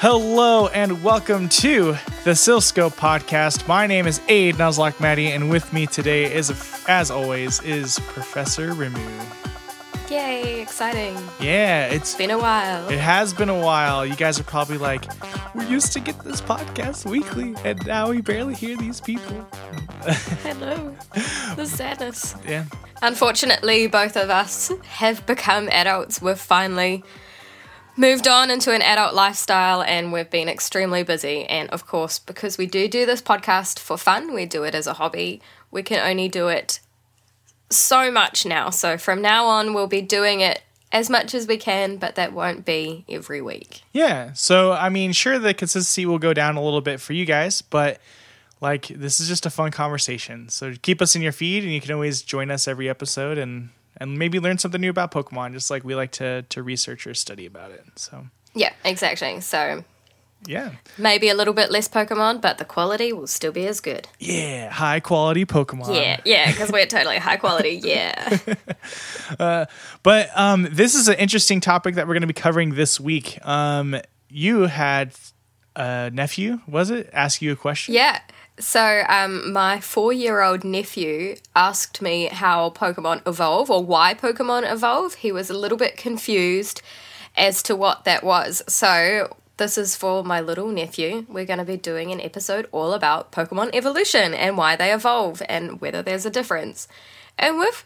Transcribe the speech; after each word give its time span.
Hello 0.00 0.68
and 0.68 1.02
welcome 1.02 1.48
to 1.48 1.92
the 2.24 2.30
Silph 2.30 2.62
Scope 2.62 2.92
podcast. 2.94 3.66
My 3.66 3.86
name 3.86 4.06
is 4.06 4.20
Aid 4.28 4.54
Nuzlocke 4.56 5.00
Maddie, 5.00 5.32
and 5.32 5.50
with 5.50 5.72
me 5.72 5.86
today 5.86 6.32
is, 6.32 6.50
as 6.88 7.10
always, 7.10 7.60
is 7.62 7.98
Professor 8.00 8.70
Rimu. 8.72 9.00
Yay, 10.08 10.62
exciting. 10.62 11.16
Yeah, 11.40 11.86
it's 11.86 12.14
Been 12.14 12.30
a 12.30 12.38
while. 12.38 12.88
it 12.88 12.98
has 12.98 13.34
been 13.34 13.48
a 13.48 13.58
while. 13.58 14.06
You 14.06 14.14
guys 14.14 14.38
are 14.38 14.44
probably 14.44 14.78
like, 14.78 15.04
we 15.54 15.66
used 15.66 15.92
to 15.94 16.00
get 16.00 16.18
this 16.20 16.40
podcast 16.40 17.04
weekly, 17.04 17.54
and 17.64 17.84
now 17.86 18.10
we 18.10 18.20
barely 18.20 18.54
hear 18.54 18.76
these 18.76 19.00
people. 19.00 19.46
Hello. 20.42 20.94
The 21.56 21.66
sadness. 21.66 22.36
Yeah, 22.46 22.64
Unfortunately, 23.02 23.86
both 23.88 24.16
of 24.16 24.30
us 24.30 24.70
have 24.84 25.26
become 25.26 25.68
adults. 25.70 26.22
We're 26.22 26.36
finally 26.36 27.02
moved 27.98 28.28
on 28.28 28.50
into 28.50 28.72
an 28.72 28.80
adult 28.80 29.12
lifestyle 29.12 29.82
and 29.82 30.12
we've 30.12 30.30
been 30.30 30.48
extremely 30.48 31.02
busy. 31.02 31.44
And 31.44 31.68
of 31.70 31.86
course, 31.86 32.18
because 32.18 32.56
we 32.56 32.66
do 32.66 32.88
do 32.88 33.04
this 33.04 33.20
podcast 33.20 33.78
for 33.78 33.98
fun, 33.98 34.32
we 34.32 34.46
do 34.46 34.62
it 34.62 34.74
as 34.74 34.86
a 34.86 34.94
hobby, 34.94 35.42
we 35.70 35.82
can 35.82 35.98
only 35.98 36.28
do 36.28 36.48
it 36.48 36.80
so 37.70 38.10
much 38.10 38.46
now. 38.46 38.70
So 38.70 38.96
from 38.96 39.20
now 39.20 39.46
on, 39.46 39.74
we'll 39.74 39.88
be 39.88 40.00
doing 40.00 40.40
it 40.40 40.62
as 40.90 41.10
much 41.10 41.34
as 41.34 41.46
we 41.46 41.58
can, 41.58 41.98
but 41.98 42.14
that 42.14 42.32
won't 42.32 42.64
be 42.64 43.04
every 43.08 43.42
week. 43.42 43.82
yeah. 43.92 44.32
So 44.32 44.72
I 44.72 44.88
mean, 44.88 45.12
sure, 45.12 45.38
the 45.38 45.52
consistency 45.52 46.06
will 46.06 46.18
go 46.18 46.32
down 46.32 46.56
a 46.56 46.62
little 46.62 46.80
bit 46.80 47.00
for 47.00 47.12
you 47.12 47.26
guys, 47.26 47.60
but 47.60 48.00
like 48.60 48.86
this 48.88 49.20
is 49.20 49.28
just 49.28 49.44
a 49.44 49.50
fun 49.50 49.70
conversation. 49.70 50.48
So 50.48 50.72
keep 50.80 51.02
us 51.02 51.14
in 51.14 51.20
your 51.20 51.32
feed, 51.32 51.62
and 51.62 51.72
you 51.72 51.80
can 51.80 51.92
always 51.92 52.22
join 52.22 52.50
us 52.50 52.66
every 52.66 52.88
episode 52.88 53.36
and 53.36 53.68
and 53.98 54.18
maybe 54.18 54.40
learn 54.40 54.58
something 54.58 54.80
new 54.80 54.90
about 54.90 55.10
Pokemon, 55.12 55.52
just 55.52 55.70
like 55.70 55.84
we 55.84 55.94
like 55.94 56.12
to 56.12 56.42
to 56.42 56.62
research 56.62 57.06
or 57.06 57.14
study 57.14 57.46
about 57.46 57.70
it. 57.72 57.84
So 57.96 58.26
Yeah, 58.54 58.72
exactly. 58.84 59.40
So 59.40 59.84
yeah, 60.46 60.70
maybe 60.96 61.28
a 61.28 61.34
little 61.34 61.52
bit 61.52 61.70
less 61.72 61.88
Pokemon, 61.88 62.40
but 62.40 62.58
the 62.58 62.64
quality 62.64 63.12
will 63.12 63.26
still 63.26 63.50
be 63.50 63.66
as 63.66 63.80
good. 63.80 64.06
yeah, 64.20 64.70
high 64.70 65.00
quality 65.00 65.44
Pokemon. 65.44 65.96
Yeah, 65.96 66.20
yeah, 66.24 66.50
because 66.50 66.70
we're 66.70 66.86
totally 66.86 67.18
high 67.18 67.38
quality. 67.38 67.80
Yeah. 67.82 68.38
But 70.02 70.30
um, 70.34 70.68
this 70.70 70.94
is 70.94 71.08
an 71.08 71.16
interesting 71.16 71.60
topic 71.60 71.96
that 71.96 72.06
we're 72.06 72.14
going 72.14 72.22
to 72.22 72.26
be 72.28 72.32
covering 72.32 72.74
this 72.74 73.00
week. 73.00 73.44
Um, 73.46 73.96
you 74.30 74.62
had 74.62 75.12
a 75.76 76.10
nephew, 76.10 76.60
was 76.66 76.90
it? 76.90 77.10
Ask 77.12 77.42
you 77.42 77.52
a 77.52 77.56
question. 77.56 77.94
Yeah. 77.94 78.20
So, 78.60 79.04
um, 79.08 79.52
my 79.52 79.80
four 79.80 80.12
year 80.12 80.42
old 80.42 80.64
nephew 80.64 81.36
asked 81.54 82.02
me 82.02 82.26
how 82.26 82.70
Pokemon 82.70 83.26
evolve 83.26 83.70
or 83.70 83.84
why 83.84 84.14
Pokemon 84.14 84.70
evolve. 84.70 85.14
He 85.14 85.30
was 85.30 85.48
a 85.48 85.58
little 85.58 85.78
bit 85.78 85.96
confused 85.96 86.82
as 87.36 87.62
to 87.64 87.76
what 87.76 88.04
that 88.04 88.24
was. 88.24 88.62
So, 88.66 89.36
this 89.58 89.76
is 89.78 89.96
for 89.96 90.24
my 90.24 90.40
little 90.40 90.68
nephew. 90.68 91.26
We're 91.28 91.44
going 91.44 91.58
to 91.58 91.64
be 91.64 91.76
doing 91.76 92.10
an 92.12 92.20
episode 92.20 92.68
all 92.72 92.92
about 92.92 93.32
Pokemon 93.32 93.74
evolution 93.74 94.34
and 94.34 94.56
why 94.56 94.76
they 94.76 94.92
evolve 94.92 95.42
and 95.48 95.80
whether 95.80 96.02
there's 96.02 96.26
a 96.26 96.30
difference. 96.30 96.88
And 97.38 97.58
we've 97.58 97.84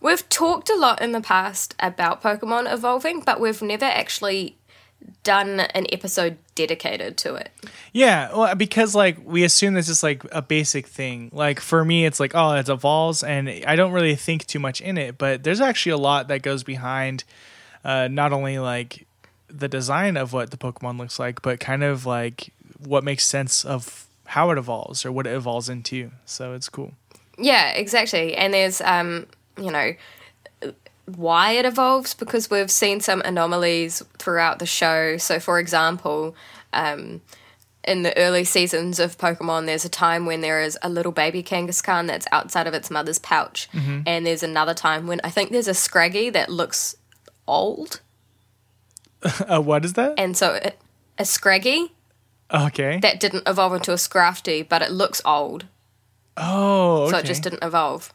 we've 0.00 0.28
talked 0.28 0.70
a 0.70 0.76
lot 0.76 1.02
in 1.02 1.12
the 1.12 1.20
past 1.20 1.74
about 1.80 2.22
Pokemon 2.22 2.72
evolving, 2.72 3.20
but 3.20 3.40
we've 3.40 3.62
never 3.62 3.86
actually 3.86 4.56
done 5.22 5.60
an 5.60 5.86
episode 5.90 6.38
dedicated 6.54 7.16
to 7.18 7.34
it. 7.34 7.50
Yeah, 7.92 8.34
well, 8.34 8.54
because 8.54 8.94
like 8.94 9.18
we 9.24 9.44
assume 9.44 9.74
this 9.74 9.88
is 9.88 10.02
like 10.02 10.22
a 10.32 10.42
basic 10.42 10.86
thing. 10.86 11.30
Like 11.32 11.60
for 11.60 11.84
me, 11.84 12.06
it's 12.06 12.20
like 12.20 12.32
oh, 12.34 12.52
it 12.52 12.68
evolves, 12.68 13.22
and 13.22 13.48
I 13.48 13.76
don't 13.76 13.92
really 13.92 14.16
think 14.16 14.46
too 14.46 14.58
much 14.58 14.80
in 14.80 14.98
it. 14.98 15.18
But 15.18 15.44
there's 15.44 15.60
actually 15.60 15.92
a 15.92 15.98
lot 15.98 16.28
that 16.28 16.42
goes 16.42 16.62
behind, 16.62 17.24
uh, 17.84 18.08
not 18.08 18.32
only 18.32 18.58
like 18.58 19.06
the 19.48 19.68
design 19.68 20.16
of 20.16 20.32
what 20.32 20.50
the 20.50 20.56
Pokemon 20.56 20.98
looks 20.98 21.18
like, 21.18 21.42
but 21.42 21.60
kind 21.60 21.84
of 21.84 22.06
like 22.06 22.52
what 22.78 23.04
makes 23.04 23.24
sense 23.24 23.64
of 23.64 24.06
how 24.26 24.50
it 24.50 24.58
evolves 24.58 25.04
or 25.04 25.12
what 25.12 25.26
it 25.26 25.34
evolves 25.34 25.68
into. 25.68 26.10
So 26.26 26.54
it's 26.54 26.68
cool. 26.68 26.92
Yeah, 27.38 27.70
exactly. 27.70 28.36
And 28.36 28.54
there's, 28.54 28.80
um, 28.80 29.26
you 29.60 29.70
know, 29.70 29.92
why 31.06 31.52
it 31.52 31.64
evolves 31.66 32.14
because 32.14 32.50
we've 32.50 32.70
seen 32.70 33.00
some 33.00 33.20
anomalies 33.22 34.02
throughout 34.18 34.58
the 34.58 34.66
show. 34.66 35.16
So, 35.18 35.38
for 35.38 35.58
example, 35.58 36.34
um, 36.72 37.20
in 37.86 38.02
the 38.02 38.16
early 38.16 38.44
seasons 38.44 38.98
of 38.98 39.18
Pokemon, 39.18 39.66
there's 39.66 39.84
a 39.84 39.90
time 39.90 40.24
when 40.24 40.40
there 40.40 40.62
is 40.62 40.78
a 40.82 40.88
little 40.88 41.12
baby 41.12 41.42
Kangaskhan 41.42 42.06
that's 42.06 42.26
outside 42.32 42.66
of 42.66 42.72
its 42.72 42.90
mother's 42.90 43.18
pouch, 43.18 43.68
and 43.74 44.24
there's 44.26 44.42
another 44.42 44.72
time 44.72 45.06
when 45.06 45.20
I 45.22 45.28
think 45.28 45.50
there's 45.50 45.68
a 45.68 45.74
Scraggy 45.74 46.30
that 46.30 46.48
looks 46.48 46.96
old, 47.46 48.00
Uh, 49.46 49.60
what 49.60 49.84
is 49.84 49.92
that? 49.94 50.14
and 50.18 50.34
so 50.36 50.54
it, 50.54 50.78
a 51.18 51.24
Scraggy 51.26 51.92
Okay. 52.52 52.98
that 53.00 53.20
didn't 53.20 53.46
evolve 53.46 53.74
into 53.74 53.92
a 53.92 53.96
Scrafty, 53.96 54.66
but 54.66 54.80
it 54.80 54.90
looks 54.90 55.20
old. 55.26 55.66
oh, 56.38 57.02
okay. 57.02 57.10
so 57.10 57.18
it 57.18 57.26
just 57.26 57.42
didn't 57.42 57.62
evolve. 57.62 58.13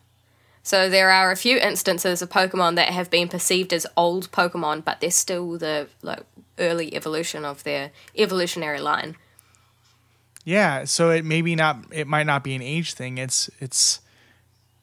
So 0.69 0.87
there 0.87 1.09
are 1.09 1.31
a 1.31 1.35
few 1.35 1.57
instances 1.57 2.21
of 2.21 2.29
Pokemon 2.29 2.75
that 2.75 2.89
have 2.89 3.09
been 3.09 3.27
perceived 3.27 3.73
as 3.73 3.87
old 3.97 4.31
Pokemon, 4.31 4.85
but 4.85 5.01
they're 5.01 5.09
still 5.09 5.57
the 5.57 5.87
like 6.03 6.21
early 6.59 6.93
evolution 6.93 7.43
of 7.43 7.63
their 7.63 7.89
evolutionary 8.15 8.79
line. 8.79 9.15
Yeah, 10.45 10.85
so 10.85 11.09
it 11.09 11.25
maybe 11.25 11.55
not 11.55 11.77
it 11.91 12.05
might 12.05 12.27
not 12.27 12.43
be 12.43 12.53
an 12.53 12.61
age 12.61 12.93
thing. 12.93 13.17
It's 13.17 13.49
it's 13.59 13.99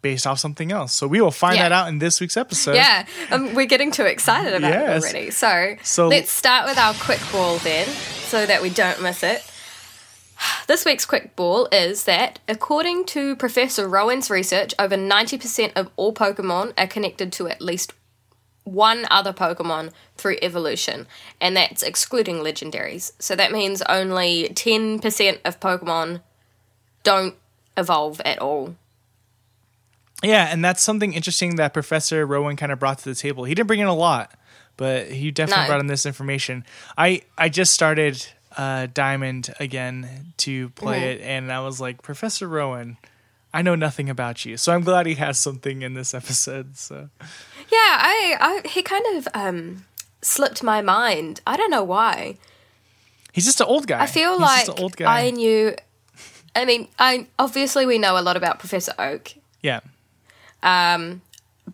based 0.02 0.26
off 0.26 0.40
something 0.40 0.72
else. 0.72 0.92
So 0.92 1.06
we 1.06 1.20
will 1.20 1.30
find 1.30 1.54
Yeah. 1.54 1.68
that 1.68 1.72
out 1.72 1.86
in 1.88 2.00
this 2.00 2.20
week's 2.20 2.36
episode. 2.36 2.74
Yeah, 2.74 3.06
um, 3.30 3.54
we're 3.54 3.66
getting 3.66 3.92
too 3.92 4.06
excited 4.06 4.54
about 4.54 4.72
Yes. 4.72 5.04
it 5.04 5.14
already. 5.14 5.30
So, 5.30 5.76
So- 5.84 6.08
let's 6.08 6.32
start 6.32 6.66
with 6.68 6.78
our 6.78 6.94
quick 6.94 7.20
ball 7.30 7.58
then, 7.58 7.86
so 8.28 8.44
that 8.44 8.60
we 8.60 8.70
don't 8.70 9.00
miss 9.02 9.22
it. 9.22 9.44
This 10.66 10.84
week's 10.84 11.06
quick 11.06 11.36
ball 11.36 11.68
is 11.70 12.04
that, 12.04 12.40
according 12.48 13.04
to 13.06 13.36
Professor 13.36 13.88
Rowan's 13.88 14.30
research, 14.30 14.74
over 14.78 14.96
90% 14.96 15.72
of 15.76 15.90
all 15.96 16.12
Pokemon 16.12 16.72
are 16.76 16.88
connected 16.88 17.32
to 17.34 17.46
at 17.48 17.60
least 17.60 17.92
one 18.64 19.06
other 19.08 19.32
Pokemon 19.32 19.92
through 20.16 20.38
evolution, 20.42 21.06
and 21.40 21.56
that's 21.56 21.84
excluding 21.84 22.38
legendaries. 22.38 23.12
So 23.20 23.36
that 23.36 23.52
means 23.52 23.80
only 23.82 24.48
10% 24.48 25.38
of 25.44 25.60
Pokemon 25.60 26.22
don't 27.04 27.36
evolve 27.76 28.20
at 28.22 28.40
all. 28.40 28.74
Yeah, 30.24 30.48
and 30.50 30.64
that's 30.64 30.82
something 30.82 31.12
interesting 31.12 31.56
that 31.56 31.74
Professor 31.74 32.26
Rowan 32.26 32.56
kind 32.56 32.72
of 32.72 32.80
brought 32.80 32.98
to 32.98 33.04
the 33.04 33.14
table. 33.14 33.44
He 33.44 33.54
didn't 33.54 33.68
bring 33.68 33.80
in 33.80 33.86
a 33.86 33.94
lot, 33.94 34.32
but 34.76 35.12
he 35.12 35.30
definitely 35.30 35.64
No. 35.64 35.68
brought 35.68 35.80
in 35.80 35.86
this 35.86 36.06
information. 36.06 36.64
I 36.98 37.22
I 37.38 37.48
just 37.48 37.72
started 37.72 38.26
uh, 38.56 38.86
Diamond 38.92 39.52
again 39.60 40.32
to 40.38 40.70
play 40.70 41.00
Mhm. 41.00 41.14
it, 41.14 41.20
and 41.22 41.52
I 41.52 41.60
was 41.60 41.80
like, 41.80 42.02
Professor 42.02 42.48
Rowan, 42.48 42.96
I 43.52 43.62
know 43.62 43.74
nothing 43.74 44.08
about 44.10 44.44
you, 44.44 44.56
so 44.56 44.72
I'm 44.72 44.82
glad 44.82 45.06
he 45.06 45.14
has 45.14 45.38
something 45.38 45.82
in 45.82 45.94
this 45.94 46.12
episode. 46.14 46.76
So 46.76 47.08
Yeah, 47.20 47.76
I, 47.78 48.36
I 48.40 48.68
he 48.68 48.82
kind 48.82 49.04
of 49.16 49.28
um, 49.34 49.84
slipped 50.22 50.62
my 50.62 50.80
mind. 50.82 51.40
I 51.46 51.56
don't 51.56 51.70
know 51.70 51.84
why. 51.84 52.36
he's 53.32 53.44
just 53.44 53.60
an 53.60 53.66
old 53.66 53.86
guy. 53.86 54.02
I 54.02 54.06
feel 54.06 54.32
He's 54.38 54.68
like. 54.68 55.00
I 55.02 55.30
knew. 55.30 55.74
I 56.54 56.64
mean, 56.64 56.88
I 56.98 57.26
obviously 57.38 57.84
we 57.84 57.98
know 57.98 58.18
a 58.18 58.22
lot 58.22 58.36
about 58.36 58.58
Professor 58.58 58.92
Oak. 58.98 59.34
yeah. 59.62 59.80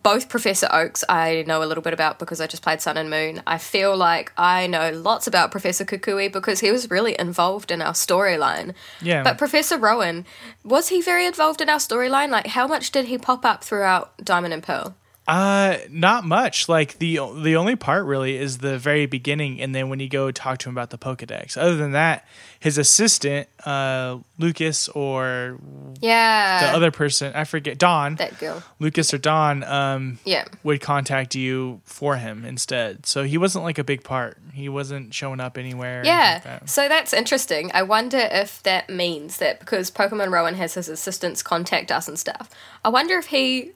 Both 0.01 0.27
Professor 0.27 0.67
Oaks 0.71 1.03
I 1.07 1.43
know 1.45 1.63
a 1.63 1.65
little 1.65 1.83
bit 1.83 1.93
about 1.93 2.17
because 2.17 2.41
I 2.41 2.47
just 2.47 2.63
played 2.63 2.81
Sun 2.81 2.97
and 2.97 3.09
Moon. 3.09 3.43
I 3.45 3.57
feel 3.57 3.95
like 3.95 4.33
I 4.37 4.65
know 4.65 4.91
lots 4.91 5.27
about 5.27 5.51
Professor 5.51 5.85
Kukui 5.85 6.31
because 6.31 6.61
he 6.61 6.71
was 6.71 6.89
really 6.89 7.15
involved 7.19 7.69
in 7.69 7.81
our 7.81 7.93
storyline. 7.93 8.73
Yeah. 9.01 9.23
But 9.23 9.37
Professor 9.37 9.77
Rowan, 9.77 10.25
was 10.63 10.89
he 10.89 11.01
very 11.01 11.25
involved 11.25 11.61
in 11.61 11.69
our 11.69 11.77
storyline? 11.77 12.29
Like, 12.29 12.47
how 12.47 12.67
much 12.67 12.91
did 12.91 13.05
he 13.05 13.17
pop 13.17 13.45
up 13.45 13.63
throughout 13.63 14.17
Diamond 14.23 14.53
and 14.53 14.63
Pearl? 14.63 14.95
Uh, 15.25 15.77
not 15.89 16.25
much. 16.25 16.67
Like 16.67 16.97
the 16.99 17.19
the 17.37 17.55
only 17.55 17.77
part 17.77 18.05
really 18.05 18.35
is 18.35 18.57
the 18.57 18.77
very 18.77 19.05
beginning, 19.05 19.61
and 19.61 19.73
then 19.73 19.87
when 19.87 20.01
you 20.01 20.09
go 20.09 20.31
talk 20.31 20.57
to 20.59 20.69
him 20.69 20.75
about 20.75 20.89
the 20.89 20.97
Pokedex. 20.97 21.55
Other 21.57 21.77
than 21.77 21.93
that, 21.93 22.27
his 22.59 22.77
assistant, 22.77 23.47
uh, 23.65 24.17
Lucas 24.37 24.89
or 24.89 25.59
Yeah. 26.01 26.67
the 26.67 26.75
other 26.75 26.91
person, 26.91 27.31
I 27.35 27.45
forget, 27.45 27.77
Dawn, 27.77 28.15
that 28.15 28.37
girl. 28.37 28.61
Lucas 28.79 29.13
or 29.13 29.17
Dawn, 29.17 29.63
um, 29.63 30.19
Yeah. 30.25 30.43
would 30.63 30.81
contact 30.81 31.35
you 31.35 31.79
for 31.85 32.17
him 32.17 32.43
instead. 32.43 33.05
So 33.05 33.23
he 33.23 33.37
wasn't 33.37 33.63
like 33.63 33.77
a 33.77 33.83
big 33.85 34.03
part. 34.03 34.37
He 34.53 34.67
wasn't 34.67 35.13
showing 35.13 35.39
up 35.39 35.57
anywhere. 35.57 36.01
Yeah, 36.05 36.33
like 36.33 36.43
that. 36.43 36.69
so 36.69 36.89
that's 36.89 37.13
interesting. 37.13 37.71
I 37.73 37.83
wonder 37.83 38.17
if 38.29 38.61
that 38.63 38.89
means 38.89 39.37
that 39.37 39.61
because 39.61 39.89
Pokemon 39.89 40.31
Rowan 40.31 40.55
has 40.55 40.73
his 40.73 40.89
assistants 40.89 41.41
contact 41.41 41.93
us 41.93 42.09
and 42.09 42.19
stuff, 42.19 42.49
I 42.83 42.89
wonder 42.89 43.17
if 43.17 43.27
he 43.27 43.71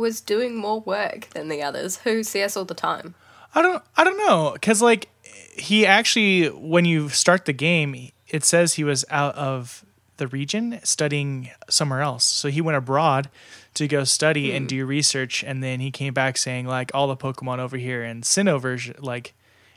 was 0.00 0.20
doing 0.20 0.56
more 0.56 0.80
work 0.80 1.28
than 1.30 1.48
the 1.48 1.62
others 1.62 1.98
who 1.98 2.22
see 2.22 2.42
us 2.42 2.56
all 2.56 2.64
the 2.64 2.74
time. 2.74 3.14
I 3.54 3.62
don't 3.62 3.82
I 3.96 4.04
don't 4.04 4.18
know 4.18 4.56
cuz 4.60 4.82
like 4.82 5.08
he 5.56 5.86
actually 5.86 6.48
when 6.48 6.84
you 6.84 7.08
start 7.08 7.44
the 7.44 7.52
game 7.52 8.10
it 8.28 8.44
says 8.44 8.74
he 8.74 8.84
was 8.84 9.04
out 9.10 9.34
of 9.34 9.84
the 10.16 10.28
region 10.28 10.80
studying 10.84 11.50
somewhere 11.68 12.02
else. 12.02 12.24
So 12.24 12.48
he 12.48 12.60
went 12.60 12.76
abroad 12.76 13.28
to 13.74 13.88
go 13.88 14.04
study 14.04 14.52
and 14.52 14.64
hmm. 14.64 14.68
do 14.68 14.86
research 14.86 15.42
and 15.42 15.62
then 15.62 15.80
he 15.80 15.90
came 15.90 16.14
back 16.14 16.36
saying 16.36 16.66
like 16.66 16.90
all 16.94 17.08
the 17.08 17.16
Pokemon 17.16 17.58
over 17.58 17.76
here 17.76 18.02
in 18.02 18.22
Sinnoh 18.22 18.60
version 18.60 18.96
like 18.98 19.34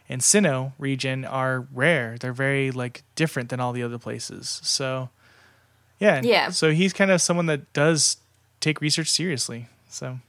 and 0.10 0.22
Sinnoh 0.22 0.74
region 0.78 1.26
are 1.26 1.68
rare. 1.74 2.18
They're 2.20 2.34
very 2.34 2.72
like 2.72 3.04
different 3.16 3.50
than 3.50 3.60
all 3.60 3.74
the 3.74 3.84
other 3.84 3.98
places. 3.98 4.60
So 4.64 5.10
yeah. 6.00 6.22
Yeah. 6.24 6.50
So 6.50 6.72
he's 6.72 6.94
kind 6.94 7.12
of 7.12 7.22
someone 7.22 7.46
that 7.48 7.72
does 7.74 8.18
take 8.60 8.82
research 8.82 9.10
seriously. 9.10 9.68
So 9.94 10.20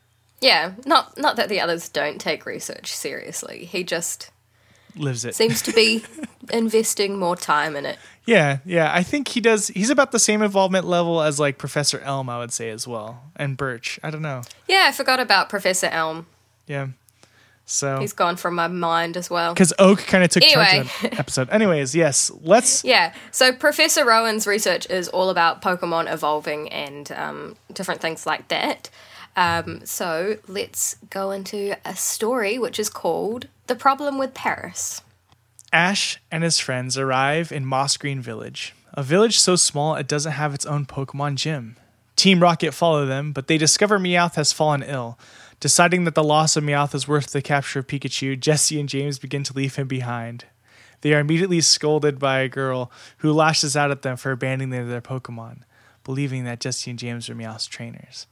Yeah, 0.41 0.73
not 0.85 1.17
not 1.19 1.37
that 1.37 1.49
the 1.49 1.61
others 1.61 1.89
don't 1.89 2.21
take 2.21 2.45
research 2.47 2.95
seriously. 2.95 3.65
He 3.65 3.83
just 3.83 4.31
lives 4.97 5.25
it. 5.25 5.35
seems 5.35 5.63
to 5.63 5.73
be 5.73 6.05
investing 6.53 7.19
more 7.19 7.35
time 7.37 7.75
in 7.77 7.87
it. 7.87 7.99
Yeah, 8.27 8.59
yeah. 8.65 8.91
I 8.95 9.03
think 9.03 9.29
he 9.29 9.41
does. 9.41 9.69
He's 9.69 9.91
about 9.91 10.13
the 10.13 10.19
same 10.19 10.43
involvement 10.43 10.87
level 10.87 11.21
as 11.23 11.41
like 11.41 11.59
Professor 11.59 11.99
Elm, 12.01 12.29
I 12.29 12.39
would 12.39 12.53
say 12.53 12.71
as 12.71 12.87
well, 12.87 13.23
and 13.37 13.57
Birch. 13.57 13.99
I 14.03 14.11
don't 14.11 14.23
know. 14.23 14.43
Yeah, 14.69 14.85
I 14.89 14.93
forgot 14.93 15.19
about 15.21 15.49
Professor 15.49 15.87
Elm. 15.87 16.27
Yeah. 16.67 16.89
So 17.67 17.99
He's 17.99 18.13
gone 18.13 18.37
from 18.37 18.55
my 18.55 18.69
mind 18.69 19.17
as 19.17 19.31
well. 19.31 19.55
because 19.55 19.73
Oak 19.79 20.01
kind 20.01 20.23
of 20.23 20.29
took 20.29 20.43
charge 20.43 20.69
Anyway. 20.69 20.81
of 20.87 20.93
that 21.03 21.19
episode. 21.19 21.49
Anyways, 21.49 21.95
yes. 21.95 22.31
Let's. 22.43 22.85
Yeah, 22.95 23.15
so 23.31 23.53
Professor 23.55 24.05
Rowan's 24.05 24.47
research 24.47 24.87
is 24.91 25.09
all 25.09 25.31
about 25.31 25.63
Pokemon 25.63 26.13
evolving 26.13 26.69
and 26.71 27.11
um, 27.13 27.57
different 27.73 28.03
things 28.03 28.27
like 28.27 28.49
that. 28.49 28.91
Um, 29.37 29.85
so 29.85 30.37
let's 30.47 30.97
go 31.11 31.31
into 31.31 31.77
a 31.85 31.97
story 31.97 32.59
which 32.59 32.79
is 32.79 32.89
called 32.89 33.49
The 33.67 33.75
Problem 33.75 34.19
with 34.19 34.35
Paras. 34.35 35.03
Ash 35.73 36.21
and 36.31 36.45
his 36.45 36.61
friends 36.61 36.97
arrive 36.97 37.51
in 37.51 37.67
Moss 37.67 37.97
Green 37.97 38.21
Village, 38.21 38.75
a 38.93 39.03
village 39.03 39.41
so 39.41 39.57
small 39.57 39.97
it 39.97 40.07
doesn't 40.07 40.33
have 40.33 40.55
its 40.55 40.67
own 40.67 40.87
Pokemon 40.87 41.35
gym. 41.35 41.77
Team 42.15 42.41
Rocket 42.41 42.73
follow 42.73 43.07
them, 43.07 43.33
but 43.33 43.49
they 43.49 43.59
discover 43.59 43.99
Meowth 43.99 44.37
has 44.37 44.53
fallen 44.53 44.85
ill. 44.85 45.19
Deciding 45.59 46.05
that 46.05 46.15
the 46.15 46.23
loss 46.23 46.57
of 46.57 46.63
Meowth 46.63 46.95
is 46.95 47.09
worth 47.09 47.33
the 47.33 47.43
capture 47.43 47.81
of 47.81 47.87
Pikachu, 47.87 48.39
Jessie 48.39 48.79
and 48.79 48.89
James 48.89 49.19
begin 49.19 49.43
to 49.45 49.53
leave 49.53 49.75
him 49.75 49.89
behind. 49.89 50.45
They 51.01 51.13
are 51.13 51.21
immediately 51.21 51.61
scolded 51.61 52.19
by 52.19 52.39
a 52.39 52.49
girl 52.49 52.91
who 53.19 53.33
lashes 53.33 53.77
out 53.77 53.91
at 53.91 54.03
them 54.03 54.17
for 54.17 54.31
abandoning 54.31 54.89
their 54.89 55.01
Pokemon, 55.01 55.63
believing 56.05 56.45
that 56.45 56.61
Jessie 56.61 56.91
and 56.91 56.99
James 56.99 57.29
are 57.29 57.35
Meowth's 57.35 57.67
trainers. 57.67 58.27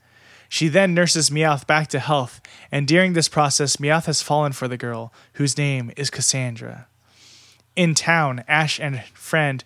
She 0.53 0.69
then 0.69 0.93
nurses 0.93 1.31
Meowth 1.31 1.67
back 1.67 1.89
to 1.89 1.99
health, 1.99 2.39
and 2.71 2.87
during 2.87 3.15
this 3.15 3.27
process, 3.27 3.77
Meowth 3.77 4.05
has 4.05 4.21
fallen 4.21 4.53
for 4.53 4.69
the 4.69 4.77
girl, 4.77 5.11
whose 5.37 5.57
name 5.57 5.91
is 5.97 6.11
Cassandra. 6.11 6.89
In 7.75 7.95
town, 7.95 8.45
Ash 8.47 8.79
and 8.79 9.03
friend 9.15 9.65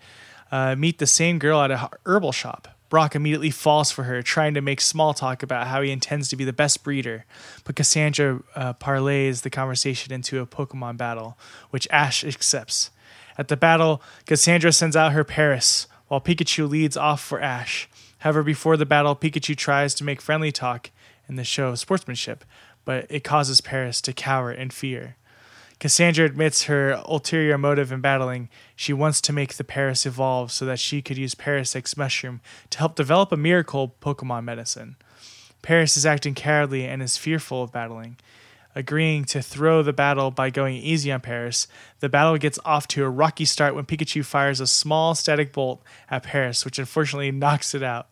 uh, 0.52 0.76
meet 0.76 1.00
the 1.00 1.06
same 1.08 1.40
girl 1.40 1.60
at 1.60 1.72
a 1.72 1.90
herbal 2.06 2.30
shop. 2.30 2.68
Brock 2.88 3.16
immediately 3.16 3.50
falls 3.50 3.90
for 3.90 4.04
her, 4.04 4.22
trying 4.22 4.54
to 4.54 4.60
make 4.60 4.80
small 4.80 5.12
talk 5.12 5.42
about 5.42 5.66
how 5.66 5.82
he 5.82 5.90
intends 5.90 6.28
to 6.28 6.36
be 6.36 6.44
the 6.44 6.52
best 6.52 6.84
breeder. 6.84 7.24
But 7.64 7.74
Cassandra 7.74 8.42
uh, 8.54 8.74
parlays 8.74 9.42
the 9.42 9.50
conversation 9.50 10.12
into 10.12 10.40
a 10.40 10.46
Pokemon 10.46 10.98
battle, 10.98 11.36
which 11.70 11.88
Ash 11.90 12.22
accepts. 12.22 12.92
At 13.36 13.48
the 13.48 13.56
battle, 13.56 14.00
Cassandra 14.24 14.70
sends 14.70 14.94
out 14.94 15.10
her 15.10 15.24
Paras, 15.24 15.88
while 16.06 16.20
Pikachu 16.20 16.70
leads 16.70 16.96
off 16.96 17.20
for 17.20 17.40
Ash. 17.40 17.88
However, 18.18 18.42
before 18.42 18.76
the 18.76 18.86
battle, 18.86 19.14
Pikachu 19.14 19.56
tries 19.56 19.94
to 19.94 20.04
make 20.04 20.20
friendly 20.20 20.52
talk 20.52 20.90
in 21.28 21.36
the 21.36 21.44
show 21.44 21.68
of 21.68 21.78
sportsmanship, 21.78 22.44
but 22.84 23.06
it 23.10 23.24
causes 23.24 23.60
Paras 23.60 24.00
to 24.02 24.12
cower 24.12 24.50
in 24.52 24.70
fear. 24.70 25.16
Cassandra 25.78 26.24
admits 26.24 26.64
her 26.64 27.02
ulterior 27.04 27.58
motive 27.58 27.92
in 27.92 28.00
battling. 28.00 28.48
She 28.74 28.94
wants 28.94 29.20
to 29.20 29.32
make 29.32 29.54
the 29.54 29.64
Paras 29.64 30.06
evolve 30.06 30.50
so 30.50 30.64
that 30.64 30.78
she 30.78 31.02
could 31.02 31.18
use 31.18 31.34
Parasect's 31.34 31.96
mushroom 31.96 32.40
to 32.70 32.78
help 32.78 32.94
develop 32.94 33.30
a 33.30 33.36
miracle 33.36 33.94
Pokemon 34.00 34.44
medicine. 34.44 34.96
Paras 35.60 35.96
is 35.96 36.06
acting 36.06 36.34
cowardly 36.34 36.86
and 36.86 37.02
is 37.02 37.18
fearful 37.18 37.62
of 37.62 37.72
battling. 37.72 38.16
Agreeing 38.76 39.24
to 39.24 39.40
throw 39.40 39.82
the 39.82 39.94
battle 39.94 40.30
by 40.30 40.50
going 40.50 40.76
easy 40.76 41.10
on 41.10 41.22
Paras, 41.22 41.66
the 42.00 42.10
battle 42.10 42.36
gets 42.36 42.58
off 42.62 42.86
to 42.88 43.06
a 43.06 43.08
rocky 43.08 43.46
start 43.46 43.74
when 43.74 43.86
Pikachu 43.86 44.22
fires 44.22 44.60
a 44.60 44.66
small 44.66 45.14
static 45.14 45.50
bolt 45.50 45.82
at 46.10 46.22
Paras, 46.22 46.62
which 46.62 46.78
unfortunately 46.78 47.30
knocks 47.32 47.74
it 47.74 47.82
out. 47.82 48.08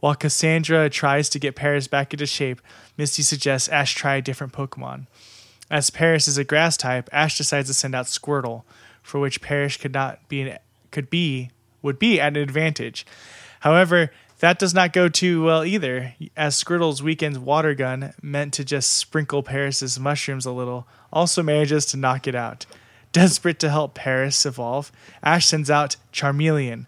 While 0.00 0.14
Cassandra 0.14 0.88
tries 0.88 1.28
to 1.28 1.38
get 1.38 1.54
Paras 1.54 1.86
back 1.86 2.14
into 2.14 2.24
shape, 2.24 2.62
Misty 2.96 3.22
suggests 3.22 3.68
Ash 3.68 3.94
try 3.94 4.16
a 4.16 4.22
different 4.22 4.54
Pokemon. 4.54 5.06
As 5.70 5.90
Paras 5.90 6.26
is 6.26 6.38
a 6.38 6.44
grass 6.44 6.78
type, 6.78 7.10
Ash 7.12 7.36
decides 7.36 7.68
to 7.68 7.74
send 7.74 7.94
out 7.94 8.06
Squirtle, 8.06 8.62
for 9.02 9.20
which 9.20 9.42
Paras 9.42 9.76
could 9.76 9.92
not 9.92 10.26
be 10.30 10.40
an, 10.40 10.58
could 10.90 11.10
be 11.10 11.50
would 11.82 11.98
be 11.98 12.18
at 12.18 12.38
an 12.38 12.42
advantage. 12.42 13.04
However, 13.60 14.10
that 14.40 14.58
does 14.58 14.74
not 14.74 14.92
go 14.92 15.08
too 15.08 15.44
well 15.44 15.64
either, 15.64 16.14
as 16.36 16.56
Squirtle's 16.56 17.02
weekend 17.02 17.38
water 17.44 17.74
gun, 17.74 18.12
meant 18.22 18.54
to 18.54 18.64
just 18.64 18.94
sprinkle 18.94 19.42
Paras's 19.42 20.00
mushrooms 20.00 20.46
a 20.46 20.52
little, 20.52 20.86
also 21.12 21.42
manages 21.42 21.86
to 21.86 21.96
knock 21.96 22.26
it 22.26 22.34
out. 22.34 22.66
Desperate 23.12 23.58
to 23.60 23.70
help 23.70 23.94
Paras 23.94 24.46
evolve, 24.46 24.92
Ash 25.22 25.46
sends 25.46 25.70
out 25.70 25.96
Charmeleon. 26.12 26.86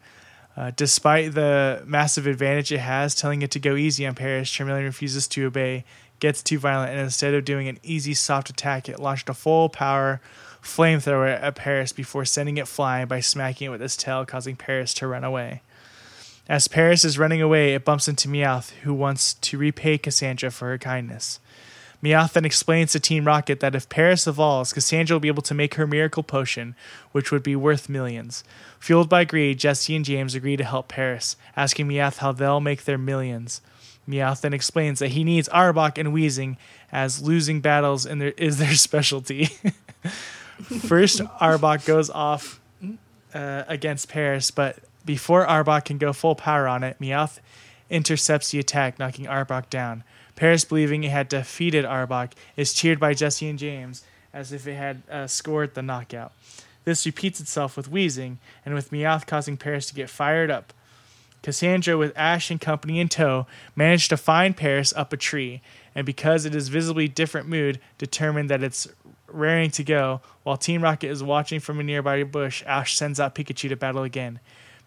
Uh, 0.56 0.70
despite 0.76 1.34
the 1.34 1.82
massive 1.86 2.26
advantage 2.26 2.70
it 2.72 2.80
has, 2.80 3.14
telling 3.14 3.42
it 3.42 3.50
to 3.50 3.58
go 3.58 3.76
easy 3.76 4.06
on 4.06 4.14
Paras, 4.14 4.48
Charmeleon 4.48 4.84
refuses 4.84 5.26
to 5.28 5.46
obey, 5.46 5.84
gets 6.20 6.42
too 6.42 6.58
violent, 6.58 6.92
and 6.92 7.00
instead 7.00 7.34
of 7.34 7.44
doing 7.44 7.68
an 7.68 7.78
easy 7.82 8.14
soft 8.14 8.50
attack, 8.50 8.88
it 8.88 9.00
launched 9.00 9.28
a 9.28 9.34
full 9.34 9.68
power 9.68 10.20
flamethrower 10.62 11.42
at 11.42 11.56
Paras 11.56 11.92
before 11.92 12.24
sending 12.24 12.56
it 12.56 12.68
flying 12.68 13.08
by 13.08 13.20
smacking 13.20 13.66
it 13.66 13.70
with 13.70 13.82
its 13.82 13.96
tail, 13.96 14.24
causing 14.24 14.54
Paras 14.54 14.94
to 14.94 15.06
run 15.06 15.24
away. 15.24 15.62
As 16.48 16.68
Paras 16.68 17.04
is 17.04 17.18
running 17.18 17.40
away, 17.40 17.74
it 17.74 17.84
bumps 17.84 18.08
into 18.08 18.28
Meowth, 18.28 18.70
who 18.82 18.92
wants 18.92 19.34
to 19.34 19.58
repay 19.58 19.96
Cassandra 19.96 20.50
for 20.50 20.68
her 20.68 20.78
kindness. 20.78 21.38
Meowth 22.02 22.32
then 22.32 22.44
explains 22.44 22.90
to 22.92 23.00
Team 23.00 23.26
Rocket 23.26 23.60
that 23.60 23.76
if 23.76 23.88
Paras 23.88 24.26
evolves, 24.26 24.72
Cassandra 24.72 25.14
will 25.14 25.20
be 25.20 25.28
able 25.28 25.42
to 25.42 25.54
make 25.54 25.74
her 25.74 25.86
miracle 25.86 26.24
potion, 26.24 26.74
which 27.12 27.30
would 27.30 27.44
be 27.44 27.54
worth 27.54 27.88
millions. 27.88 28.42
Fueled 28.80 29.08
by 29.08 29.24
greed, 29.24 29.60
Jessie 29.60 29.94
and 29.94 30.04
James 30.04 30.34
agree 30.34 30.56
to 30.56 30.64
help 30.64 30.88
Paras, 30.88 31.36
asking 31.56 31.86
Meowth 31.86 32.18
how 32.18 32.32
they'll 32.32 32.60
make 32.60 32.84
their 32.84 32.98
millions. 32.98 33.60
Meowth 34.08 34.40
then 34.40 34.52
explains 34.52 34.98
that 34.98 35.12
he 35.12 35.22
needs 35.22 35.48
Arbok 35.50 35.96
and 35.96 36.12
Wheezing, 36.12 36.56
as 36.90 37.22
losing 37.22 37.60
battles 37.60 38.04
in 38.04 38.18
their, 38.18 38.30
is 38.32 38.58
their 38.58 38.74
specialty. 38.74 39.44
First, 40.62 41.20
Arbok 41.40 41.86
goes 41.86 42.10
off 42.10 42.60
uh, 43.32 43.62
against 43.68 44.08
Paras, 44.08 44.50
but 44.50 44.76
before 45.04 45.46
Arbok 45.46 45.84
can 45.84 45.98
go 45.98 46.12
full 46.12 46.34
power 46.34 46.68
on 46.68 46.82
it, 46.82 46.98
Meowth 47.00 47.40
intercepts 47.90 48.50
the 48.50 48.58
attack, 48.58 48.98
knocking 48.98 49.26
Arbok 49.26 49.68
down. 49.68 50.04
Paras, 50.34 50.64
believing 50.64 51.04
it 51.04 51.10
had 51.10 51.28
defeated 51.28 51.84
Arbok, 51.84 52.32
is 52.56 52.72
cheered 52.72 52.98
by 52.98 53.14
Jessie 53.14 53.48
and 53.48 53.58
James 53.58 54.02
as 54.32 54.52
if 54.52 54.66
it 54.66 54.74
had 54.74 55.02
uh, 55.10 55.26
scored 55.26 55.74
the 55.74 55.82
knockout. 55.82 56.32
This 56.84 57.06
repeats 57.06 57.40
itself 57.40 57.76
with 57.76 57.88
Wheezing, 57.88 58.38
and 58.64 58.74
with 58.74 58.90
Meowth 58.90 59.26
causing 59.26 59.56
Paras 59.56 59.86
to 59.86 59.94
get 59.94 60.10
fired 60.10 60.50
up. 60.50 60.72
Cassandra, 61.42 61.98
with 61.98 62.16
Ash 62.16 62.50
and 62.50 62.60
company 62.60 63.00
in 63.00 63.08
tow, 63.08 63.46
managed 63.76 64.10
to 64.10 64.16
find 64.16 64.56
Paras 64.56 64.92
up 64.94 65.12
a 65.12 65.16
tree, 65.16 65.60
and 65.94 66.06
because 66.06 66.44
it 66.44 66.54
is 66.54 66.68
visibly 66.68 67.08
different 67.08 67.48
mood, 67.48 67.80
determined 67.98 68.48
that 68.48 68.62
it's 68.62 68.88
raring 69.26 69.70
to 69.72 69.84
go. 69.84 70.20
While 70.44 70.56
Team 70.56 70.82
Rocket 70.82 71.08
is 71.08 71.22
watching 71.22 71.60
from 71.60 71.80
a 71.80 71.82
nearby 71.82 72.22
bush, 72.24 72.62
Ash 72.66 72.96
sends 72.96 73.20
out 73.20 73.34
Pikachu 73.34 73.68
to 73.68 73.76
battle 73.76 74.02
again. 74.02 74.40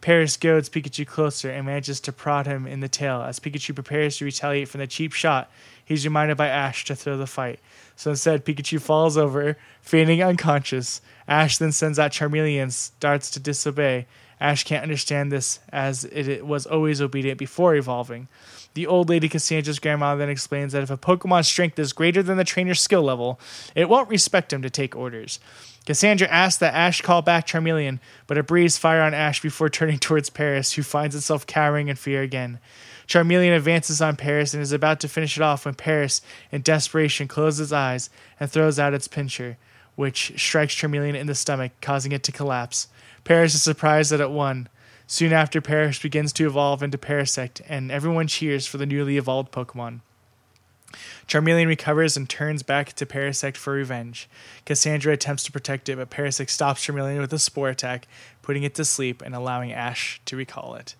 Paras 0.05 0.37
goads 0.37 0.69
Pikachu 0.69 1.07
closer 1.07 1.49
and 1.49 1.65
manages 1.65 1.99
to 2.01 2.11
prod 2.11 2.45
him 2.45 2.67
in 2.67 2.79
the 2.79 2.87
tail. 2.87 3.23
As 3.23 3.39
Pikachu 3.39 3.73
prepares 3.73 4.17
to 4.17 4.25
retaliate 4.25 4.67
from 4.67 4.81
the 4.81 4.85
cheap 4.85 5.13
shot, 5.13 5.49
he's 5.85 6.05
reminded 6.05 6.37
by 6.37 6.47
Ash 6.47 6.83
to 6.85 6.95
throw 6.95 7.17
the 7.17 7.27
fight. 7.27 7.59
So 7.95 8.09
instead, 8.09 8.43
Pikachu 8.43 8.81
falls 8.81 9.17
over, 9.17 9.57
feigning 9.81 10.21
unconscious. 10.21 11.01
Ash 11.27 11.57
then 11.57 11.71
sends 11.71 11.97
out 11.97 12.11
Charmeleon 12.11 12.71
starts 12.71 13.29
to 13.31 13.39
disobey. 13.39 14.07
Ash 14.41 14.65
can't 14.65 14.83
understand 14.83 15.31
this 15.31 15.59
as 15.71 16.03
it, 16.05 16.27
it 16.27 16.45
was 16.45 16.65
always 16.65 17.01
obedient 17.01 17.37
before 17.37 17.75
evolving. 17.75 18.27
The 18.73 18.87
old 18.87 19.07
lady 19.07 19.29
Cassandra's 19.29 19.79
grandma 19.79 20.15
then 20.15 20.29
explains 20.29 20.73
that 20.73 20.83
if 20.83 20.89
a 20.89 20.97
Pokemon's 20.97 21.47
strength 21.47 21.79
is 21.79 21.93
greater 21.93 22.21
than 22.21 22.35
the 22.35 22.43
trainer's 22.43 22.81
skill 22.81 23.03
level, 23.03 23.39
it 23.73 23.87
won't 23.87 24.09
respect 24.09 24.51
him 24.51 24.61
to 24.63 24.69
take 24.69 24.95
orders. 24.97 25.39
Cassandra 25.85 26.27
asks 26.27 26.59
that 26.59 26.73
Ash 26.73 27.01
call 27.01 27.21
back 27.21 27.47
Charmeleon, 27.47 27.99
but 28.27 28.37
it 28.37 28.47
breathes 28.47 28.77
fire 28.77 29.01
on 29.01 29.13
Ash 29.13 29.41
before 29.41 29.69
turning 29.69 29.99
towards 29.99 30.29
Paras, 30.29 30.73
who 30.73 30.83
finds 30.83 31.15
itself 31.15 31.47
cowering 31.47 31.87
in 31.87 31.95
fear 31.95 32.21
again. 32.21 32.59
Charmeleon 33.07 33.55
advances 33.55 34.01
on 34.01 34.15
Paras 34.15 34.53
and 34.53 34.63
is 34.63 34.71
about 34.71 34.99
to 35.01 35.07
finish 35.07 35.37
it 35.37 35.43
off 35.43 35.65
when 35.65 35.75
Paras, 35.75 36.21
in 36.51 36.61
desperation, 36.61 37.27
closes 37.27 37.67
its 37.67 37.71
eyes 37.71 38.09
and 38.39 38.49
throws 38.49 38.79
out 38.79 38.93
its 38.93 39.07
pincher, 39.07 39.57
which 39.95 40.33
strikes 40.37 40.75
Charmeleon 40.75 41.15
in 41.15 41.27
the 41.27 41.35
stomach, 41.35 41.71
causing 41.81 42.11
it 42.11 42.23
to 42.23 42.31
collapse. 42.31 42.87
Paras 43.23 43.55
is 43.55 43.63
surprised 43.63 44.11
that 44.11 44.21
it 44.21 44.31
won. 44.31 44.69
Soon 45.07 45.33
after, 45.33 45.61
Paras 45.61 45.99
begins 45.99 46.33
to 46.33 46.47
evolve 46.47 46.81
into 46.81 46.97
Parasect, 46.97 47.61
and 47.67 47.91
everyone 47.91 48.27
cheers 48.27 48.65
for 48.65 48.77
the 48.77 48.87
newly 48.87 49.17
evolved 49.17 49.51
Pokemon. 49.51 50.01
Charmeleon 51.27 51.67
recovers 51.67 52.15
and 52.17 52.27
turns 52.27 52.63
back 52.63 52.93
to 52.93 53.05
Parasect 53.05 53.57
for 53.57 53.73
revenge. 53.73 54.29
Cassandra 54.65 55.13
attempts 55.13 55.43
to 55.43 55.51
protect 55.51 55.89
it, 55.89 55.97
but 55.97 56.09
Parasect 56.09 56.49
stops 56.49 56.85
Charmeleon 56.85 57.19
with 57.19 57.33
a 57.33 57.39
spore 57.39 57.69
attack, 57.69 58.07
putting 58.41 58.63
it 58.63 58.75
to 58.75 58.85
sleep 58.85 59.21
and 59.21 59.35
allowing 59.35 59.71
Ash 59.71 60.21
to 60.25 60.35
recall 60.35 60.75
it. 60.75 60.95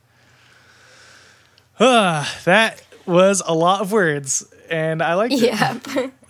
That 1.80 2.82
was 3.06 3.42
a 3.46 3.54
lot 3.54 3.82
of 3.82 3.92
words, 3.92 4.46
and 4.70 5.02
I 5.02 5.14
liked 5.16 5.34
it. 5.34 5.42
Yeah. 5.42 6.10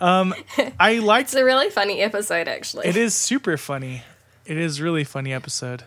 I 0.80 0.98
liked 1.02 1.28
it's 1.28 1.34
a 1.34 1.44
really 1.44 1.70
funny 1.70 2.00
episode, 2.00 2.48
actually. 2.48 2.86
it. 2.86 2.96
Is 2.96 3.14
super 3.14 3.56
funny. 3.56 4.02
It 4.44 4.56
is 4.56 4.80
really 4.80 5.04
funny 5.04 5.32
episode. 5.32 5.84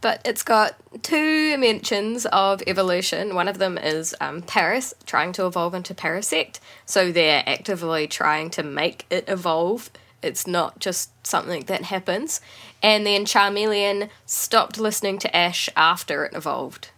But 0.00 0.22
it's 0.24 0.42
got 0.42 0.76
two 1.02 1.58
mentions 1.58 2.24
of 2.26 2.62
evolution. 2.66 3.34
One 3.34 3.48
of 3.48 3.58
them 3.58 3.76
is 3.76 4.14
um, 4.20 4.40
Paras 4.42 4.94
trying 5.04 5.32
to 5.32 5.46
evolve 5.46 5.74
into 5.74 5.94
Parasect. 5.94 6.58
So 6.86 7.12
they're 7.12 7.42
actively 7.46 8.06
trying 8.06 8.48
to 8.50 8.62
make 8.62 9.04
it 9.10 9.24
evolve. 9.28 9.90
It's 10.22 10.46
not 10.46 10.78
just 10.78 11.10
something 11.26 11.64
that 11.64 11.82
happens. 11.84 12.40
And 12.82 13.04
then 13.04 13.26
Charmeleon 13.26 14.08
stopped 14.24 14.78
listening 14.78 15.18
to 15.18 15.36
Ash 15.36 15.68
after 15.76 16.24
it 16.24 16.34
evolved. 16.34 16.90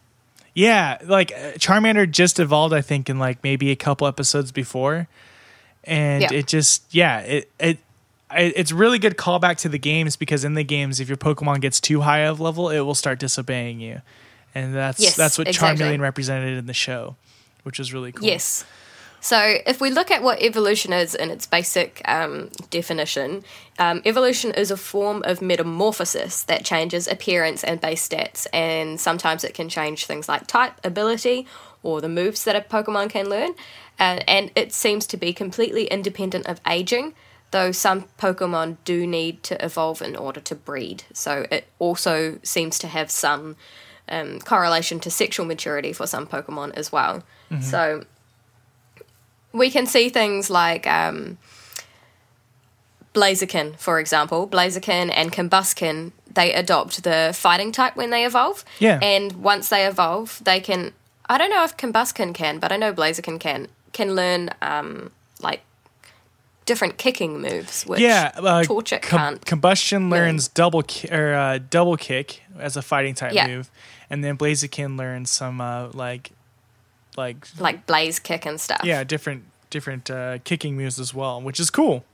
Yeah, 0.54 0.98
like 1.04 1.32
uh, 1.32 1.52
Charmander 1.58 2.10
just 2.10 2.38
evolved, 2.38 2.74
I 2.74 2.82
think, 2.82 3.08
in 3.08 3.18
like 3.18 3.42
maybe 3.42 3.70
a 3.70 3.76
couple 3.76 4.06
episodes 4.06 4.52
before, 4.52 5.08
and 5.84 6.22
Yeah. 6.22 6.32
it 6.32 6.46
just 6.46 6.82
yeah, 6.94 7.20
it 7.20 7.50
it. 7.58 7.78
It's 8.34 8.72
really 8.72 8.98
good 8.98 9.18
callback 9.18 9.58
to 9.58 9.68
the 9.68 9.78
games 9.78 10.16
because 10.16 10.42
in 10.42 10.54
the 10.54 10.64
games, 10.64 11.00
if 11.00 11.08
your 11.08 11.18
Pokemon 11.18 11.60
gets 11.60 11.78
too 11.80 12.00
high 12.00 12.20
of 12.20 12.40
level, 12.40 12.70
it 12.70 12.80
will 12.80 12.94
start 12.94 13.18
disobeying 13.18 13.78
you, 13.80 14.00
and 14.54 14.74
that's 14.74 15.00
Yes, 15.00 15.16
that's 15.16 15.36
what 15.36 15.48
exactly. 15.48 15.84
Charmeleon 15.84 16.00
represented 16.00 16.56
in 16.56 16.64
the 16.66 16.72
show, 16.72 17.16
which 17.62 17.78
is 17.78 17.92
really 17.92 18.10
cool. 18.12 18.26
Yes. 18.26 18.64
So, 19.22 19.38
if 19.66 19.80
we 19.80 19.90
look 19.90 20.10
at 20.10 20.24
what 20.24 20.42
evolution 20.42 20.92
is 20.92 21.14
in 21.14 21.30
its 21.30 21.46
basic 21.46 22.02
um, 22.06 22.50
definition, 22.70 23.44
um, 23.78 24.02
evolution 24.04 24.50
is 24.50 24.72
a 24.72 24.76
form 24.76 25.22
of 25.24 25.40
metamorphosis 25.40 26.42
that 26.42 26.64
changes 26.64 27.06
appearance 27.06 27.62
and 27.62 27.80
base 27.80 28.06
stats, 28.06 28.48
and 28.52 29.00
sometimes 29.00 29.44
it 29.44 29.54
can 29.54 29.68
change 29.68 30.06
things 30.06 30.28
like 30.28 30.48
type, 30.48 30.72
ability, 30.82 31.46
or 31.84 32.00
the 32.00 32.08
moves 32.08 32.42
that 32.42 32.56
a 32.56 32.60
Pokemon 32.62 33.10
can 33.10 33.28
learn. 33.28 33.52
Uh, 34.00 34.18
and 34.26 34.50
it 34.56 34.72
seems 34.72 35.06
to 35.06 35.16
be 35.16 35.32
completely 35.32 35.84
independent 35.84 36.48
of 36.48 36.60
aging, 36.66 37.14
though 37.52 37.70
some 37.70 38.06
Pokemon 38.18 38.78
do 38.84 39.06
need 39.06 39.44
to 39.44 39.64
evolve 39.64 40.02
in 40.02 40.16
order 40.16 40.40
to 40.40 40.56
breed. 40.56 41.04
So, 41.12 41.46
it 41.48 41.68
also 41.78 42.40
seems 42.42 42.76
to 42.80 42.88
have 42.88 43.08
some 43.08 43.54
um, 44.08 44.40
correlation 44.40 44.98
to 44.98 45.12
sexual 45.12 45.46
maturity 45.46 45.92
for 45.92 46.08
some 46.08 46.26
Pokemon 46.26 46.72
as 46.74 46.90
well. 46.90 47.22
So, 47.60 48.04
we 49.52 49.70
can 49.70 49.86
see 49.86 50.08
things 50.08 50.48
like 50.50 50.86
um, 50.86 51.38
Blaziken, 53.14 53.76
for 53.78 54.00
example. 54.00 54.48
Blaziken 54.48 55.10
and 55.14 55.32
Combusken, 55.32 56.12
they 56.32 56.52
adopt 56.54 57.02
the 57.02 57.32
fighting 57.34 57.72
type 57.72 57.94
when 57.96 58.10
they 58.10 58.24
evolve. 58.24 58.64
Yeah. 58.78 58.98
And 59.02 59.32
once 59.42 59.68
they 59.68 59.86
evolve, 59.86 60.40
they 60.44 60.60
can. 60.60 60.92
I 61.28 61.38
don't 61.38 61.50
know 61.50 61.64
if 61.64 61.76
Combusken 61.76 62.34
can, 62.34 62.58
but 62.58 62.72
I 62.72 62.76
know 62.76 62.92
Blaziken 62.92 63.38
can. 63.38 63.68
Can 63.92 64.14
learn 64.14 64.48
um, 64.62 65.10
like 65.42 65.60
different 66.64 66.96
kicking 66.96 67.42
moves, 67.42 67.84
which 67.84 68.00
yeah, 68.00 68.30
uh, 68.36 68.62
Torchic 68.62 69.02
com- 69.02 69.18
can't. 69.38 69.44
Combusken 69.44 70.10
learns 70.10 70.48
double 70.48 70.82
ki- 70.82 71.08
or 71.10 71.34
uh, 71.34 71.58
double 71.68 71.96
kick 71.98 72.40
as 72.58 72.76
a 72.76 72.82
fighting 72.82 73.14
type 73.14 73.34
Yeah. 73.34 73.46
move, 73.48 73.70
and 74.08 74.24
then 74.24 74.38
Blaziken 74.38 74.96
learns 74.98 75.30
some 75.30 75.60
uh, 75.60 75.88
like 75.92 76.30
like 77.16 77.46
like 77.58 77.86
blaze 77.86 78.18
kick 78.18 78.46
and 78.46 78.60
stuff. 78.60 78.80
yeah 78.84 79.04
different 79.04 79.44
different 79.72 80.10
uh, 80.10 80.38
kicking 80.44 80.76
moves 80.76 81.00
as 81.00 81.12
well, 81.12 81.42
which 81.42 81.58
is 81.58 81.70
cool. 81.70 82.04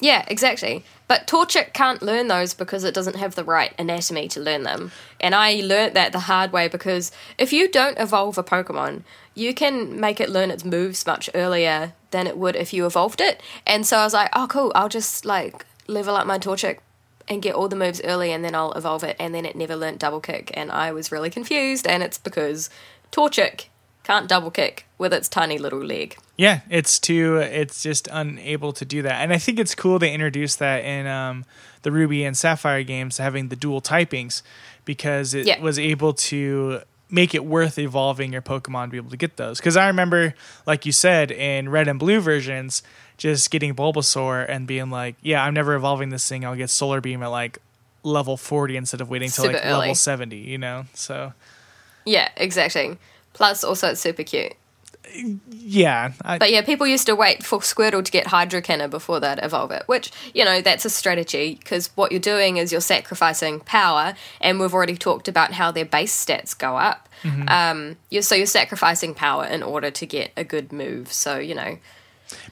Yeah, 0.00 0.24
exactly. 0.28 0.84
But 1.08 1.26
Torchic 1.26 1.72
can't 1.72 2.02
learn 2.02 2.28
those 2.28 2.54
because 2.54 2.84
it 2.84 2.94
doesn't 2.94 3.16
have 3.16 3.34
the 3.34 3.44
right 3.44 3.74
anatomy 3.78 4.28
to 4.28 4.40
learn 4.40 4.62
them. 4.62 4.92
And 5.20 5.34
I 5.34 5.54
learnt 5.54 5.94
that 5.94 6.12
the 6.12 6.20
hard 6.20 6.52
way 6.52 6.68
because 6.68 7.10
if 7.36 7.52
you 7.52 7.68
don't 7.68 7.98
evolve 7.98 8.38
a 8.38 8.44
Pokemon, 8.44 9.02
you 9.34 9.54
can 9.54 9.98
make 9.98 10.20
it 10.20 10.30
learn 10.30 10.50
its 10.50 10.64
moves 10.64 11.04
much 11.04 11.28
earlier 11.34 11.94
than 12.12 12.26
it 12.26 12.38
would 12.38 12.54
if 12.54 12.72
you 12.72 12.86
evolved 12.86 13.20
it. 13.20 13.42
And 13.66 13.84
so 13.84 13.98
I 13.98 14.04
was 14.04 14.14
like, 14.14 14.30
oh, 14.34 14.46
cool, 14.48 14.72
I'll 14.74 14.88
just 14.88 15.24
like 15.24 15.66
level 15.88 16.14
up 16.14 16.26
my 16.26 16.38
Torchic 16.38 16.78
and 17.26 17.42
get 17.42 17.54
all 17.54 17.68
the 17.68 17.76
moves 17.76 18.00
early 18.04 18.30
and 18.30 18.44
then 18.44 18.54
I'll 18.54 18.72
evolve 18.72 19.02
it. 19.02 19.16
And 19.18 19.34
then 19.34 19.44
it 19.44 19.56
never 19.56 19.74
learnt 19.74 19.98
double 19.98 20.20
kick. 20.20 20.52
And 20.54 20.70
I 20.70 20.92
was 20.92 21.10
really 21.10 21.30
confused. 21.30 21.88
And 21.88 22.04
it's 22.04 22.18
because 22.18 22.70
Torchic 23.10 23.66
can't 24.08 24.26
double 24.28 24.50
kick 24.50 24.86
with 24.96 25.12
its 25.12 25.28
tiny 25.28 25.58
little 25.58 25.84
leg. 25.84 26.16
Yeah, 26.36 26.60
it's 26.70 26.98
too. 26.98 27.36
It's 27.36 27.82
just 27.82 28.08
unable 28.10 28.72
to 28.72 28.84
do 28.84 29.02
that, 29.02 29.20
and 29.20 29.32
I 29.32 29.38
think 29.38 29.58
it's 29.60 29.74
cool 29.74 29.98
they 29.98 30.12
introduced 30.14 30.58
that 30.60 30.82
in 30.84 31.06
um, 31.06 31.44
the 31.82 31.92
Ruby 31.92 32.24
and 32.24 32.36
Sapphire 32.36 32.82
games, 32.82 33.18
having 33.18 33.48
the 33.48 33.56
dual 33.56 33.80
typings, 33.82 34.42
because 34.86 35.34
it 35.34 35.46
Yeah. 35.46 35.60
was 35.60 35.78
able 35.78 36.14
to 36.32 36.80
make 37.10 37.34
it 37.34 37.44
worth 37.44 37.78
evolving 37.78 38.32
your 38.32 38.42
Pokemon 38.42 38.84
to 38.86 38.90
be 38.90 38.96
able 38.98 39.10
to 39.10 39.16
get 39.16 39.36
those. 39.36 39.58
Because 39.58 39.76
I 39.76 39.86
remember, 39.88 40.34
like 40.66 40.84
you 40.86 40.92
said, 40.92 41.30
in 41.30 41.68
Red 41.70 41.86
and 41.88 41.98
Blue 41.98 42.20
versions, 42.20 42.82
just 43.18 43.50
getting 43.50 43.74
Bulbasaur 43.74 44.46
and 44.48 44.66
being 44.66 44.90
like, 44.90 45.16
"Yeah, 45.22 45.42
I'm 45.44 45.52
never 45.54 45.74
evolving 45.74 46.10
this 46.10 46.26
thing. 46.28 46.44
I'll 46.46 46.54
get 46.56 46.70
Solar 46.70 47.00
Beam 47.02 47.22
at 47.22 47.28
like 47.28 47.58
level 48.04 48.36
40 48.36 48.76
instead 48.76 49.00
of 49.00 49.10
waiting 49.10 49.28
till 49.30 49.44
Super 49.44 49.56
like 49.56 49.64
early. 49.66 49.78
level 49.80 49.94
70." 49.94 50.36
You 50.36 50.56
know, 50.58 50.84
so 50.94 51.32
Yeah, 52.06 52.28
exactly. 52.36 52.96
Plus, 53.38 53.62
also, 53.62 53.90
it's 53.90 54.00
super 54.00 54.24
cute. 54.24 54.54
yeah, 55.48 56.10
I, 56.22 56.38
But 56.38 56.50
yeah, 56.50 56.62
people 56.62 56.88
used 56.88 57.06
to 57.06 57.14
wait 57.14 57.44
for 57.44 57.60
Squirtle 57.60 58.04
to 58.04 58.10
get 58.10 58.26
Hydro 58.26 58.60
Cannon 58.60 58.90
before 58.90 59.20
they'd 59.20 59.38
evolve 59.40 59.70
it, 59.70 59.84
which, 59.86 60.10
you 60.34 60.44
know, 60.44 60.60
that's 60.60 60.84
a 60.84 60.90
strategy 60.90 61.54
because 61.54 61.90
what 61.94 62.10
you're 62.10 62.20
doing 62.20 62.56
is 62.56 62.72
you're 62.72 62.80
sacrificing 62.80 63.60
power, 63.60 64.14
and 64.40 64.58
we've 64.58 64.74
already 64.74 64.96
talked 64.96 65.28
about 65.28 65.52
how 65.52 65.70
their 65.70 65.84
base 65.84 66.12
stats 66.12 66.58
go 66.58 66.76
up. 66.76 67.08
Mm-hmm. 67.22 67.48
Um, 67.48 67.96
you're, 68.10 68.22
so 68.22 68.34
you're 68.34 68.46
sacrificing 68.46 69.14
power 69.14 69.44
in 69.44 69.62
order 69.62 69.92
to 69.92 70.04
get 70.04 70.32
a 70.36 70.42
good 70.42 70.72
move. 70.72 71.12
So, 71.12 71.38
you 71.38 71.54
know, 71.54 71.78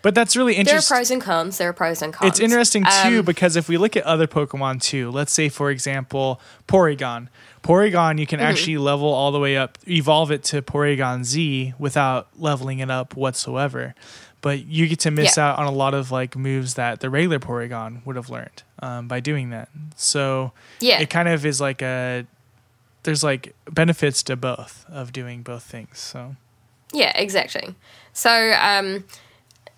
but 0.02 0.14
that's 0.14 0.36
really 0.36 0.52
there 0.54 0.60
are 0.60 0.78
interesting. 0.78 0.96
pros 0.96 1.10
and 1.10 1.20
cons. 1.20 1.58
There 1.58 1.68
are 1.68 1.72
pros 1.72 2.00
and 2.00 2.12
cons. 2.12 2.30
It's 2.30 2.40
interesting 2.40 2.84
too 3.02 3.18
Um, 3.18 3.24
because 3.24 3.56
if 3.56 3.68
we 3.68 3.76
look 3.76 3.96
at 3.96 4.04
other 4.04 4.28
Pokemon 4.28 4.80
too, 4.80 5.10
let's 5.10 5.32
say 5.32 5.48
for 5.48 5.70
example 5.70 6.40
Porygon. 6.68 7.28
Porygon, 7.66 8.18
you 8.18 8.26
can 8.26 8.38
Mm-hmm. 8.38 8.48
actually 8.48 8.78
level 8.78 9.08
all 9.08 9.32
the 9.32 9.40
way 9.40 9.56
up, 9.56 9.76
evolve 9.88 10.30
it 10.30 10.44
to 10.44 10.62
Porygon 10.62 11.24
Z 11.24 11.74
without 11.78 12.28
leveling 12.38 12.78
it 12.78 12.90
up 12.90 13.16
whatsoever. 13.16 13.94
But 14.40 14.66
you 14.66 14.86
get 14.86 15.00
to 15.00 15.10
miss 15.10 15.36
Yeah. 15.36 15.48
out 15.50 15.58
on 15.58 15.66
a 15.66 15.72
lot 15.72 15.92
of 15.94 16.12
like 16.12 16.36
moves 16.36 16.74
that 16.74 17.00
the 17.00 17.10
regular 17.10 17.38
Porygon 17.40 18.04
would 18.06 18.14
have 18.16 18.30
learned 18.30 18.62
um, 18.80 19.08
by 19.08 19.18
doing 19.20 19.50
that. 19.50 19.68
So 19.96 20.52
Yeah. 20.80 21.00
it 21.00 21.10
kind 21.10 21.28
of 21.28 21.44
is 21.44 21.60
like 21.60 21.82
a 21.82 22.26
there's 23.02 23.22
like 23.24 23.54
benefits 23.70 24.22
to 24.24 24.36
both 24.36 24.84
of 24.88 25.12
doing 25.12 25.42
both 25.42 25.62
things. 25.64 25.98
So 25.98 26.36
Yeah, 26.92 27.12
exactly. 27.16 27.74
So 28.12 28.52
um, 28.60 29.04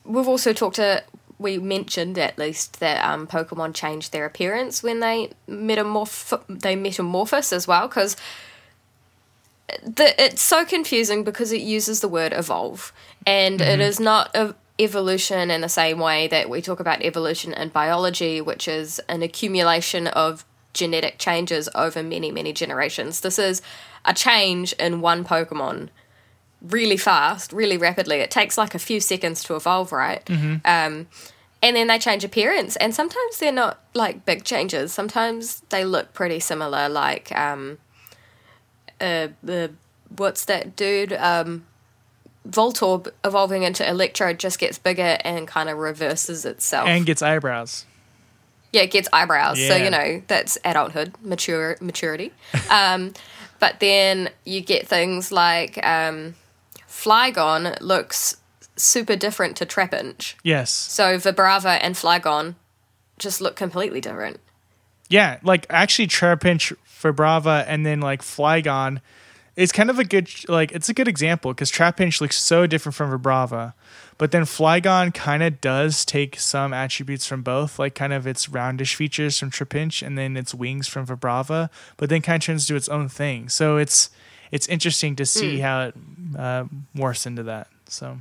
we've 0.05 0.29
also 0.29 0.53
talked 0.53 0.77
to 0.77 1.03
we 1.39 1.59
mentioned 1.59 2.19
at 2.19 2.39
least 2.39 2.81
that 2.81 3.05
um, 3.05 3.27
Pokemon 3.27 3.75
change 3.75 4.11
their 4.11 4.25
appearance 4.25 4.83
when 4.83 5.01
they 5.01 5.31
metamorph 5.49 6.43
they 6.49 6.75
metamorphose 6.75 7.53
as 7.53 7.69
well 7.69 7.87
because 7.89 8.17
the, 9.83 10.15
it's 10.23 10.43
so 10.43 10.65
confusing 10.65 11.25
because 11.25 11.53
it 11.53 11.61
uses 11.61 12.01
the 12.01 12.09
word 12.09 12.33
evolve. 12.33 12.93
And 13.27 13.61
it 13.61 13.81
is 13.81 14.01
not 14.01 14.35
a 14.35 14.55
evolution 14.81 15.51
in 15.51 15.61
the 15.61 15.69
same 15.69 15.99
way 15.99 16.29
that 16.29 16.49
we 16.49 16.63
talk 16.63 16.79
about 16.79 17.03
evolution 17.03 17.53
in 17.53 17.69
biology 17.69 18.41
which 18.41 18.69
is 18.69 19.01
an 19.09 19.23
accumulation 19.23 20.07
of 20.07 20.45
genetic 20.73 21.19
changes 21.19 21.69
over 21.75 22.03
many 22.03 22.31
many 22.31 22.53
generations. 22.53 23.21
This 23.21 23.39
is 23.39 23.61
a 24.05 24.15
change 24.15 24.73
in 24.75 25.01
one 25.01 25.25
pokemon 25.25 25.89
really 26.63 26.97
fast, 26.97 27.53
really 27.53 27.77
rapidly. 27.77 28.17
It 28.17 28.31
takes 28.31 28.59
like 28.59 28.75
a 28.75 28.79
few 28.79 29.01
seconds 29.01 29.43
to 29.45 29.55
evolve, 29.57 29.93
right? 29.93 30.29
Um, 30.65 31.07
and 31.63 31.77
then 31.77 31.87
they 31.89 31.99
change 31.99 32.23
appearance, 32.25 32.77
and 32.77 32.95
sometimes 32.95 33.39
they're 33.39 33.51
not 33.53 33.81
like 33.95 34.25
big 34.25 34.45
changes. 34.45 34.93
Sometimes 34.93 35.61
they 35.71 35.85
look 35.85 36.15
pretty 36.15 36.39
similar, 36.41 36.89
like 36.89 37.37
um, 37.37 37.79
uh, 39.01 39.29
uh, 39.49 39.69
what's 40.17 40.45
that 40.47 40.77
dude? 40.77 41.13
Um, 41.13 41.65
Voltorb 42.49 43.11
evolving 43.25 43.63
into 43.65 43.87
Electrode 43.89 44.39
just 44.39 44.59
gets 44.59 44.79
bigger 44.79 45.19
and 45.23 45.47
kind 45.47 45.69
of 45.69 45.77
reverses 45.79 46.45
itself. 46.45 46.89
and 46.89 47.05
gets 47.05 47.23
eyebrows. 47.23 47.85
Yeah, 48.73 48.83
it 48.83 48.91
gets 48.91 49.09
eyebrows. 49.13 49.59
So, 49.59 49.77
you 49.77 49.91
know, 49.91 50.23
that's 50.29 50.59
adulthood, 50.65 51.15
mature 51.23 51.77
maturity. 51.81 52.33
um, 52.71 53.13
but 53.61 53.81
then 53.81 54.31
you 54.45 54.61
get 54.61 54.87
things 54.87 55.33
like 55.33 55.85
um, 55.85 56.35
Flygon 56.99 57.81
looks 57.81 58.39
super 58.75 59.15
different 59.15 59.57
to 59.59 59.67
Trapinch. 59.67 60.35
Yes. 60.43 60.73
So 60.73 61.17
Vibrava 61.17 61.79
and 61.81 61.95
Flygon 61.95 62.57
just 63.21 63.41
look 63.41 63.55
completely 63.55 64.01
different. 64.01 64.41
Yeah, 65.09 65.39
like 65.45 65.65
actually 65.71 66.09
Trapinch 66.09 66.75
Vibrava, 67.01 67.65
and 67.69 67.87
then 67.87 68.01
like 68.01 68.23
Flygon 68.23 69.01
is 69.55 69.71
kind 69.71 69.91
of 69.91 70.01
a 70.01 70.05
good 70.05 70.29
like 70.49 70.73
it's 70.73 70.89
a 70.89 70.95
good 70.95 71.07
example 71.07 71.53
because 71.53 71.71
Trapinch 71.71 72.21
looks 72.21 72.37
so 72.37 72.67
different 72.67 72.97
from 72.97 73.17
Vibrava. 73.17 73.75
But 74.19 74.33
then 74.33 74.43
Flygon 74.43 75.15
kind 75.15 75.45
of 75.45 75.61
does 75.61 76.05
take 76.05 76.41
some 76.41 76.75
attributes 76.75 77.27
from 77.27 77.43
both, 77.43 77.79
like 77.79 77.95
kind 77.95 78.13
of 78.13 78.27
its 78.27 78.49
roundish 78.49 78.97
features 78.97 79.39
from 79.39 79.53
Trapinch 79.53 80.05
and 80.05 80.19
then 80.19 80.37
its 80.37 80.53
wings 80.53 80.89
from 80.89 81.07
Vibrava, 81.07 81.71
but 81.97 82.11
then 82.11 82.23
kind 82.23 82.43
of 82.43 82.47
turns 82.47 82.67
to 82.67 82.75
its 82.75 82.89
own 82.89 83.09
thing. 83.09 83.49
So 83.49 83.77
it's 83.77 84.11
it's 84.51 84.67
interesting 84.69 85.17
to 85.17 85.27
see 85.27 85.59
how 85.59 85.83
it 85.83 85.95
uh, 86.37 86.65
morphs 86.97 87.27
into 87.27 87.43
that. 87.45 87.69
So 87.87 88.19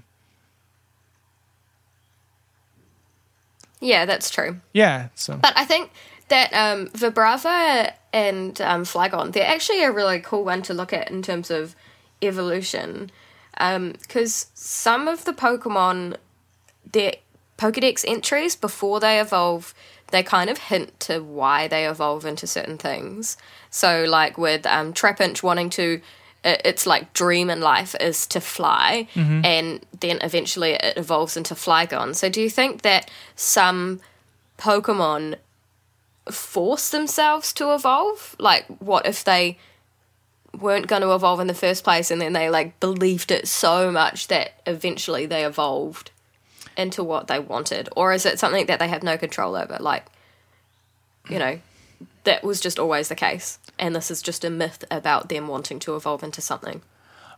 Yeah, 3.80 4.06
that's 4.06 4.30
true. 4.30 4.60
yeah, 4.74 5.10
so 5.16 5.38
But 5.38 5.54
I 5.56 5.66
think 5.66 5.92
that 6.30 6.52
um, 6.54 6.88
Vibrava 6.90 7.94
and 8.12 8.60
um, 8.62 8.84
Flygon, 8.84 9.32
they're 9.32 9.46
actually 9.46 9.84
a 9.84 9.92
really 9.92 10.20
cool 10.20 10.44
one 10.44 10.62
to 10.64 10.74
look 10.74 10.94
at 10.94 11.10
in 11.12 11.22
terms 11.22 11.52
of 11.52 11.76
evolution. 12.22 13.12
Because 13.54 14.48
some 14.54 15.08
of 15.08 15.26
the 15.26 15.34
Pokemon, 15.34 16.18
their 16.92 17.14
Pokedex 17.58 18.06
entries, 18.08 18.56
before 18.56 19.00
they 19.00 19.20
evolve, 19.20 19.74
they 20.12 20.24
kind 20.24 20.50
of 20.50 20.58
hint 20.58 21.00
to 21.02 21.20
why 21.20 21.68
they 21.68 21.86
evolve 21.88 22.26
into 22.26 22.48
certain 22.48 22.78
things. 22.78 23.38
So, 23.70 24.06
like 24.08 24.38
with 24.38 24.66
um, 24.66 24.94
Trapinch 24.94 25.44
wanting 25.44 25.70
to, 25.72 26.02
its 26.44 26.86
like 26.86 27.14
dream 27.14 27.50
in 27.50 27.60
life 27.60 27.96
is 28.00 28.26
to 28.28 28.40
fly, 28.40 29.08
and 29.46 29.86
then 30.00 30.20
eventually 30.22 30.72
it 30.72 30.98
evolves 30.98 31.36
into 31.36 31.56
Flygon. 31.56 32.16
So, 32.16 32.30
do 32.30 32.42
you 32.42 32.50
think 32.50 32.84
that 32.84 33.10
some 33.36 34.00
Pokemon 34.58 35.36
force 36.32 36.90
themselves 36.90 37.54
to 37.54 37.74
evolve? 37.74 38.36
Like, 38.40 38.66
what 38.80 39.06
if 39.06 39.24
they 39.24 39.58
weren't 40.60 40.88
going 40.88 41.02
to 41.02 41.14
evolve 41.14 41.40
in 41.40 41.48
the 41.48 41.54
first 41.54 41.84
place 41.84 42.10
and 42.10 42.20
then 42.20 42.34
they 42.34 42.50
like 42.50 42.80
believed 42.80 43.30
it 43.32 43.48
so 43.48 43.92
much 43.92 44.28
that 44.28 44.54
eventually 44.66 45.26
they 45.26 45.46
evolved 45.46 46.10
into 46.78 47.04
what 47.04 47.28
they 47.28 47.40
wanted? 47.40 47.90
Or 47.96 48.14
is 48.14 48.26
it 48.26 48.40
something 48.40 48.68
that 48.68 48.80
they 48.80 48.88
have 48.88 49.04
no 49.04 49.18
control 49.18 49.56
over? 49.56 49.78
Like, 49.80 50.06
you 51.30 51.40
know, 51.40 51.60
that 52.24 52.44
was 52.44 52.62
just 52.62 52.80
always 52.80 53.10
the 53.10 53.16
case. 53.16 53.60
And 53.80 53.96
this 53.96 54.10
is 54.12 54.22
just 54.22 54.46
a 54.46 54.50
myth 54.50 54.84
about 54.90 55.30
them 55.30 55.48
wanting 55.48 55.80
to 55.80 55.96
evolve 55.96 56.24
into 56.24 56.42
something. 56.42 56.82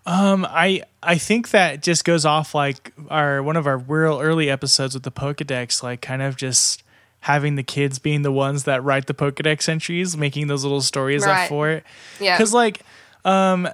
Um, 0.05 0.45
I 0.49 0.83
I 1.03 1.17
think 1.17 1.49
that 1.51 1.83
just 1.83 2.05
goes 2.05 2.25
off 2.25 2.55
like 2.55 2.93
our 3.09 3.43
one 3.43 3.57
of 3.57 3.67
our 3.67 3.77
real 3.77 4.19
early 4.19 4.49
episodes 4.49 4.93
with 4.93 5.03
the 5.03 5.11
Pokedex, 5.11 5.83
like 5.83 6.01
kind 6.01 6.21
of 6.21 6.37
just 6.37 6.83
having 7.21 7.55
the 7.55 7.63
kids 7.63 7.99
being 7.99 8.21
the 8.21 8.31
ones 8.31 8.63
that 8.63 8.83
write 8.83 9.07
the 9.07 9.13
Pokedex 9.13 9.67
entries, 9.67 10.15
making 10.15 10.47
those 10.47 10.63
little 10.63 10.81
stories 10.81 11.25
up 11.25 11.49
for 11.49 11.69
it. 11.69 11.83
Yeah. 12.19 12.37
Because 12.37 12.53
like, 12.53 12.81
um, 13.25 13.67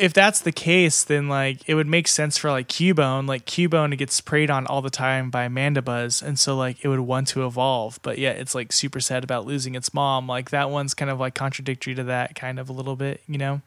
if 0.00 0.14
that's 0.14 0.40
the 0.40 0.50
case, 0.50 1.04
then 1.04 1.28
like 1.28 1.68
it 1.68 1.74
would 1.74 1.86
make 1.86 2.08
sense 2.08 2.38
for 2.38 2.50
like 2.50 2.68
Cubone. 2.68 3.28
Like 3.28 3.44
Cubone 3.44 3.96
gets 3.98 4.20
preyed 4.20 4.50
on 4.50 4.66
all 4.66 4.80
the 4.80 4.90
time 4.90 5.30
by 5.30 5.46
Mandibuzz, 5.48 6.22
and 6.22 6.38
so 6.38 6.56
like 6.56 6.82
it 6.82 6.88
would 6.88 7.00
want 7.00 7.28
to 7.28 7.44
evolve, 7.44 8.00
but 8.02 8.18
yet 8.18 8.38
it's 8.38 8.54
like 8.54 8.72
super 8.72 8.98
sad 9.00 9.22
about 9.22 9.44
losing 9.44 9.74
its 9.74 9.92
mom. 9.92 10.26
Like 10.26 10.50
that 10.50 10.70
one's 10.70 10.94
kind 10.94 11.10
of 11.10 11.20
like 11.20 11.34
contradictory 11.34 11.94
to 11.94 12.04
that 12.04 12.34
kind 12.34 12.58
of 12.58 12.70
a 12.70 12.72
little 12.72 12.96
bit, 12.96 13.22
you 13.28 13.36
know. 13.36 13.60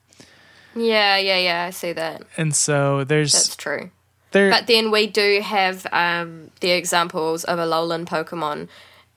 Yeah, 0.75 1.17
yeah, 1.17 1.37
yeah, 1.37 1.65
I 1.65 1.69
see 1.69 1.93
that. 1.93 2.23
And 2.35 2.55
so 2.55 3.03
there's 3.03 3.31
That's 3.31 3.55
true. 3.55 3.91
there. 4.31 4.49
But 4.49 4.65
then 4.65 4.89
we 4.89 5.05
do 5.05 5.39
have 5.41 5.85
um, 5.91 6.49
the 6.61 6.71
examples 6.71 7.43
of 7.43 7.59
Alolan 7.59 8.05
Pokemon 8.05 8.67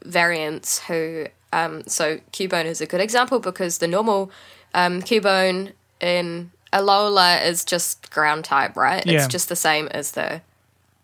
variants 0.04 0.80
who. 0.80 1.26
Um, 1.52 1.84
so 1.86 2.18
Cubone 2.32 2.66
is 2.66 2.82
a 2.82 2.86
good 2.86 3.00
example 3.00 3.38
because 3.38 3.78
the 3.78 3.88
normal 3.88 4.30
um, 4.74 5.00
Cubone 5.00 5.72
in 6.00 6.50
Alola 6.76 7.44
is 7.44 7.64
just 7.64 8.10
ground 8.10 8.44
type, 8.44 8.76
right? 8.76 9.04
Yeah. 9.06 9.14
It's 9.14 9.28
just 9.28 9.48
the 9.48 9.56
same 9.56 9.88
as 9.88 10.12
the 10.12 10.42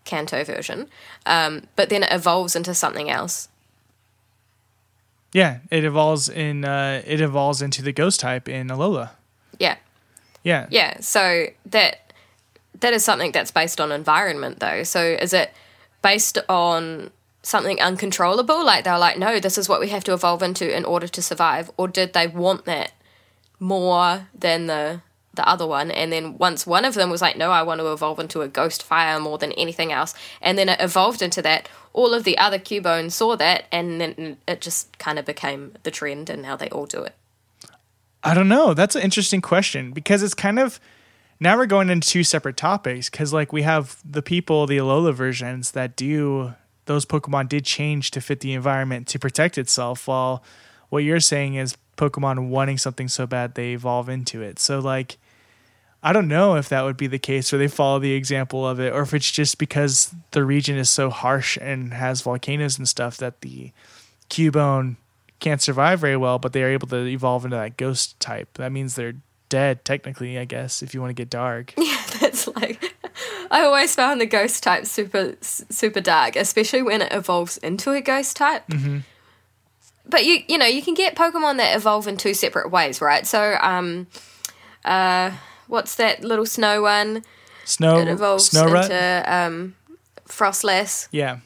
Kanto 0.05 0.43
version. 0.43 0.87
Um, 1.25 1.63
but 1.75 1.89
then 1.89 2.03
it 2.03 2.11
evolves 2.11 2.55
into 2.55 2.75
something 2.75 3.09
else. 3.09 3.49
Yeah, 5.31 5.59
it 5.71 5.83
evolves 5.83 6.29
in 6.29 6.63
uh, 6.63 7.01
it 7.07 7.19
evolves 7.19 7.61
into 7.61 7.81
the 7.81 7.91
ghost 7.91 8.19
type 8.19 8.47
in 8.47 8.67
Alola. 8.67 9.11
Yeah. 9.57 9.77
Yeah. 10.43 10.67
Yeah, 10.69 10.99
so 10.99 11.47
that 11.65 12.13
that 12.79 12.93
is 12.93 13.03
something 13.03 13.31
that's 13.31 13.49
based 13.49 13.81
on 13.81 13.91
environment 13.91 14.59
though. 14.59 14.83
So 14.83 15.01
is 15.03 15.33
it 15.33 15.51
based 16.03 16.37
on 16.47 17.09
something 17.41 17.81
uncontrollable? 17.81 18.63
Like 18.63 18.83
they're 18.83 18.99
like, 18.99 19.17
no, 19.17 19.39
this 19.39 19.57
is 19.57 19.67
what 19.67 19.79
we 19.79 19.89
have 19.89 20.03
to 20.03 20.13
evolve 20.13 20.43
into 20.43 20.75
in 20.75 20.85
order 20.85 21.07
to 21.07 21.21
survive, 21.21 21.71
or 21.77 21.87
did 21.87 22.13
they 22.13 22.27
want 22.27 22.65
that 22.65 22.91
more 23.59 24.27
than 24.37 24.67
the 24.67 25.01
the 25.33 25.47
other 25.47 25.65
one? 25.65 25.91
And 25.91 26.11
then 26.11 26.37
once 26.37 26.67
one 26.67 26.85
of 26.85 26.93
them 26.93 27.09
was 27.09 27.21
like, 27.21 27.37
no, 27.37 27.51
I 27.51 27.63
want 27.63 27.79
to 27.79 27.91
evolve 27.91 28.19
into 28.19 28.41
a 28.41 28.47
ghost 28.47 28.83
fire 28.83 29.19
more 29.19 29.37
than 29.37 29.51
anything 29.53 29.91
else, 29.91 30.13
and 30.41 30.57
then 30.57 30.69
it 30.69 30.79
evolved 30.79 31.21
into 31.21 31.41
that. 31.41 31.69
All 31.93 32.13
of 32.13 32.23
the 32.23 32.37
other 32.37 32.57
Cubones 32.57 33.13
saw 33.13 33.35
that, 33.35 33.65
and 33.71 34.01
then 34.01 34.37
it 34.47 34.61
just 34.61 34.97
kind 34.97 35.19
of 35.19 35.25
became 35.25 35.73
the 35.83 35.91
trend, 35.91 36.29
and 36.29 36.41
now 36.41 36.55
they 36.55 36.69
all 36.69 36.85
do 36.85 37.03
it. 37.03 37.15
I 38.23 38.33
don't 38.33 38.47
know. 38.47 38.73
That's 38.73 38.95
an 38.95 39.01
interesting 39.01 39.41
question 39.41 39.91
because 39.91 40.23
it's 40.23 40.33
kind 40.33 40.57
of 40.57 40.79
now 41.39 41.57
we're 41.57 41.65
going 41.65 41.89
into 41.89 42.07
two 42.07 42.23
separate 42.23 42.55
topics 42.55 43.09
because 43.09 43.33
like 43.33 43.51
we 43.51 43.63
have 43.63 43.97
the 44.09 44.21
people, 44.21 44.65
the 44.65 44.77
Alola 44.77 45.13
versions 45.13 45.71
that 45.71 45.95
do 45.95 46.53
those 46.85 47.05
Pokemon 47.05 47.49
did 47.49 47.65
change 47.65 48.11
to 48.11 48.21
fit 48.21 48.39
the 48.39 48.53
environment 48.53 49.07
to 49.07 49.19
protect 49.19 49.57
itself, 49.57 50.07
while 50.07 50.43
what 50.89 51.03
you're 51.03 51.19
saying 51.19 51.55
is 51.55 51.75
Pokemon 51.97 52.47
wanting 52.47 52.77
something 52.77 53.07
so 53.07 53.27
bad 53.27 53.55
they 53.55 53.73
evolve 53.73 54.09
into 54.09 54.41
it. 54.41 54.57
So 54.57 54.79
like 54.79 55.17
I 56.03 56.11
don't 56.11 56.27
know 56.27 56.55
if 56.55 56.67
that 56.69 56.83
would 56.83 56.97
be 56.97 57.07
the 57.07 57.17
case 57.17 57.53
or 57.53 57.57
they 57.57 57.69
follow 57.69 57.97
the 57.97 58.11
example 58.11 58.67
of 58.67 58.79
it 58.79 58.91
or 58.91 59.01
if 59.01 59.13
it's 59.13 59.31
just 59.31 59.57
because 59.57 60.13
the 60.31 60.43
region 60.43 60.77
is 60.77 60.89
so 60.89 61.09
harsh 61.09 61.57
and 61.61 61.93
has 61.93 62.21
volcanoes 62.21 62.77
and 62.77 62.87
stuff 62.87 63.15
that 63.17 63.39
the 63.39 63.71
Cubone 64.29 64.97
can't 65.39 65.61
survive 65.61 65.99
very 65.99 66.17
well, 66.17 66.39
but 66.39 66.51
they 66.51 66.61
are 66.61 66.69
able 66.69 66.87
to 66.87 67.05
evolve 67.05 67.45
into 67.45 67.55
that 67.55 67.77
ghost 67.77 68.19
type. 68.19 68.49
That 68.55 68.71
means 68.71 68.95
they're 68.95 69.15
dead 69.47 69.85
technically, 69.85 70.37
I 70.37 70.45
guess, 70.45 70.81
if 70.81 70.93
you 70.93 70.99
want 70.99 71.11
to 71.11 71.13
get 71.13 71.29
dark. 71.29 71.73
Yeah, 71.83 72.01
that's 72.19 72.47
like 72.47 72.95
I 73.51 73.61
always 73.61 73.93
found 73.93 74.19
the 74.19 74.25
ghost 74.25 74.63
type 74.63 74.85
super 74.85 75.35
super 75.41 76.01
dark, 76.01 76.35
especially 76.35 76.81
when 76.81 77.01
it 77.01 77.13
evolves 77.13 77.57
into 77.57 77.91
a 77.91 78.01
ghost 78.01 78.35
type. 78.35 78.67
Mm-hmm. 78.67 78.99
But 80.07 80.25
you 80.25 80.39
you 80.47 80.57
know 80.57 80.65
you 80.65 80.81
can 80.81 80.95
get 80.95 81.15
Pokemon 81.15 81.57
that 81.57 81.75
evolve 81.75 82.07
in 82.07 82.17
two 82.17 82.33
separate 82.33 82.71
ways, 82.71 83.01
right? 83.01 83.27
So 83.27 83.57
um, 83.61 84.07
uh, 84.85 85.31
what's 85.73 85.95
that 85.95 86.23
little 86.23 86.45
snow 86.45 86.83
one? 86.83 87.23
Snow 87.65 87.97
It 87.97 88.07
evolves 88.07 88.51
Snorunt? 88.51 88.83
into 88.83 89.23
um, 89.35 89.75
Froslass. 90.27 91.07
Yeah. 91.11 91.39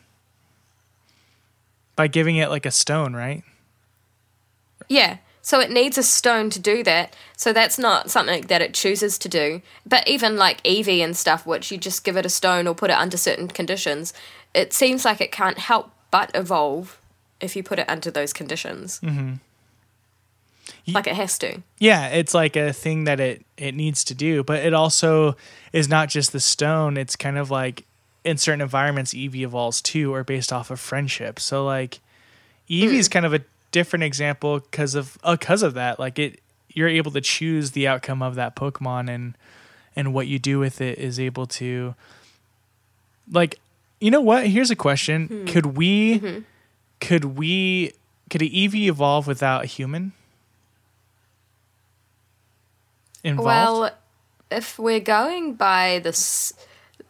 By 1.95 2.07
giving 2.07 2.35
it 2.35 2.49
like 2.49 2.65
a 2.65 2.71
stone, 2.71 3.15
right? 3.15 3.43
Yeah. 4.89 5.17
So 5.41 5.61
it 5.61 5.71
needs 5.71 5.97
a 5.97 6.03
stone 6.03 6.49
to 6.49 6.59
do 6.59 6.83
that. 6.83 7.15
So 7.37 7.53
that's 7.53 7.79
not 7.79 8.11
something 8.11 8.41
that 8.47 8.61
it 8.61 8.73
chooses 8.73 9.17
to 9.19 9.29
do. 9.29 9.61
But 9.85 10.05
even 10.09 10.35
like 10.35 10.61
Eevee 10.63 10.99
and 10.99 11.15
stuff, 11.15 11.45
which 11.45 11.71
you 11.71 11.77
just 11.77 12.03
give 12.03 12.17
it 12.17 12.25
a 12.25 12.29
stone 12.29 12.67
or 12.67 12.75
put 12.75 12.89
it 12.89 12.97
under 12.97 13.15
certain 13.15 13.47
conditions, 13.47 14.13
it 14.53 14.73
seems 14.73 15.05
like 15.05 15.21
it 15.21 15.31
can't 15.31 15.57
help 15.57 15.91
but 16.11 16.31
evolve 16.35 16.99
if 17.39 17.55
you 17.55 17.63
put 17.63 17.79
it 17.79 17.89
under 17.89 18.11
those 18.11 18.33
conditions. 18.33 18.99
Mm-hmm. 18.99 19.35
Like 20.87 21.07
it 21.07 21.15
has 21.15 21.37
to. 21.39 21.61
Yeah, 21.79 22.07
it's 22.07 22.33
like 22.33 22.55
a 22.55 22.73
thing 22.73 23.05
that 23.05 23.19
it 23.19 23.45
it 23.57 23.75
needs 23.75 24.03
to 24.05 24.13
do, 24.13 24.43
but 24.43 24.63
it 24.63 24.73
also 24.73 25.35
is 25.73 25.89
not 25.89 26.09
just 26.09 26.31
the 26.31 26.39
stone. 26.39 26.97
It's 26.97 27.15
kind 27.15 27.37
of 27.37 27.51
like 27.51 27.85
in 28.23 28.37
certain 28.37 28.61
environments, 28.61 29.13
Eevee 29.13 29.41
evolves 29.41 29.81
too, 29.81 30.13
or 30.13 30.23
based 30.23 30.51
off 30.51 30.71
of 30.71 30.79
friendship. 30.79 31.39
So 31.39 31.65
like 31.65 31.99
Eevee 32.69 32.93
is 32.93 33.09
mm. 33.09 33.11
kind 33.11 33.25
of 33.25 33.33
a 33.33 33.41
different 33.71 34.03
example 34.03 34.59
because 34.59 34.95
of 34.95 35.17
uh, 35.23 35.35
because 35.35 35.63
of 35.63 35.73
that. 35.73 35.99
Like 35.99 36.19
it, 36.19 36.39
you're 36.73 36.87
able 36.89 37.11
to 37.11 37.21
choose 37.21 37.71
the 37.71 37.87
outcome 37.87 38.21
of 38.21 38.35
that 38.35 38.55
Pokemon, 38.55 39.09
and 39.09 39.37
and 39.95 40.13
what 40.13 40.27
you 40.27 40.39
do 40.39 40.59
with 40.59 40.79
it 40.79 40.97
is 40.99 41.19
able 41.19 41.47
to 41.47 41.95
like 43.31 43.59
you 43.99 44.11
know 44.11 44.21
what 44.21 44.47
here's 44.47 44.71
a 44.71 44.75
question 44.75 45.27
hmm. 45.27 45.33
mm-hmm. 45.33 45.45
could 45.47 45.65
we 45.65 46.43
could 46.99 47.25
we 47.25 47.93
could 48.29 48.41
an 48.41 48.49
eevee 48.49 48.87
evolve 48.87 49.27
without 49.27 49.63
a 49.63 49.67
human 49.67 50.13
involved 53.27 53.47
Well, 53.47 53.91
if 54.49 54.79
we're 54.79 54.99
going 54.99 55.55
by 55.55 55.99
this, 56.03 56.53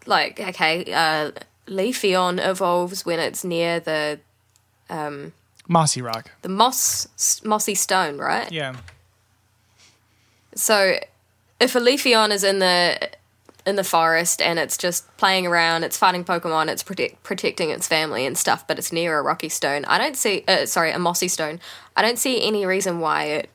like, 0.06 0.40
okay, 0.40 0.92
uh, 0.92 1.32
Leafeon 1.68 2.40
evolves 2.46 3.06
when 3.06 3.20
it's 3.20 3.44
near 3.44 3.80
the 3.80 4.20
mossy 5.68 6.02
rock 6.02 6.32
the 6.44 6.50
moss 6.50 7.42
mossy 7.44 7.76
stone, 7.76 8.18
right? 8.18 8.52
yeah 8.52 8.76
So 10.56 10.98
if 11.60 11.76
a 11.76 11.80
Leafeon 11.80 12.32
is 12.32 12.44
in 12.44 12.60
the 12.60 13.10
in 13.66 13.76
the 13.76 13.84
forest 13.84 14.42
and 14.42 14.58
it's 14.60 14.78
just 14.78 15.06
playing 15.18 15.46
around, 15.46 15.84
it's 15.84 15.98
fighting 15.98 16.24
Pokemon, 16.24 16.70
it's 16.70 16.84
protect, 16.84 17.22
protecting 17.24 17.70
its 17.70 17.86
family 17.86 18.26
and 18.26 18.38
stuff, 18.38 18.66
but 18.66 18.80
it's 18.80 18.94
near 18.94 19.20
a 19.20 19.22
rocky 19.22 19.50
stone. 19.50 19.84
I 19.86 19.98
don't 19.98 20.16
see, 20.16 20.46
uh, 20.48 20.66
sorry, 20.66 20.92
a 20.92 21.00
mossy 21.00 21.28
stone. 21.28 21.60
I 21.98 22.02
don't 22.02 22.18
see 22.18 22.42
any 22.42 22.66
reason 22.66 23.02
why 23.02 23.26
it 23.26 23.50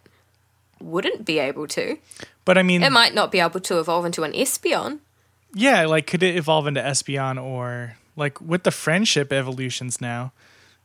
wouldn't 0.80 1.24
be 1.24 1.38
able 1.38 1.66
to. 1.68 1.96
But 2.44 2.56
i 2.58 2.62
mean 2.62 2.82
It 2.82 2.92
might 2.92 3.14
not 3.14 3.30
be 3.32 3.40
able 3.40 3.60
to 3.60 3.78
evolve 3.78 4.04
into 4.04 4.22
an 4.22 4.32
Espeon. 4.32 5.00
yeah 5.54 5.84
like 5.86 6.06
could 6.06 6.22
it 6.22 6.36
evolve 6.36 6.66
into 6.66 6.80
espeon 6.80 7.42
or 7.42 7.96
like 8.16 8.40
with 8.40 8.62
the 8.64 8.70
friendship 8.70 9.32
evolutions 9.32 10.00
now 10.00 10.32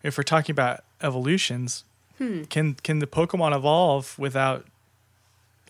if 0.03 0.17
we're 0.17 0.23
talking 0.23 0.53
about 0.53 0.83
evolutions 1.01 1.83
Hmm. 2.17 2.43
can 2.45 2.73
can 2.81 2.97
the 2.97 3.05
pokemon 3.05 3.55
evolve 3.55 4.17
without 4.17 4.65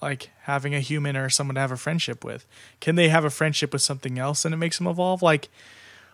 like 0.01 0.29
having 0.43 0.73
a 0.73 0.79
human 0.79 1.17
or 1.17 1.27
someone 1.29 1.55
to 1.55 1.59
have 1.61 1.71
a 1.73 1.75
friendship 1.77 2.23
with? 2.23 2.45
Can 2.79 2.95
they 2.95 3.09
have 3.09 3.25
a 3.25 3.29
friendship 3.29 3.73
with 3.73 3.81
something 3.81 4.17
else 4.17 4.45
and 4.45 4.53
it 4.53 4.57
makes 4.57 4.77
them 4.77 4.87
evolve? 4.87 5.21
Like 5.21 5.49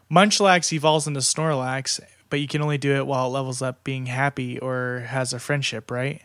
Munchlax 0.09 0.71
evolves 0.73 1.05
into 1.05 1.19
Snorlax, 1.19 1.99
but 2.31 2.39
you 2.39 2.47
can 2.47 2.61
only 2.63 2.77
do 2.79 2.95
it 2.95 3.05
while 3.05 3.27
it 3.27 3.29
levels 3.29 3.61
up 3.61 3.83
being 3.83 4.07
happy 4.07 4.57
or 4.57 5.05
has 5.09 5.33
a 5.33 5.39
friendship, 5.39 5.91
right? 5.91 6.21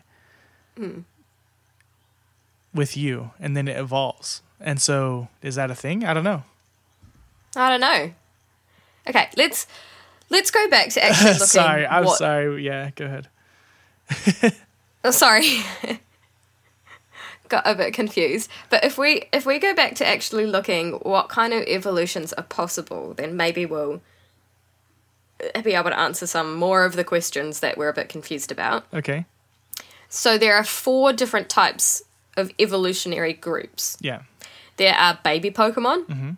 With 2.73 2.95
you, 2.95 3.31
and 3.39 3.57
then 3.57 3.67
it 3.67 3.77
evolves. 3.77 4.41
And 4.59 4.79
so, 4.81 5.27
is 5.41 5.55
that 5.55 5.71
a 5.71 5.75
thing? 5.75 6.03
I 6.05 6.13
don't 6.13 6.23
know. 6.23 6.43
I 7.55 7.69
don't 7.69 7.81
know. 7.81 8.11
Okay, 9.07 9.27
let's 9.37 9.65
let's 10.29 10.51
go 10.51 10.69
back 10.69 10.89
to 10.89 11.03
actually 11.03 11.31
looking. 11.33 11.47
sorry, 11.47 11.87
I'm 11.87 12.05
what- 12.05 12.17
sorry. 12.17 12.63
Yeah, 12.63 12.91
go 12.95 13.05
ahead. 13.05 13.27
Oh, 15.01 15.11
sorry. 15.11 15.59
Got 17.47 17.65
a 17.65 17.73
bit 17.73 17.93
confused. 17.93 18.49
But 18.69 18.83
if 18.83 18.97
we 18.97 19.29
if 19.33 19.45
we 19.45 19.57
go 19.57 19.73
back 19.73 19.95
to 19.95 20.05
actually 20.07 20.45
looking 20.45 20.91
what 21.01 21.29
kind 21.29 21.53
of 21.53 21.63
evolutions 21.63 22.33
are 22.33 22.43
possible, 22.43 23.13
then 23.15 23.35
maybe 23.37 23.65
we'll 23.65 24.01
uh, 25.55 25.61
be 25.61 25.73
able 25.73 25.89
to 25.89 25.97
answer 25.97 26.27
some 26.27 26.53
more 26.55 26.83
of 26.85 26.95
the 26.97 27.03
questions 27.05 27.61
that 27.61 27.77
we're 27.77 27.87
a 27.89 27.93
bit 27.93 28.09
confused 28.09 28.51
about. 28.51 28.85
Okay. 28.93 29.25
So 30.09 30.37
there 30.37 30.55
are 30.55 30.63
four 30.65 31.13
different 31.13 31.49
types 31.49 32.03
of 32.39 32.51
evolutionary 32.59 33.33
groups. 33.33 33.97
Yeah. 34.01 34.21
There 34.77 34.95
are 34.95 35.19
baby 35.23 35.51
Pokemon. 35.51 36.37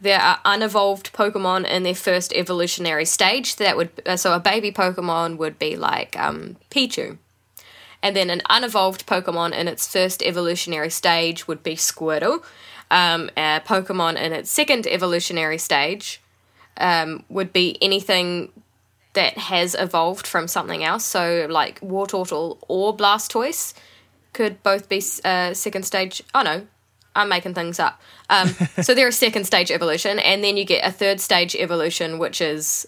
There 0.00 0.20
are 0.20 0.38
unevolved 0.44 1.12
Pokemon 1.12 1.68
in 1.68 1.82
their 1.82 1.94
first 1.94 2.32
evolutionary 2.32 3.04
stage. 3.04 3.56
That 3.56 3.76
would 3.76 3.90
uh, 4.06 4.16
so 4.16 4.32
a 4.34 4.40
baby 4.40 4.72
Pokemon 4.72 5.36
would 5.36 5.58
be 5.58 5.76
like 5.76 6.18
um, 6.18 6.56
Pichu, 6.70 7.18
and 8.02 8.16
then 8.16 8.30
an 8.30 8.40
unevolved 8.48 9.06
Pokemon 9.06 9.52
in 9.52 9.68
its 9.68 9.86
first 9.86 10.22
evolutionary 10.22 10.90
stage 10.90 11.46
would 11.46 11.62
be 11.62 11.76
Squirtle. 11.76 12.42
Um, 12.90 13.30
a 13.36 13.60
Pokemon 13.64 14.16
in 14.16 14.32
its 14.32 14.50
second 14.50 14.86
evolutionary 14.86 15.58
stage 15.58 16.20
um, 16.78 17.24
would 17.28 17.52
be 17.52 17.76
anything 17.82 18.52
that 19.12 19.36
has 19.36 19.76
evolved 19.78 20.26
from 20.26 20.48
something 20.48 20.82
else. 20.82 21.04
So 21.04 21.46
like 21.50 21.80
Wartortle 21.80 22.58
or 22.68 22.96
Blastoise 22.96 23.74
could 24.32 24.62
both 24.62 24.88
be 24.88 25.02
uh, 25.24 25.54
second 25.54 25.84
stage. 25.84 26.22
Oh 26.34 26.42
no, 26.42 26.66
I'm 27.14 27.28
making 27.28 27.54
things 27.54 27.78
up. 27.78 28.00
Um, 28.28 28.48
so 28.82 28.94
they're 28.94 29.08
a 29.08 29.12
second 29.12 29.44
stage 29.44 29.70
evolution, 29.70 30.18
and 30.18 30.42
then 30.42 30.56
you 30.56 30.64
get 30.64 30.86
a 30.86 30.92
third 30.92 31.20
stage 31.20 31.54
evolution, 31.54 32.18
which 32.18 32.40
is 32.40 32.86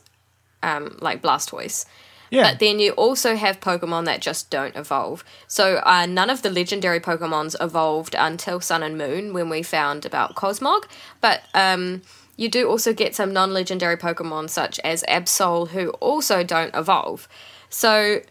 um, 0.62 0.96
like 1.00 1.22
Blastoise. 1.22 1.87
Yeah. 2.31 2.50
But 2.50 2.61
then 2.61 2.78
you 2.78 2.92
also 2.92 3.37
have 3.37 3.61
Pokemon 3.61 4.07
that 4.07 4.22
just 4.22 4.48
don't 4.48 4.74
evolve. 4.74 5.22
So 5.48 5.83
uh, 5.85 6.07
none 6.07 6.31
of 6.31 6.40
the 6.40 6.48
legendary 6.48 6.98
Pokemons 6.98 7.55
evolved 7.61 8.16
until 8.18 8.59
Sun 8.59 8.83
and 8.83 8.96
Moon 8.96 9.35
when 9.35 9.50
we 9.50 9.62
found 9.62 10.07
about 10.07 10.35
Cosmog. 10.35 10.85
But 11.20 11.42
um, 11.52 12.00
you 12.38 12.48
do 12.48 12.70
also 12.70 12.94
get 12.94 13.14
some 13.14 13.35
non 13.35 13.52
legendary 13.52 13.98
Pokemon 13.98 14.48
such 14.48 14.81
as 14.81 15.05
Absol 15.11 15.68
who 15.68 15.90
also 15.90 16.42
don't 16.42 16.74
evolve. 16.74 17.28
So, 17.68 18.22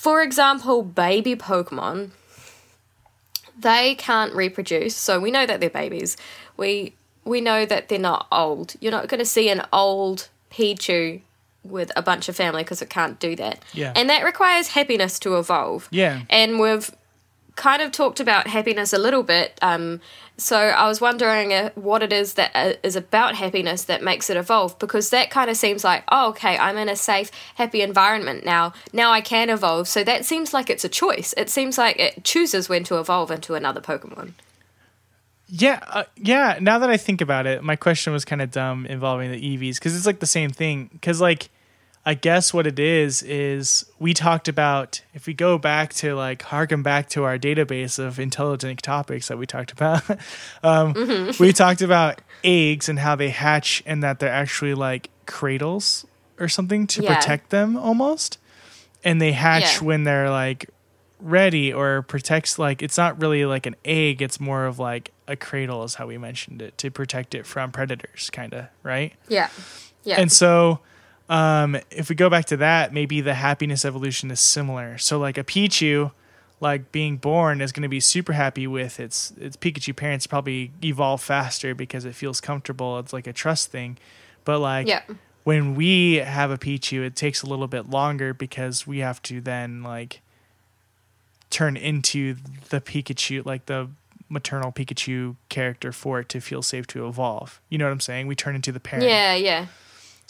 for 0.00 0.22
example, 0.22 0.82
baby 0.82 1.36
Pokemon, 1.36 2.12
they 3.58 3.94
can't 3.96 4.32
reproduce. 4.32 4.96
So 4.96 5.20
we 5.20 5.30
know 5.30 5.44
that 5.44 5.60
they're 5.60 5.68
babies. 5.68 6.16
We 6.56 6.94
we 7.26 7.42
know 7.42 7.66
that 7.66 7.90
they're 7.90 7.98
not 7.98 8.26
old. 8.32 8.76
You're 8.80 8.92
not 8.92 9.08
going 9.08 9.18
to 9.18 9.26
see 9.26 9.50
an 9.50 9.60
old 9.74 10.30
Pichu 10.50 11.20
with 11.62 11.92
a 11.96 12.00
bunch 12.00 12.30
of 12.30 12.34
family 12.34 12.62
because 12.62 12.80
it 12.80 12.88
can't 12.88 13.20
do 13.20 13.36
that. 13.36 13.62
Yeah. 13.74 13.92
And 13.94 14.08
that 14.08 14.24
requires 14.24 14.68
happiness 14.68 15.18
to 15.18 15.36
evolve. 15.36 15.86
Yeah. 15.90 16.22
And 16.30 16.58
we've 16.58 16.90
kind 17.60 17.82
of 17.82 17.92
talked 17.92 18.20
about 18.20 18.46
happiness 18.46 18.94
a 18.94 18.98
little 18.98 19.22
bit. 19.22 19.58
Um, 19.60 20.00
so 20.38 20.56
I 20.56 20.88
was 20.88 20.98
wondering 20.98 21.52
uh, 21.52 21.68
what 21.74 22.02
it 22.02 22.10
is 22.10 22.34
that 22.34 22.50
uh, 22.54 22.98
about 22.98 23.34
happiness 23.34 23.84
that 23.84 24.02
makes 24.02 24.30
it 24.30 24.38
evolve 24.38 24.78
because 24.78 25.10
that 25.10 25.30
kind 25.30 25.50
of 25.50 25.58
seems 25.58 25.84
like, 25.84 26.02
oh, 26.10 26.30
okay, 26.30 26.56
I'm 26.56 26.78
in 26.78 26.88
a 26.88 26.96
safe, 26.96 27.30
happy 27.56 27.82
environment 27.82 28.46
now. 28.46 28.72
Now 28.94 29.12
I 29.12 29.20
can 29.20 29.50
evolve. 29.50 29.88
So 29.88 30.02
that 30.04 30.24
seems 30.24 30.54
like 30.54 30.70
it's 30.70 30.86
a 30.86 30.88
choice. 30.88 31.34
It 31.36 31.50
seems 31.50 31.76
like 31.76 32.00
it 32.00 32.24
chooses 32.24 32.70
when 32.70 32.82
to 32.84 32.98
evolve 32.98 33.30
into 33.30 33.54
another 33.54 33.82
Pokemon. 33.82 34.32
Yeah, 35.46 35.80
uh, 35.86 36.04
yeah. 36.16 36.56
Now 36.62 36.78
that 36.78 36.88
I 36.88 36.96
think 36.96 37.20
about 37.20 37.46
it, 37.46 37.62
my 37.62 37.76
question 37.76 38.14
was 38.14 38.24
kind 38.24 38.40
of 38.40 38.50
dumb 38.50 38.86
involving 38.86 39.30
the 39.32 39.58
EVs 39.58 39.74
because 39.74 39.94
it's 39.94 40.06
like 40.06 40.20
the 40.20 40.26
same 40.26 40.48
thing. 40.48 40.88
Because 40.94 41.20
like, 41.20 41.50
I 42.04 42.14
guess 42.14 42.54
what 42.54 42.66
it 42.66 42.78
is 42.78 43.22
is 43.22 43.84
we 43.98 44.14
talked 44.14 44.48
about 44.48 45.02
if 45.12 45.26
we 45.26 45.34
go 45.34 45.58
back 45.58 45.92
to 45.94 46.14
like 46.14 46.42
harken 46.42 46.82
back 46.82 47.08
to 47.10 47.24
our 47.24 47.38
database 47.38 47.98
of 47.98 48.18
intelligent 48.18 48.82
topics 48.82 49.28
that 49.28 49.36
we 49.38 49.46
talked 49.46 49.70
about. 49.72 50.02
um, 50.62 50.94
We 51.38 51.52
talked 51.52 51.82
about 51.82 52.22
eggs 52.42 52.88
and 52.88 52.98
how 52.98 53.16
they 53.16 53.28
hatch 53.28 53.82
and 53.84 54.02
that 54.02 54.18
they're 54.18 54.32
actually 54.32 54.72
like 54.74 55.10
cradles 55.26 56.06
or 56.38 56.48
something 56.48 56.86
to 56.88 57.02
Yeah. 57.02 57.14
protect 57.16 57.50
them 57.50 57.76
almost, 57.76 58.38
and 59.04 59.20
they 59.20 59.32
hatch 59.32 59.76
Yeah. 59.76 59.84
when 59.86 60.04
they're 60.04 60.30
like 60.30 60.70
ready 61.20 61.70
or 61.70 62.00
protects 62.00 62.58
like 62.58 62.82
it's 62.82 62.96
not 62.96 63.20
really 63.20 63.44
like 63.44 63.66
an 63.66 63.76
egg 63.84 64.22
it's 64.22 64.40
more 64.40 64.64
of 64.64 64.78
like 64.78 65.12
a 65.28 65.36
cradle 65.36 65.84
is 65.84 65.96
how 65.96 66.06
we 66.06 66.16
mentioned 66.16 66.62
it 66.62 66.78
to 66.78 66.90
protect 66.90 67.34
it 67.34 67.44
from 67.44 67.70
predators 67.70 68.30
kind 68.30 68.54
of 68.54 68.64
right 68.82 69.12
Yeah. 69.28 69.50
Yeah. 70.02 70.18
and 70.18 70.32
so 70.32 70.78
um 71.30 71.76
if 71.90 72.10
we 72.10 72.14
go 72.14 72.28
back 72.28 72.44
to 72.44 72.58
that 72.58 72.92
maybe 72.92 73.22
the 73.22 73.34
happiness 73.34 73.84
evolution 73.86 74.30
is 74.30 74.40
similar 74.40 74.98
so 74.98 75.18
like 75.18 75.38
a 75.38 75.44
pichu 75.44 76.10
like 76.60 76.92
being 76.92 77.16
born 77.16 77.62
is 77.62 77.72
going 77.72 77.82
to 77.82 77.88
be 77.88 78.00
super 78.00 78.34
happy 78.34 78.66
with 78.66 79.00
its 79.00 79.32
its 79.40 79.56
pikachu 79.56 79.96
parents 79.96 80.26
probably 80.26 80.70
evolve 80.84 81.22
faster 81.22 81.74
because 81.74 82.04
it 82.04 82.14
feels 82.14 82.38
comfortable 82.38 82.98
it's 82.98 83.14
like 83.14 83.26
a 83.26 83.32
trust 83.32 83.70
thing 83.70 83.96
but 84.44 84.58
like 84.58 84.86
yeah. 84.86 85.02
when 85.44 85.74
we 85.74 86.14
have 86.14 86.50
a 86.50 86.58
Pichu, 86.58 87.04
it 87.04 87.16
takes 87.16 87.42
a 87.42 87.46
little 87.46 87.68
bit 87.68 87.88
longer 87.88 88.34
because 88.34 88.86
we 88.86 88.98
have 88.98 89.22
to 89.22 89.40
then 89.40 89.82
like 89.82 90.20
turn 91.50 91.76
into 91.76 92.36
the 92.68 92.80
Pikachu, 92.80 93.44
like 93.44 93.66
the 93.66 93.88
maternal 94.28 94.72
Pikachu 94.72 95.36
character 95.48 95.92
for 95.92 96.20
it 96.20 96.28
to 96.30 96.40
feel 96.40 96.62
safe 96.62 96.86
to 96.88 97.06
evolve. 97.06 97.60
You 97.68 97.78
know 97.78 97.86
what 97.86 97.92
I'm 97.92 98.00
saying? 98.00 98.26
We 98.26 98.34
turn 98.34 98.54
into 98.54 98.72
the 98.72 98.80
parent. 98.80 99.08
Yeah. 99.08 99.34
Yeah. 99.34 99.66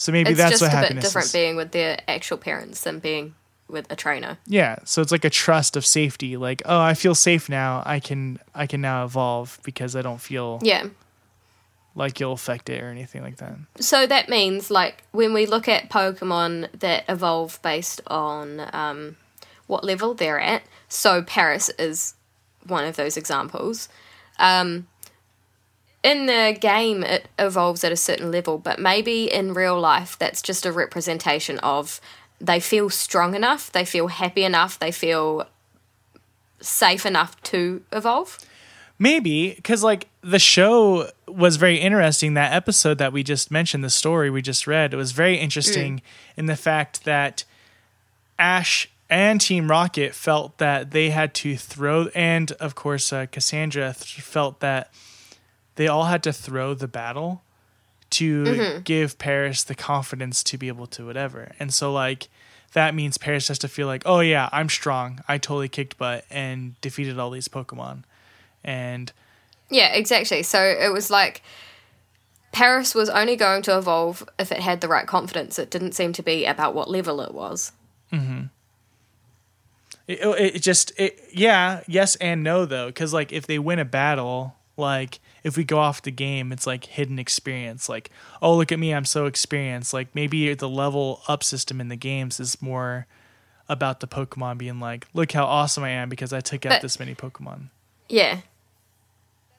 So 0.00 0.12
maybe 0.12 0.30
It's 0.30 0.38
that's 0.38 0.60
just 0.60 0.62
what 0.62 0.72
a 0.84 0.94
bit 0.94 1.02
different 1.02 1.26
is. 1.26 1.32
being 1.32 1.56
with 1.56 1.72
their 1.72 1.98
actual 2.08 2.38
parents 2.38 2.80
than 2.84 3.00
being 3.00 3.34
with 3.68 3.84
a 3.92 3.96
trainer. 3.96 4.38
Yeah. 4.46 4.76
So 4.86 5.02
it's 5.02 5.12
like 5.12 5.26
a 5.26 5.30
trust 5.30 5.76
of 5.76 5.84
safety. 5.84 6.38
Like, 6.38 6.62
oh, 6.64 6.80
I 6.80 6.94
feel 6.94 7.14
safe 7.14 7.50
now. 7.50 7.82
I 7.84 8.00
can 8.00 8.38
I 8.54 8.66
can 8.66 8.80
now 8.80 9.04
evolve 9.04 9.58
because 9.62 9.94
I 9.94 10.00
don't 10.00 10.20
feel 10.20 10.58
Yeah. 10.62 10.86
like 11.94 12.18
you'll 12.18 12.32
affect 12.32 12.70
it 12.70 12.82
or 12.82 12.88
anything 12.88 13.22
like 13.22 13.36
that. 13.36 13.56
So 13.78 14.06
that 14.06 14.30
means, 14.30 14.70
like, 14.70 15.02
when 15.12 15.34
we 15.34 15.44
look 15.44 15.68
at 15.68 15.90
Pokemon 15.90 16.70
that 16.80 17.04
evolve 17.06 17.60
based 17.62 18.00
on 18.06 18.68
um, 18.72 19.16
what 19.66 19.84
level 19.84 20.14
they're 20.14 20.40
at, 20.40 20.62
so 20.88 21.22
Paras 21.22 21.68
is 21.78 22.14
one 22.66 22.84
of 22.86 22.96
those 22.96 23.18
examples. 23.18 23.88
Um, 24.38 24.86
in 26.02 26.26
the 26.26 26.56
game, 26.58 27.02
it 27.02 27.28
evolves 27.38 27.84
at 27.84 27.92
a 27.92 27.96
certain 27.96 28.30
level, 28.30 28.58
but 28.58 28.78
maybe 28.78 29.30
in 29.30 29.52
real 29.52 29.78
life, 29.78 30.18
that's 30.18 30.40
just 30.40 30.64
a 30.64 30.72
representation 30.72 31.58
of 31.58 32.00
they 32.40 32.58
feel 32.58 32.88
strong 32.88 33.34
enough, 33.34 33.70
they 33.70 33.84
feel 33.84 34.08
happy 34.08 34.44
enough, 34.44 34.78
they 34.78 34.90
feel 34.90 35.46
safe 36.60 37.04
enough 37.04 37.40
to 37.42 37.82
evolve. 37.92 38.38
Maybe 38.98 39.54
because 39.54 39.82
like 39.82 40.08
the 40.22 40.38
show 40.38 41.10
was 41.26 41.56
very 41.56 41.78
interesting. 41.78 42.34
That 42.34 42.52
episode 42.52 42.98
that 42.98 43.12
we 43.12 43.22
just 43.22 43.50
mentioned, 43.50 43.82
the 43.82 43.90
story 43.90 44.30
we 44.30 44.42
just 44.42 44.66
read, 44.66 44.92
it 44.92 44.98
was 44.98 45.12
very 45.12 45.38
interesting 45.38 46.02
in 46.36 46.46
the 46.46 46.56
fact 46.56 47.04
that 47.04 47.44
Ash 48.38 48.90
and 49.08 49.40
Team 49.40 49.70
Rocket 49.70 50.14
felt 50.14 50.58
that 50.58 50.90
they 50.90 51.10
had 51.10 51.34
to 51.34 51.56
throw, 51.56 52.08
and 52.14 52.52
of 52.52 52.74
course 52.74 53.12
uh, 53.12 53.26
Cassandra 53.26 53.94
th- 53.98 54.20
felt 54.20 54.60
that 54.60 54.92
they 55.81 55.88
all 55.88 56.05
had 56.05 56.23
to 56.23 56.31
throw 56.31 56.75
the 56.75 56.87
battle 56.87 57.40
to 58.11 58.81
give 58.85 59.16
Paras 59.16 59.64
the 59.64 59.75
confidence 59.75 60.45
to 60.45 60.59
be 60.59 60.69
able 60.69 60.87
to 60.88 61.07
whatever. 61.07 61.53
And 61.59 61.73
so 61.73 61.90
like 61.90 62.29
that 62.75 62.95
means 62.95 63.16
Paras 63.16 63.49
has 63.49 63.59
to 63.61 63.69
feel 63.69 63.87
like, 63.87 64.03
oh 64.05 64.21
yeah, 64.21 64.51
I'm 64.53 64.69
strong. 64.69 65.21
I 65.27 65.38
totally 65.38 65.71
kicked 65.71 65.97
butt 65.97 66.27
and 66.31 66.79
defeated 66.83 67.19
all 67.19 67.31
these 67.31 67.49
Pokemon. 67.49 68.03
And 68.62 69.11
Yeah, 69.71 69.90
exactly. 69.95 70.43
So 70.43 70.61
it 70.61 70.93
was 70.93 71.11
like 71.11 71.40
Paras 72.53 72.95
was 72.95 73.09
only 73.09 73.37
going 73.37 73.62
to 73.62 73.79
evolve 73.79 74.29
if 74.38 74.53
it 74.53 74.61
had 74.61 74.83
the 74.83 74.88
right 74.88 75.07
confidence. 75.07 75.59
It 75.59 75.71
didn't 75.71 75.93
seem 75.93 76.12
to 76.12 76.23
be 76.23 76.45
about 76.45 76.75
what 76.75 76.90
level 76.90 77.23
it 77.23 77.33
was. 77.33 77.73
Mm-hmm. 78.12 78.43
It, 80.07 80.57
it 80.57 80.59
just 80.61 80.93
it, 80.99 81.19
yeah 81.33 81.81
yes 81.87 82.16
and 82.16 82.45
no 82.45 82.66
though 82.66 82.88
because 82.88 83.14
like 83.14 83.33
if 83.33 83.47
they 83.47 83.59
win 83.59 83.79
a 83.79 83.85
battle 83.87 84.57
like 84.77 85.21
if 85.42 85.57
we 85.57 85.64
go 85.64 85.79
off 85.79 86.03
the 86.03 86.11
game 86.11 86.53
it's 86.53 86.66
like 86.66 86.85
hidden 86.85 87.18
experience 87.18 87.88
like 87.88 88.11
oh 88.42 88.57
look 88.57 88.70
at 88.72 88.79
me 88.79 88.92
i'm 88.94 89.05
so 89.05 89.26
experienced 89.26 89.92
like 89.94 90.09
maybe 90.14 90.53
the 90.55 90.68
level 90.68 91.22
up 91.29 91.42
system 91.42 91.81
in 91.81 91.88
the 91.88 91.96
games 91.96 92.38
is 92.40 92.61
more 92.62 93.07
about 93.68 94.00
the 94.00 94.09
Pokemon 94.09 94.59
being 94.59 94.81
like, 94.81 95.07
look 95.14 95.31
how 95.31 95.44
awesome 95.44 95.85
I 95.85 95.90
am 95.90 96.09
because 96.09 96.33
I 96.33 96.40
took 96.40 96.66
out 96.66 96.70
But- 96.70 96.83
this 96.83 96.98
many 96.98 97.14
Pokemon. 97.14 97.68
Yeah. 98.09 98.40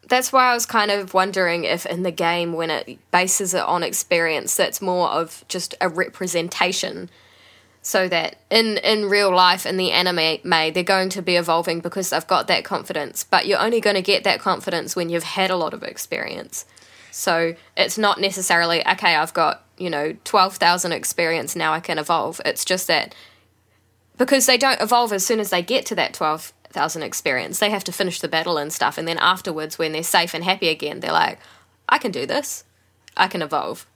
That's 0.10 0.34
why 0.34 0.52
I 0.52 0.54
was 0.54 0.65
kind 0.65 0.91
of 0.91 1.13
wondering 1.13 1.63
if 1.63 1.86
in 1.86 2.04
the 2.04 2.12
game, 2.12 2.52
when 2.52 2.70
it 2.70 3.00
bases 3.12 3.54
it 3.54 3.62
on 3.63 3.84
experience, 3.84 4.54
that's 4.54 4.82
more 4.82 5.08
of 5.08 5.46
just 5.48 5.76
a 5.80 5.88
representation. 5.88 7.10
So 7.84 8.08
that 8.10 8.36
in, 8.52 8.78
in 8.78 9.10
real 9.10 9.34
life, 9.34 9.65
in 9.65 9.78
the 9.78 9.91
anime, 9.91 10.38
may 10.44 10.70
they're 10.70 10.84
going 10.84 11.10
to 11.10 11.22
be 11.22 11.36
evolving 11.36 11.80
because 11.80 12.12
they've 12.12 12.28
got 12.28 12.48
that 12.48 12.63
confidence. 12.63 13.24
But 13.24 13.48
you're 13.48 13.60
only 13.60 13.82
going 13.82 13.96
to 13.96 14.04
get 14.04 14.24
that 14.24 14.39
confidence 14.39 14.96
when 14.96 15.10
you've 15.10 15.24
had 15.24 15.50
a 15.50 15.56
lot 15.56 15.74
of 15.74 15.82
experience. 15.82 16.65
So 17.12 17.56
it's 17.76 17.98
not 17.98 18.22
necessarily, 18.22 18.88
okay, 18.88 19.15
I've 19.15 19.34
got, 19.34 19.65
you 19.78 19.89
know, 19.89 20.15
12,000 20.24 20.91
experience, 20.91 21.56
now 21.56 21.74
I 21.74 21.80
can 21.80 21.98
evolve. 21.98 22.39
It's 22.46 22.63
just 22.63 22.88
that 22.88 23.13
because 24.17 24.46
they 24.46 24.58
don't 24.58 24.80
evolve 24.80 25.12
as 25.12 25.26
soon 25.26 25.39
as 25.39 25.50
they 25.50 25.63
get 25.63 25.86
to 25.88 25.96
that 25.96 26.13
12,000 26.13 27.02
experience. 27.02 27.60
They 27.60 27.72
have 27.72 27.84
to 27.86 27.91
finish 27.91 28.20
the 28.20 28.28
battle 28.28 28.58
and 28.58 28.72
stuff. 28.72 28.98
And 28.98 29.08
then 29.08 29.17
afterwards, 29.17 29.80
when 29.80 29.91
they're 29.91 30.04
safe 30.04 30.34
and 30.34 30.44
happy 30.44 30.70
again, 30.70 31.00
they're 31.00 31.12
like, 31.12 31.39
I 31.89 31.98
can 31.98 32.12
do 32.12 32.26
this. 32.26 32.63
I 33.17 33.28
can 33.28 33.41
evolve. 33.41 33.88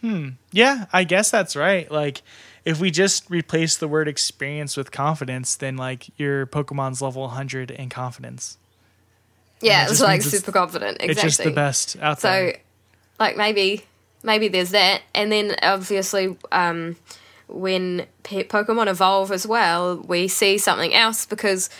Hmm. 0.00 0.30
Yeah, 0.50 0.86
I 0.92 1.04
guess 1.04 1.30
that's 1.30 1.54
right. 1.54 1.90
Like, 1.90 2.22
if 2.68 2.78
we 2.78 2.90
just 2.90 3.30
replace 3.30 3.78
the 3.78 3.88
word 3.88 4.08
experience 4.08 4.76
with 4.76 4.90
confidence, 4.90 5.56
then 5.56 5.78
like 5.78 6.10
your 6.18 6.46
Pokemon's 6.46 7.00
level 7.00 7.22
100 7.22 7.70
in 7.70 7.88
confidence. 7.88 8.58
Yeah, 9.62 9.86
it 9.86 9.90
it's 9.90 10.02
like 10.02 10.20
super 10.20 10.52
confident. 10.52 10.98
Exactly. 11.00 11.12
It's 11.12 11.22
just 11.22 11.42
the 11.42 11.50
best 11.50 11.96
out 12.02 12.20
So, 12.20 12.28
there. 12.28 12.58
like 13.18 13.38
maybe 13.38 13.84
maybe 14.22 14.48
there's 14.48 14.72
that, 14.72 15.00
and 15.14 15.32
then 15.32 15.56
obviously 15.62 16.36
um, 16.52 16.96
when 17.46 18.06
Pokemon 18.22 18.88
evolve 18.88 19.32
as 19.32 19.46
well, 19.46 19.96
we 19.96 20.28
see 20.28 20.58
something 20.58 20.92
else 20.92 21.24
because 21.24 21.70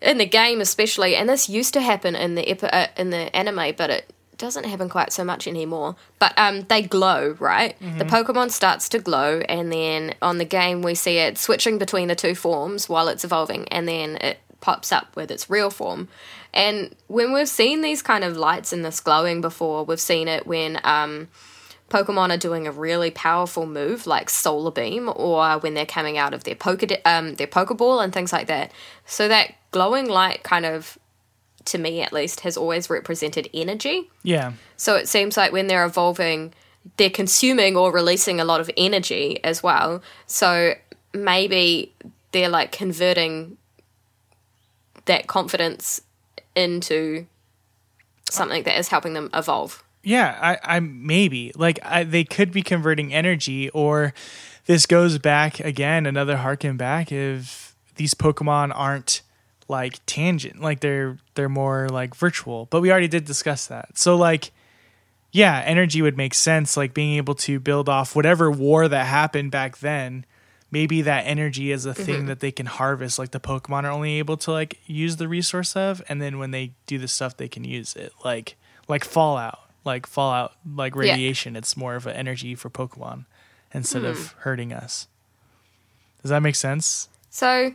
in 0.00 0.18
the 0.18 0.26
game 0.26 0.60
especially, 0.60 1.16
and 1.16 1.28
this 1.28 1.48
used 1.48 1.74
to 1.74 1.80
happen 1.80 2.14
in 2.14 2.36
the 2.36 2.48
epi- 2.48 2.68
uh, 2.68 2.86
in 2.96 3.10
the 3.10 3.34
anime, 3.34 3.74
but 3.76 3.90
it 3.90 4.14
doesn't 4.42 4.64
happen 4.64 4.90
quite 4.90 5.12
so 5.12 5.24
much 5.24 5.46
anymore. 5.46 5.96
But 6.18 6.36
um, 6.36 6.62
they 6.62 6.82
glow, 6.82 7.36
right? 7.38 7.74
The 7.98 8.04
Pokemon 8.04 8.50
starts 8.50 8.88
to 8.90 8.98
glow, 8.98 9.40
and 9.48 9.72
then 9.72 10.14
on 10.20 10.36
the 10.36 10.44
game 10.44 10.82
we 10.82 10.94
see 10.94 11.16
it 11.18 11.38
switching 11.38 11.78
between 11.78 12.08
the 12.08 12.14
two 12.14 12.34
forms 12.34 12.88
while 12.88 13.08
it's 13.08 13.24
evolving, 13.24 13.68
and 13.68 13.88
then 13.88 14.16
it 14.16 14.38
pops 14.60 14.92
up 14.92 15.16
with 15.16 15.30
its 15.30 15.48
real 15.48 15.70
form. 15.70 16.08
And 16.52 16.94
when 17.06 17.32
we've 17.32 17.48
seen 17.48 17.80
these 17.80 18.02
kind 18.02 18.24
of 18.24 18.36
lights 18.36 18.72
and 18.72 18.84
this 18.84 19.00
glowing 19.00 19.40
before, 19.40 19.84
we've 19.84 20.00
seen 20.00 20.28
it 20.28 20.46
when 20.46 20.78
um, 20.84 21.28
Pokemon 21.88 22.30
are 22.30 22.38
doing 22.38 22.66
a 22.66 22.72
really 22.72 23.10
powerful 23.10 23.66
move 23.66 24.06
like 24.06 24.28
Solar 24.30 24.70
Beam, 24.70 25.10
or 25.14 25.58
when 25.58 25.74
they're 25.74 25.86
coming 25.86 26.18
out 26.18 26.34
of 26.34 26.44
their 26.44 26.54
Poke 26.54 26.84
um, 27.04 27.36
their 27.36 27.46
Pokeball 27.46 28.02
and 28.02 28.12
things 28.12 28.32
like 28.32 28.48
that. 28.48 28.72
So 29.06 29.28
that 29.28 29.54
glowing 29.70 30.08
light 30.08 30.42
kind 30.42 30.66
of, 30.66 30.98
to 31.66 31.78
me 31.78 32.02
at 32.02 32.12
least, 32.12 32.40
has 32.40 32.56
always 32.56 32.90
represented 32.90 33.48
energy. 33.54 34.10
Yeah. 34.22 34.52
So 34.76 34.96
it 34.96 35.08
seems 35.08 35.36
like 35.36 35.52
when 35.52 35.66
they're 35.66 35.84
evolving, 35.84 36.52
they're 36.96 37.10
consuming 37.10 37.76
or 37.76 37.92
releasing 37.92 38.40
a 38.40 38.44
lot 38.44 38.60
of 38.60 38.70
energy 38.76 39.42
as 39.44 39.62
well. 39.62 40.02
So 40.26 40.74
maybe 41.14 41.94
they're 42.32 42.48
like 42.48 42.72
converting 42.72 43.56
that 45.04 45.26
confidence 45.26 46.00
into 46.54 47.26
something 48.30 48.62
that 48.64 48.78
is 48.78 48.88
helping 48.88 49.14
them 49.14 49.30
evolve. 49.34 49.82
Yeah, 50.02 50.36
I, 50.40 50.76
I 50.76 50.80
maybe 50.80 51.52
like 51.54 51.78
I, 51.84 52.02
they 52.04 52.24
could 52.24 52.50
be 52.50 52.62
converting 52.62 53.14
energy, 53.14 53.70
or 53.70 54.12
this 54.66 54.86
goes 54.86 55.18
back 55.18 55.60
again, 55.60 56.06
another 56.06 56.38
harken 56.38 56.76
back. 56.76 57.12
If 57.12 57.76
these 57.96 58.14
Pokemon 58.14 58.72
aren't 58.74 59.22
like 59.72 59.98
tangent, 60.06 60.60
like 60.60 60.80
they're 60.80 61.18
they're 61.34 61.48
more 61.48 61.88
like 61.88 62.14
virtual, 62.14 62.66
but 62.66 62.80
we 62.82 62.92
already 62.92 63.08
did 63.08 63.24
discuss 63.24 63.66
that. 63.66 63.98
So 63.98 64.14
like, 64.16 64.52
yeah, 65.32 65.60
energy 65.64 66.02
would 66.02 66.16
make 66.16 66.34
sense. 66.34 66.76
Like 66.76 66.94
being 66.94 67.16
able 67.16 67.34
to 67.36 67.58
build 67.58 67.88
off 67.88 68.14
whatever 68.14 68.50
war 68.50 68.86
that 68.86 69.06
happened 69.06 69.50
back 69.50 69.78
then. 69.78 70.24
Maybe 70.70 71.02
that 71.02 71.26
energy 71.26 71.70
is 71.70 71.84
a 71.84 71.92
thing 71.92 72.16
mm-hmm. 72.16 72.26
that 72.26 72.40
they 72.40 72.50
can 72.50 72.64
harvest. 72.64 73.18
Like 73.18 73.32
the 73.32 73.40
Pokemon 73.40 73.84
are 73.84 73.90
only 73.90 74.18
able 74.18 74.36
to 74.38 74.52
like 74.52 74.78
use 74.86 75.16
the 75.16 75.28
resource 75.28 75.74
of, 75.76 76.02
and 76.08 76.22
then 76.22 76.38
when 76.38 76.50
they 76.50 76.72
do 76.86 76.98
the 76.98 77.08
stuff, 77.08 77.36
they 77.36 77.48
can 77.48 77.64
use 77.64 77.96
it. 77.96 78.12
Like 78.24 78.56
like 78.88 79.04
Fallout, 79.04 79.58
like 79.84 80.06
Fallout, 80.06 80.52
like 80.70 80.94
radiation. 80.94 81.56
It's 81.56 81.76
more 81.76 81.96
of 81.96 82.06
an 82.06 82.14
energy 82.14 82.54
for 82.54 82.70
Pokemon 82.70 83.24
instead 83.74 84.04
of 84.04 84.18
hmm. 84.18 84.40
hurting 84.40 84.72
us. 84.72 85.08
Does 86.22 86.30
that 86.30 86.42
make 86.42 86.54
sense? 86.54 87.08
So, 87.30 87.74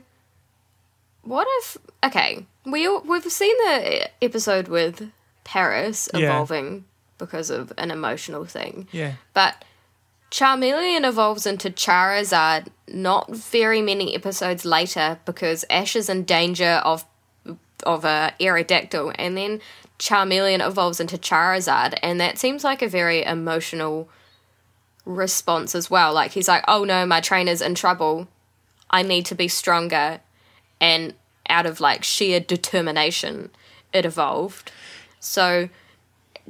what 1.28 1.48
if? 1.60 1.78
Okay, 2.04 2.46
we 2.66 2.88
we've 2.88 3.32
seen 3.32 3.56
the 3.66 4.10
episode 4.22 4.68
with 4.68 5.10
Paras 5.44 6.10
Yeah. 6.14 6.20
evolving 6.32 6.86
because 7.18 7.50
of 7.50 7.74
an 7.78 7.92
emotional 7.92 8.46
thing. 8.46 8.88
Yeah. 8.92 9.14
But 9.34 9.64
Charmeleon 10.32 11.06
evolves 11.08 11.46
into 11.46 11.70
Charizard 11.70 12.68
not 12.88 13.30
very 13.34 13.82
many 13.82 14.14
episodes 14.16 14.66
later 14.66 15.20
because 15.26 15.66
Ash 15.70 15.96
is 15.96 16.10
in 16.10 16.24
danger 16.24 16.82
of 16.84 17.06
of 17.84 18.04
a 18.06 18.34
Aerodactyl, 18.40 19.14
and 19.18 19.38
then 19.38 19.62
Charmeleon 20.00 20.66
evolves 20.66 21.00
into 21.00 21.18
Charizard, 21.18 21.98
and 22.04 22.20
that 22.20 22.38
seems 22.38 22.64
like 22.64 22.82
a 22.82 22.88
very 22.90 23.24
emotional 23.24 24.10
response 25.06 25.74
as 25.76 25.90
well. 25.90 26.14
Like 26.14 26.32
he's 26.32 26.48
like, 26.48 26.64
"Oh 26.68 26.84
no, 26.84 27.06
my 27.06 27.22
trainer's 27.22 27.62
in 27.62 27.76
trouble. 27.76 28.28
I 28.90 29.02
need 29.04 29.26
to 29.28 29.36
be 29.36 29.48
stronger," 29.48 30.20
and 30.80 31.14
out 31.50 31.66
of 31.66 31.80
like 31.80 32.04
sheer 32.04 32.40
determination, 32.40 33.50
it 33.94 34.06
evolved. 34.06 34.72
So, 35.20 35.70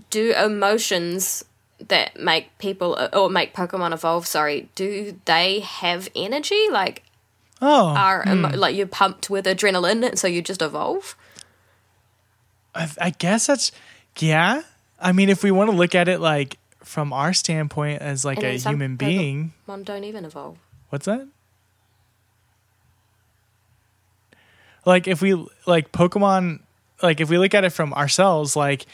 do 0.09 0.33
emotions 0.33 1.43
that 1.79 2.19
make 2.19 2.57
people 2.57 2.97
or 3.13 3.29
make 3.29 3.53
Pokemon 3.53 3.93
evolve, 3.93 4.25
sorry, 4.25 4.69
do 4.75 5.19
they 5.25 5.59
have 5.59 6.09
energy? 6.15 6.67
Like 6.71 7.03
Oh, 7.61 7.87
are 7.87 8.23
emo- 8.27 8.49
hmm. 8.49 8.55
like 8.55 8.75
you're 8.75 8.85
pumped 8.87 9.29
with 9.29 9.45
adrenaline, 9.45 10.17
so 10.17 10.27
you 10.27 10.41
just 10.41 10.61
evolve? 10.61 11.15
I, 12.75 12.89
I 13.01 13.09
guess 13.11 13.47
that's 13.47 13.71
yeah. 14.19 14.61
I 14.99 15.11
mean, 15.11 15.29
if 15.29 15.43
we 15.43 15.51
want 15.51 15.69
to 15.71 15.75
look 15.75 15.95
at 15.95 16.07
it 16.07 16.19
like 16.19 16.57
from 16.83 17.13
our 17.13 17.33
standpoint 17.33 18.01
as 18.01 18.23
like 18.25 18.37
And 18.37 18.47
a 18.47 18.51
human 18.69 18.95
Pokemon 18.95 18.97
being, 18.97 19.53
don't 19.83 20.03
even 20.03 20.25
evolve. 20.25 20.57
what's 20.89 21.05
that? 21.05 21.27
Like 24.87 25.07
if 25.07 25.21
we 25.21 25.33
like 25.67 25.91
Pokemon, 25.91 26.61
like 27.03 27.19
if 27.21 27.29
we 27.29 27.37
look 27.37 27.53
at 27.53 27.63
it 27.63 27.71
from 27.71 27.93
ourselves, 27.93 28.55
like 28.55 28.85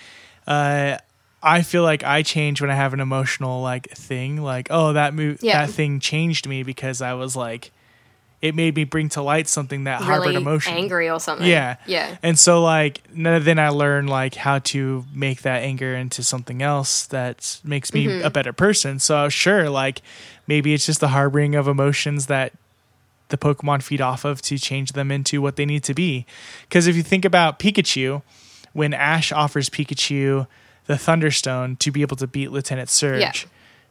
uh 0.47 0.97
I 1.45 1.61
feel 1.61 1.83
like 1.83 2.03
I 2.03 2.23
change 2.23 2.61
when 2.61 2.71
I 2.71 2.75
have 2.75 2.93
an 2.93 2.99
emotional 2.99 3.61
like 3.61 3.89
thing, 3.91 4.41
like 4.41 4.67
oh 4.71 4.93
that 4.93 5.13
move 5.13 5.39
Yeah. 5.41 5.65
that 5.65 5.71
thing 5.73 5.99
changed 5.99 6.47
me 6.47 6.63
because 6.63 7.01
I 7.01 7.13
was 7.13 7.35
like 7.35 7.71
it 8.41 8.55
made 8.55 8.75
me 8.75 8.83
bring 8.83 9.07
to 9.07 9.21
light 9.21 9.47
something 9.47 9.85
that 9.85 10.01
harbored 10.01 10.27
Really 10.27 10.41
emotion. 10.41 10.73
angry 10.73 11.09
or 11.09 11.17
something. 11.19 11.47
Yeah. 11.47 11.77
Yeah. 11.85 12.17
And 12.21 12.37
so 12.37 12.61
like 12.61 13.01
then 13.15 13.57
I 13.59 13.69
learn 13.69 14.07
like 14.07 14.35
how 14.35 14.59
to 14.59 15.05
make 15.13 15.43
that 15.43 15.63
anger 15.63 15.95
into 15.95 16.23
something 16.23 16.61
else 16.61 17.05
that 17.07 17.61
makes 17.63 17.93
me 17.93 18.07
Mm-hmm. 18.07 18.25
a 18.25 18.29
better 18.29 18.51
person. 18.51 18.99
So 18.99 19.29
sure, 19.29 19.69
like 19.69 20.01
maybe 20.47 20.73
it's 20.73 20.85
just 20.85 20.99
the 20.99 21.09
harboring 21.09 21.55
of 21.55 21.67
emotions 21.69 22.25
that 22.27 22.51
the 23.33 23.37
Pokemon 23.39 23.81
feed 23.81 23.99
off 23.99 24.25
of 24.25 24.43
to 24.43 24.59
change 24.59 24.91
them 24.91 25.09
into 25.09 25.41
what 25.41 25.55
they 25.55 25.65
need 25.65 25.83
to 25.85 25.93
be. 25.95 26.23
Because 26.69 26.85
if 26.85 26.95
you 26.95 27.01
think 27.01 27.25
about 27.25 27.57
Pikachu, 27.57 28.21
when 28.73 28.93
Ash 28.93 29.31
offers 29.31 29.71
Pikachu 29.71 30.45
the 30.85 30.99
Thunderstone 30.99 31.75
to 31.77 31.89
be 31.89 32.03
able 32.03 32.15
to 32.17 32.27
beat 32.27 32.51
Lieutenant 32.51 32.89
Surge, 32.91 33.21
Yeah. 33.21 33.31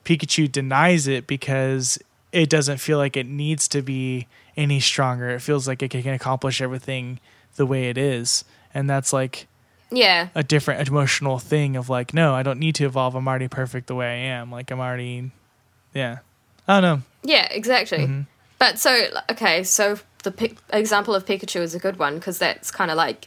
Pikachu 0.05 0.51
denies 0.51 1.09
it 1.09 1.27
because 1.27 1.99
it 2.31 2.49
doesn't 2.49 2.79
feel 2.79 2.99
like 2.99 3.17
it 3.17 3.27
needs 3.27 3.67
to 3.67 3.83
be 3.83 4.29
any 4.57 4.79
stronger. 4.79 5.31
It 5.31 5.41
feels 5.41 5.67
like 5.67 5.83
it 5.83 5.89
can 5.91 6.15
accomplish 6.15 6.61
everything 6.61 7.19
the 7.57 7.67
way 7.67 7.89
it 7.91 7.99
is. 7.99 8.45
And 8.73 8.89
that's 8.89 9.13
like 9.13 9.49
Yeah. 9.91 10.29
a 10.37 10.45
different 10.45 10.87
emotional 10.87 11.41
thing 11.41 11.75
of 11.75 11.89
like, 11.91 12.15
no, 12.15 12.33
I 12.33 12.45
don't 12.45 12.61
need 12.61 12.77
to 12.77 12.85
evolve. 12.85 13.17
I'm 13.17 13.27
already 13.27 13.49
perfect 13.49 13.89
the 13.89 13.97
way 13.97 14.07
I 14.07 14.39
am. 14.39 14.53
Like 14.53 14.71
I'm 14.71 14.79
already, 14.79 15.33
yeah. 15.95 16.19
I 16.69 16.81
don't 16.81 16.83
know. 16.83 17.03
Yeah, 17.25 17.49
exactly. 17.51 17.99
Mm-hmm. 17.99 18.21
But 18.63 18.79
so 18.79 19.09
okay, 19.29 19.65
so 19.65 19.99
the 20.23 20.31
pic- 20.31 20.57
example 20.73 21.17
of 21.17 21.27
Pikachu 21.27 21.61
is 21.63 21.75
a 21.75 21.81
good 21.81 21.99
one 21.99 22.15
because 22.15 22.39
that's 22.39 22.71
kind 22.71 22.93
of 22.93 22.97
like 22.97 23.27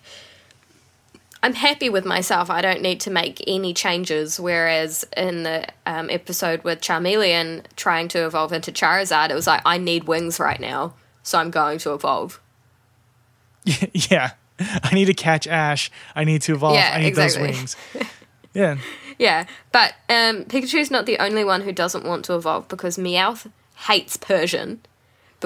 I'm 1.43 1.55
happy 1.55 1.89
with 1.89 2.05
myself. 2.05 2.49
I 2.49 2.61
don't 2.61 2.81
need 2.81 3.01
to 3.01 3.11
make 3.11 3.43
any 3.45 3.73
changes. 3.73 4.39
Whereas 4.39 5.03
in 5.17 5.43
the 5.43 5.67
um, 5.85 6.09
episode 6.09 6.63
with 6.63 6.79
Charmeleon 6.79 7.65
trying 7.75 8.07
to 8.07 8.25
evolve 8.25 8.53
into 8.53 8.71
Charizard, 8.71 9.29
it 9.29 9.33
was 9.33 9.45
like 9.45 9.61
I 9.65 9.77
need 9.77 10.05
wings 10.05 10.39
right 10.39 10.57
now, 10.57 10.93
so 11.21 11.37
I'm 11.37 11.51
going 11.51 11.79
to 11.79 11.93
evolve. 11.93 12.39
yeah. 13.65 14.31
I 14.57 14.93
need 14.93 15.07
to 15.07 15.13
catch 15.13 15.47
Ash. 15.47 15.91
I 16.15 16.23
need 16.23 16.43
to 16.43 16.53
evolve. 16.53 16.75
Yeah, 16.75 16.91
I 16.93 17.01
need 17.01 17.07
exactly. 17.07 17.47
those 17.47 17.57
wings. 17.57 17.75
yeah. 18.53 18.77
Yeah, 19.17 19.45
but 19.71 19.95
um, 20.09 20.43
Pikachu's 20.43 20.91
not 20.91 21.05
the 21.05 21.19
only 21.19 21.45
one 21.45 21.61
who 21.61 21.71
doesn't 21.71 22.03
want 22.03 22.25
to 22.25 22.35
evolve 22.35 22.67
because 22.67 22.97
Meowth 22.97 23.49
hates 23.87 24.17
Persian 24.17 24.81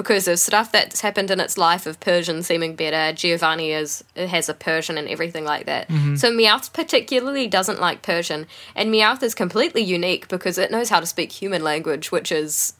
because 0.00 0.26
of 0.26 0.38
stuff 0.38 0.72
that's 0.72 1.02
happened 1.02 1.30
in 1.30 1.40
its 1.40 1.58
life 1.58 1.84
of 1.84 2.00
Persian 2.00 2.42
seeming 2.42 2.74
better. 2.74 3.14
Giovanni 3.14 3.72
is 3.72 4.02
has 4.16 4.48
a 4.48 4.54
Persian 4.54 4.96
and 4.96 5.06
everything 5.06 5.44
like 5.44 5.66
that. 5.66 5.88
Mm-hmm. 5.88 6.16
So 6.16 6.32
Meowth 6.32 6.72
particularly 6.72 7.46
doesn't 7.46 7.78
like 7.78 8.00
Persian, 8.00 8.46
and 8.74 8.90
Meowth 8.90 9.22
is 9.22 9.34
completely 9.34 9.82
unique 9.82 10.26
because 10.28 10.56
it 10.56 10.70
knows 10.70 10.88
how 10.88 11.00
to 11.00 11.06
speak 11.06 11.32
human 11.32 11.62
language, 11.62 12.10
which 12.10 12.32
is 12.32 12.72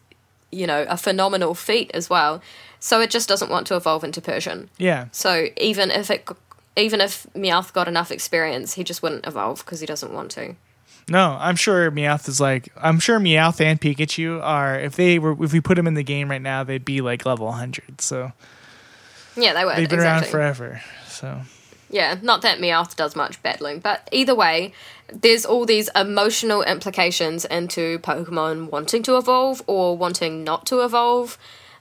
you 0.50 0.66
know 0.66 0.86
a 0.88 0.96
phenomenal 0.96 1.54
feat 1.54 1.90
as 1.92 2.08
well. 2.08 2.40
So 2.78 3.02
it 3.02 3.10
just 3.10 3.28
doesn't 3.28 3.50
want 3.50 3.66
to 3.66 3.76
evolve 3.76 4.02
into 4.02 4.22
Persian. 4.22 4.70
Yeah. 4.78 5.08
So 5.12 5.48
even 5.58 5.90
if 5.90 6.10
it 6.10 6.26
even 6.74 7.02
if 7.02 7.26
Meowth 7.34 7.74
got 7.74 7.86
enough 7.86 8.10
experience, 8.10 8.74
he 8.74 8.82
just 8.82 9.02
wouldn't 9.02 9.26
evolve 9.26 9.62
because 9.62 9.80
he 9.80 9.86
doesn't 9.86 10.14
want 10.14 10.30
to. 10.30 10.54
No, 11.10 11.36
I'm 11.40 11.56
sure 11.56 11.90
Meowth 11.90 12.28
is 12.28 12.40
like 12.40 12.72
I'm 12.76 13.00
sure 13.00 13.18
Meowth 13.18 13.60
and 13.60 13.80
Pikachu 13.80 14.40
are 14.42 14.78
if 14.78 14.94
they 14.94 15.18
were 15.18 15.32
if 15.44 15.52
we 15.52 15.60
put 15.60 15.74
them 15.74 15.86
in 15.88 15.94
the 15.94 16.04
game 16.04 16.30
right 16.30 16.40
now 16.40 16.62
they'd 16.64 16.84
be 16.84 17.00
like 17.00 17.26
level 17.26 17.46
100. 17.46 18.00
So 18.00 18.32
Yeah, 19.36 19.52
they 19.52 19.64
would. 19.64 19.76
they've 19.76 19.88
been 19.88 19.98
exactly. 19.98 20.28
around 20.28 20.30
forever. 20.30 20.80
So 21.08 21.40
Yeah, 21.90 22.16
not 22.22 22.42
that 22.42 22.60
Meowth 22.60 22.94
does 22.94 23.16
much 23.16 23.42
battling, 23.42 23.80
but 23.80 24.08
either 24.12 24.34
way, 24.36 24.72
there's 25.12 25.44
all 25.44 25.66
these 25.66 25.90
emotional 25.96 26.62
implications 26.62 27.44
into 27.44 27.98
Pokemon 27.98 28.70
wanting 28.70 29.02
to 29.02 29.16
evolve 29.16 29.62
or 29.66 29.96
wanting 29.96 30.44
not 30.44 30.64
to 30.66 30.82
evolve. 30.84 31.36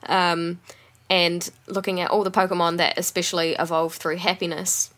Um, 0.07 0.59
and 1.07 1.49
looking 1.67 1.99
at 1.99 2.09
all 2.09 2.23
the 2.23 2.31
Pokemon 2.31 2.77
that 2.77 2.97
especially 2.97 3.53
evolve 3.59 3.93
through 3.95 4.17
happiness, 4.17 4.91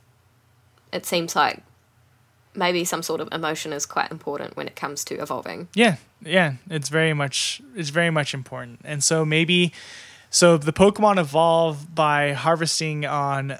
it 0.94 1.06
seems 1.06 1.36
like 1.36 1.64
maybe 2.56 2.84
some 2.84 3.04
sort 3.04 3.22
of 3.22 3.30
emotion 3.32 3.74
is 3.74 3.86
quite 3.86 4.12
important 4.12 4.56
when 4.58 4.68
it 4.68 4.76
comes 4.76 5.04
to 5.06 5.16
evolving. 5.16 5.68
yeah, 5.74 5.98
yeah, 6.24 6.54
it's 6.70 6.90
very 6.90 7.14
much 7.14 7.62
it's 7.76 7.90
very 7.90 8.10
much 8.10 8.34
important. 8.34 8.82
And 8.84 9.04
so 9.04 9.26
maybe 9.26 9.74
so 10.30 10.58
the 10.58 10.74
Pokemon 10.74 11.20
evolve 11.20 11.94
by 11.94 12.34
harvesting 12.34 13.06
on 13.06 13.58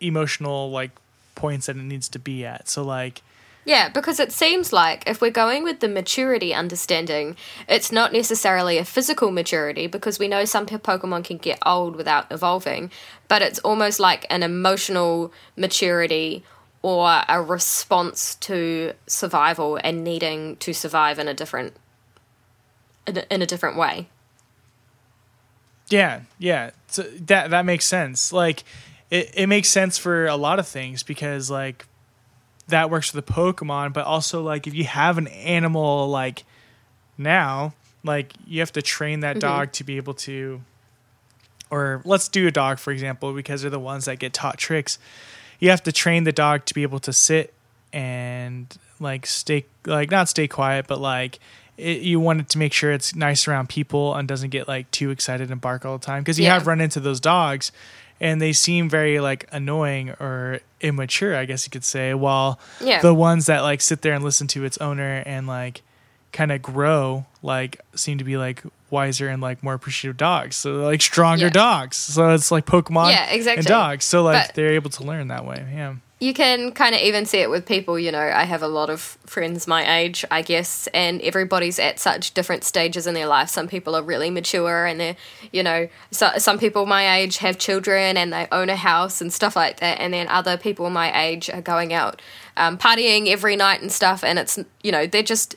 emotional 0.00 0.70
like 0.70 0.90
points 1.34 1.66
that 1.66 1.76
it 1.76 1.82
needs 1.82 2.08
to 2.10 2.18
be 2.18 2.44
at. 2.44 2.68
So 2.68 2.82
like 2.82 3.22
Yeah, 3.64 3.88
because 3.88 4.18
it 4.18 4.32
seems 4.32 4.72
like 4.72 5.04
if 5.06 5.20
we're 5.20 5.30
going 5.30 5.64
with 5.64 5.80
the 5.80 5.88
maturity 5.88 6.54
understanding, 6.54 7.36
it's 7.68 7.92
not 7.92 8.12
necessarily 8.12 8.78
a 8.78 8.84
physical 8.84 9.30
maturity 9.30 9.86
because 9.86 10.18
we 10.18 10.28
know 10.28 10.44
some 10.44 10.66
Pokemon 10.66 11.24
can 11.24 11.36
get 11.36 11.58
old 11.66 11.94
without 11.94 12.30
evolving, 12.32 12.90
but 13.28 13.42
it's 13.42 13.58
almost 13.60 14.00
like 14.00 14.26
an 14.30 14.42
emotional 14.42 15.32
maturity 15.56 16.44
or 16.82 17.22
a 17.28 17.42
response 17.42 18.36
to 18.36 18.92
survival 19.06 19.78
and 19.82 20.04
needing 20.04 20.56
to 20.56 20.72
survive 20.72 21.18
in 21.18 21.28
a 21.28 21.34
different 21.34 21.74
in 23.06 23.18
a, 23.18 23.24
in 23.30 23.42
a 23.42 23.46
different 23.46 23.76
way. 23.76 24.08
Yeah, 25.88 26.20
yeah. 26.38 26.70
So 26.88 27.02
that 27.02 27.50
that 27.50 27.64
makes 27.64 27.86
sense. 27.86 28.32
Like 28.32 28.64
it, 29.10 29.30
it 29.34 29.46
makes 29.46 29.68
sense 29.68 29.98
for 29.98 30.26
a 30.26 30.36
lot 30.36 30.58
of 30.58 30.68
things 30.68 31.02
because 31.02 31.50
like 31.50 31.86
that 32.68 32.90
works 32.90 33.10
for 33.10 33.16
the 33.16 33.22
Pokemon, 33.22 33.92
but 33.92 34.04
also 34.04 34.42
like 34.42 34.66
if 34.66 34.74
you 34.74 34.84
have 34.84 35.18
an 35.18 35.28
animal 35.28 36.08
like 36.08 36.44
now, 37.16 37.72
like 38.04 38.32
you 38.46 38.60
have 38.60 38.72
to 38.72 38.82
train 38.82 39.20
that 39.20 39.36
mm-hmm. 39.36 39.40
dog 39.40 39.72
to 39.72 39.84
be 39.84 39.96
able 39.96 40.14
to 40.14 40.60
or 41.70 42.00
let's 42.04 42.28
do 42.28 42.46
a 42.46 42.50
dog 42.50 42.78
for 42.78 42.92
example, 42.92 43.32
because 43.32 43.62
they're 43.62 43.70
the 43.70 43.80
ones 43.80 44.04
that 44.04 44.18
get 44.18 44.32
taught 44.32 44.58
tricks. 44.58 44.98
You 45.58 45.70
have 45.70 45.82
to 45.84 45.92
train 45.92 46.24
the 46.24 46.32
dog 46.32 46.64
to 46.66 46.74
be 46.74 46.82
able 46.82 47.00
to 47.00 47.12
sit 47.12 47.52
and 47.92 48.66
like 49.00 49.26
stay 49.26 49.64
like 49.86 50.10
not 50.10 50.28
stay 50.28 50.48
quiet, 50.48 50.86
but 50.86 51.00
like 51.00 51.38
it, 51.76 52.02
you 52.02 52.20
want 52.20 52.40
it 52.40 52.48
to 52.50 52.58
make 52.58 52.72
sure 52.72 52.92
it's 52.92 53.14
nice 53.14 53.46
around 53.48 53.68
people 53.68 54.14
and 54.14 54.26
doesn't 54.28 54.50
get 54.50 54.68
like 54.68 54.90
too 54.90 55.10
excited 55.10 55.50
and 55.50 55.60
bark 55.60 55.84
all 55.84 55.96
the 55.98 56.04
time 56.04 56.22
because 56.22 56.38
you 56.38 56.44
Yeah. 56.46 56.54
have 56.54 56.66
run 56.66 56.80
into 56.80 57.00
those 57.00 57.20
dogs 57.20 57.70
and 58.20 58.42
they 58.42 58.52
seem 58.52 58.88
very 58.90 59.20
like 59.20 59.46
annoying 59.52 60.10
or 60.18 60.58
immature 60.80 61.36
i 61.36 61.44
guess 61.44 61.64
you 61.64 61.70
could 61.70 61.84
say 61.84 62.14
while 62.14 62.58
Yeah. 62.80 63.00
the 63.00 63.14
ones 63.14 63.46
that 63.46 63.60
like 63.60 63.80
sit 63.80 64.02
there 64.02 64.12
and 64.12 64.24
listen 64.24 64.48
to 64.48 64.64
its 64.64 64.76
owner 64.78 65.22
and 65.24 65.46
like 65.46 65.82
kind 66.32 66.52
of 66.52 66.60
grow 66.62 67.24
like 67.42 67.80
seem 67.94 68.18
to 68.18 68.24
be 68.24 68.36
like 68.36 68.62
wiser 68.90 69.28
and 69.28 69.40
like 69.42 69.62
more 69.62 69.74
appreciative 69.74 70.16
dogs. 70.16 70.56
So 70.56 70.72
like 70.76 71.00
stronger 71.02 71.46
Yeah. 71.46 71.50
dogs. 71.50 71.96
So 71.96 72.30
it's 72.30 72.50
like 72.50 72.66
pokemon 72.66 73.10
Yeah, 73.10 73.26
exactly. 73.30 73.58
and 73.60 73.66
dogs. 73.66 74.04
So 74.04 74.22
like 74.22 74.48
But- 74.48 74.54
they're 74.54 74.72
able 74.74 74.90
to 74.90 75.04
learn 75.04 75.28
that 75.28 75.44
way 75.44 75.64
yeah. 75.74 75.94
You 76.20 76.34
can 76.34 76.72
kind 76.72 76.96
of 76.96 77.00
even 77.02 77.26
see 77.26 77.38
it 77.38 77.48
with 77.48 77.64
people 77.64 77.96
you 77.96 78.10
know 78.10 78.18
i 78.18 78.42
have 78.42 78.60
a 78.60 78.66
lot 78.66 78.90
of 78.90 79.00
friends 79.24 79.68
my 79.68 79.98
age 80.00 80.24
i 80.32 80.42
guess 80.42 80.88
and 80.92 81.20
everybody's 81.22 81.78
at 81.78 82.00
such 82.00 82.34
different 82.34 82.64
stages 82.64 83.06
in 83.06 83.14
their 83.14 83.28
life. 83.28 83.48
Some 83.50 83.68
people 83.68 83.94
are 83.94 84.02
really 84.02 84.28
mature 84.28 84.84
and 84.84 84.98
they're 84.98 85.16
you 85.52 85.62
know 85.62 85.88
so, 86.10 86.30
some 86.38 86.58
people 86.58 86.86
my 86.86 87.18
age 87.18 87.36
have 87.38 87.56
children 87.56 88.16
and 88.16 88.32
they 88.32 88.48
own 88.50 88.68
a 88.68 88.74
house 88.74 89.20
and 89.20 89.32
stuff 89.32 89.54
like 89.54 89.78
that 89.78 90.00
and 90.00 90.12
then 90.12 90.26
other 90.26 90.56
people 90.56 90.90
my 90.90 91.08
age 91.26 91.48
are 91.50 91.62
going 91.62 91.92
out 91.92 92.20
um, 92.56 92.76
partying 92.76 93.28
every 93.28 93.54
night 93.54 93.80
and 93.80 93.92
stuff 93.92 94.24
and 94.24 94.40
it's 94.40 94.58
you 94.82 94.90
know 94.90 95.06
they're 95.06 95.22
just 95.22 95.54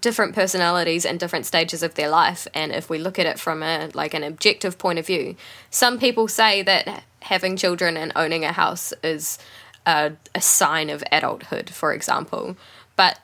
different 0.00 0.34
personalities 0.34 1.04
and 1.04 1.20
different 1.20 1.44
stages 1.44 1.82
of 1.82 1.94
their 1.94 2.08
life 2.08 2.46
and 2.54 2.72
if 2.72 2.88
we 2.88 2.98
look 2.98 3.18
at 3.18 3.26
it 3.26 3.38
from 3.38 3.62
a 3.62 3.90
like 3.92 4.14
an 4.14 4.22
objective 4.22 4.78
point 4.78 4.98
of 4.98 5.06
view 5.06 5.36
some 5.70 5.98
people 5.98 6.26
say 6.26 6.62
that 6.62 7.04
having 7.20 7.56
children 7.56 7.96
and 7.96 8.10
owning 8.16 8.44
a 8.44 8.52
house 8.52 8.94
is 9.02 9.38
a, 9.86 10.12
a 10.34 10.40
sign 10.40 10.88
of 10.88 11.04
adulthood 11.12 11.68
for 11.68 11.92
example 11.92 12.56
but 12.96 13.18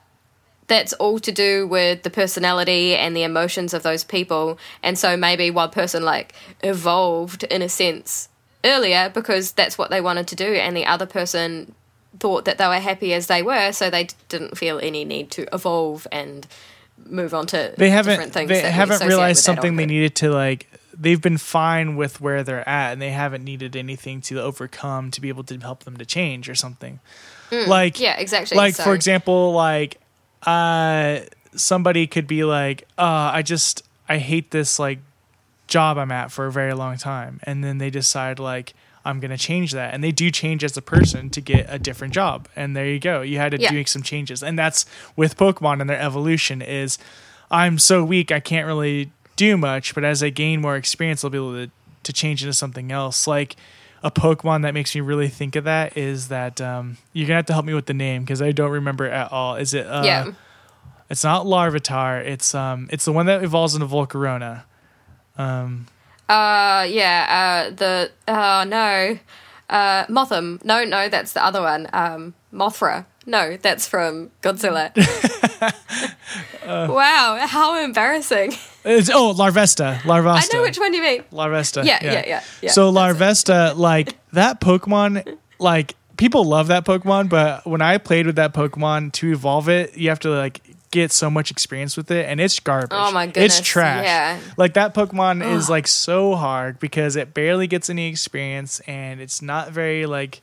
that's 0.66 0.92
all 0.94 1.18
to 1.18 1.32
do 1.32 1.66
with 1.66 2.02
the 2.02 2.10
personality 2.10 2.94
and 2.94 3.16
the 3.16 3.22
emotions 3.22 3.72
of 3.72 3.82
those 3.82 4.04
people 4.04 4.58
and 4.82 4.98
so 4.98 5.16
maybe 5.16 5.50
one 5.50 5.70
person 5.70 6.02
like 6.02 6.34
evolved 6.62 7.42
in 7.44 7.62
a 7.62 7.68
sense 7.70 8.28
earlier 8.64 9.10
because 9.14 9.52
that's 9.52 9.78
what 9.78 9.88
they 9.88 10.00
wanted 10.00 10.28
to 10.28 10.36
do 10.36 10.52
and 10.54 10.76
the 10.76 10.84
other 10.84 11.06
person 11.06 11.74
thought 12.18 12.44
that 12.44 12.58
they 12.58 12.66
were 12.66 12.80
happy 12.80 13.14
as 13.14 13.26
they 13.28 13.42
were, 13.42 13.72
so 13.72 13.88
they 13.90 14.08
didn't 14.28 14.58
feel 14.58 14.78
any 14.82 15.04
need 15.04 15.30
to 15.32 15.46
evolve 15.54 16.06
and 16.10 16.46
move 17.06 17.32
on 17.32 17.46
to 17.46 17.74
they 17.78 17.88
haven't 17.90 18.12
different 18.12 18.32
things. 18.34 18.48
they 18.48 18.60
haven't 18.60 19.06
realized 19.06 19.42
something 19.42 19.76
they 19.76 19.86
needed 19.86 20.14
to 20.14 20.30
like 20.30 20.66
they've 20.92 21.22
been 21.22 21.38
fine 21.38 21.96
with 21.96 22.20
where 22.20 22.42
they're 22.44 22.68
at 22.68 22.92
and 22.92 23.00
they 23.00 23.10
haven't 23.10 23.42
needed 23.42 23.74
anything 23.74 24.20
to 24.20 24.38
overcome 24.40 25.10
to 25.10 25.18
be 25.20 25.28
able 25.30 25.42
to 25.42 25.56
help 25.60 25.84
them 25.84 25.96
to 25.96 26.04
change 26.04 26.46
or 26.48 26.54
something 26.54 27.00
like 27.50 27.94
Mm, 27.94 28.00
Yeah, 28.00 28.16
exactly. 28.18 28.56
like 28.56 28.74
So- 28.74 28.84
for 28.84 28.94
example 28.94 29.52
like 29.52 29.98
uh 30.42 31.20
somebody 31.56 32.06
could 32.06 32.26
be 32.26 32.44
like 32.44 32.86
uh 32.98 33.30
i 33.32 33.40
just 33.42 33.82
i 34.08 34.18
hate 34.18 34.50
this 34.50 34.78
like 34.78 34.98
job 35.68 35.96
i'm 35.96 36.12
at 36.12 36.30
for 36.30 36.46
a 36.46 36.52
very 36.52 36.74
long 36.74 36.96
time 36.98 37.40
and 37.44 37.64
then 37.64 37.78
they 37.78 37.88
decide 37.90 38.38
like 38.38 38.74
i'm 39.04 39.20
gonna 39.20 39.38
change 39.38 39.72
that 39.72 39.92
and 39.94 40.02
they 40.04 40.12
do 40.12 40.30
change 40.30 40.62
as 40.64 40.76
a 40.76 40.82
person 40.82 41.30
to 41.30 41.40
get 41.40 41.66
a 41.68 41.78
different 41.78 42.12
job 42.14 42.48
and 42.56 42.76
there 42.76 42.86
you 42.86 42.98
go 42.98 43.20
you 43.22 43.38
had 43.38 43.52
to 43.52 43.60
Yeah. 43.60 43.70
do 43.70 43.84
some 43.86 44.02
changes 44.02 44.42
and 44.42 44.58
that's 44.58 44.84
with 45.16 45.36
pokemon 45.36 45.80
and 45.80 45.88
their 45.88 46.00
evolution 46.00 46.60
is 46.62 46.98
i'm 47.50 47.78
so 47.78 48.04
weak 48.04 48.30
i 48.32 48.40
can't 48.40 48.66
really 48.66 49.10
do 49.36 49.56
much 49.56 49.94
but 49.94 50.04
as 50.04 50.22
i 50.22 50.28
gain 50.30 50.60
more 50.60 50.76
experience 50.76 51.24
i'll 51.24 51.30
be 51.30 51.38
able 51.38 51.54
to, 51.66 51.70
to 52.02 52.12
change 52.12 52.42
into 52.42 52.52
something 52.52 52.92
else 52.92 53.26
like 53.26 53.56
a 54.02 54.10
Pokemon 54.10 54.62
that 54.62 54.72
makes 54.72 54.94
me 54.94 55.02
really 55.02 55.28
think 55.28 55.56
of 55.56 55.64
that 55.64 55.94
is 55.94 56.28
that 56.28 56.58
um, 56.58 56.96
you're 57.12 57.26
gonna 57.26 57.36
have 57.36 57.44
to 57.44 57.52
help 57.52 57.66
me 57.66 57.74
with 57.74 57.84
the 57.84 57.92
name 57.92 58.22
because 58.22 58.40
I 58.40 58.50
don't 58.50 58.70
remember 58.70 59.04
at 59.04 59.30
all. 59.30 59.56
Is 59.56 59.74
it? 59.74 59.86
Uh, 59.86 60.00
yeah, 60.06 60.30
It's 61.10 61.22
not 61.22 61.44
Larvitar. 61.44 62.24
It's 62.24 62.54
um. 62.54 62.88
It's 62.90 63.04
the 63.04 63.12
one 63.12 63.26
that 63.26 63.44
evolves 63.44 63.74
into 63.74 63.86
Volcarona. 63.86 64.62
Um. 65.36 65.86
Uh, 66.30 66.84
yeah. 66.84 67.66
Uh, 67.68 67.74
the 67.74 68.10
oh 68.28 68.64
no, 68.66 69.18
uh, 69.68 70.04
Motham. 70.08 70.60
No, 70.64 70.84
no, 70.84 71.08
that's 71.08 71.32
the 71.32 71.44
other 71.44 71.60
one. 71.60 71.88
Um, 71.92 72.34
Mothra. 72.52 73.06
No, 73.26 73.56
that's 73.56 73.86
from 73.86 74.30
Godzilla. 74.42 74.90
Uh. 76.62 76.86
wow, 76.90 77.38
how 77.46 77.82
embarrassing! 77.82 78.52
It's 78.84 79.10
oh 79.10 79.34
Larvesta. 79.34 79.98
Larvesta. 79.98 80.54
I 80.54 80.56
know 80.56 80.62
which 80.62 80.78
one 80.78 80.94
you 80.94 81.02
mean. 81.02 81.22
Larvesta. 81.32 81.84
Yeah, 81.84 81.98
yeah, 82.02 82.24
yeah, 82.26 82.42
yeah, 82.62 82.70
so 82.70 82.90
that's 82.90 83.18
Larvesta, 83.18 83.76
like 83.76 84.16
that 84.32 84.60
Pokemon, 84.60 85.36
like 85.58 85.94
people 86.16 86.44
love 86.44 86.68
that 86.68 86.84
Pokemon, 86.84 87.28
but 87.28 87.66
when 87.66 87.82
I 87.82 87.98
played 87.98 88.26
with 88.26 88.36
that 88.36 88.54
Pokemon 88.54 89.12
to 89.14 89.32
evolve 89.32 89.68
it, 89.68 89.96
you 89.96 90.08
have 90.10 90.20
to 90.20 90.30
like 90.30 90.60
get 90.90 91.12
so 91.12 91.30
much 91.30 91.50
experience 91.50 91.96
with 91.96 92.10
it, 92.10 92.26
and 92.26 92.40
it's 92.40 92.58
garbage. 92.60 92.90
Oh 92.92 93.12
my 93.12 93.26
goodness, 93.26 93.58
it's 93.60 93.66
trash. 93.68 94.04
yeah. 94.04 94.38
Like 94.56 94.74
that 94.74 94.94
Pokemon 94.94 95.44
is 95.54 95.70
like 95.70 95.86
so 95.86 96.34
hard 96.34 96.78
because 96.80 97.16
it 97.16 97.32
barely 97.34 97.66
gets 97.66 97.88
any 97.90 98.08
experience, 98.08 98.80
and 98.86 99.20
it's 99.20 99.40
not 99.42 99.70
very 99.70 100.06
like 100.06 100.40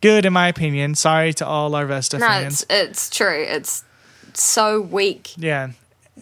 good 0.00 0.24
in 0.24 0.32
my 0.32 0.48
opinion. 0.48 0.94
Sorry 0.94 1.32
to 1.34 1.46
all 1.46 1.74
our 1.74 1.84
Larvesta 1.84 2.18
No, 2.20 2.26
fans. 2.26 2.62
it's 2.62 2.66
it's 2.70 3.10
true. 3.10 3.44
It's 3.48 3.84
so 4.34 4.80
weak. 4.80 5.32
Yeah, 5.36 5.70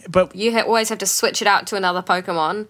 but 0.09 0.35
you 0.35 0.51
ha- 0.53 0.63
always 0.63 0.89
have 0.89 0.97
to 0.99 1.05
switch 1.05 1.41
it 1.41 1.47
out 1.47 1.67
to 1.67 1.75
another 1.75 2.01
Pokemon 2.01 2.67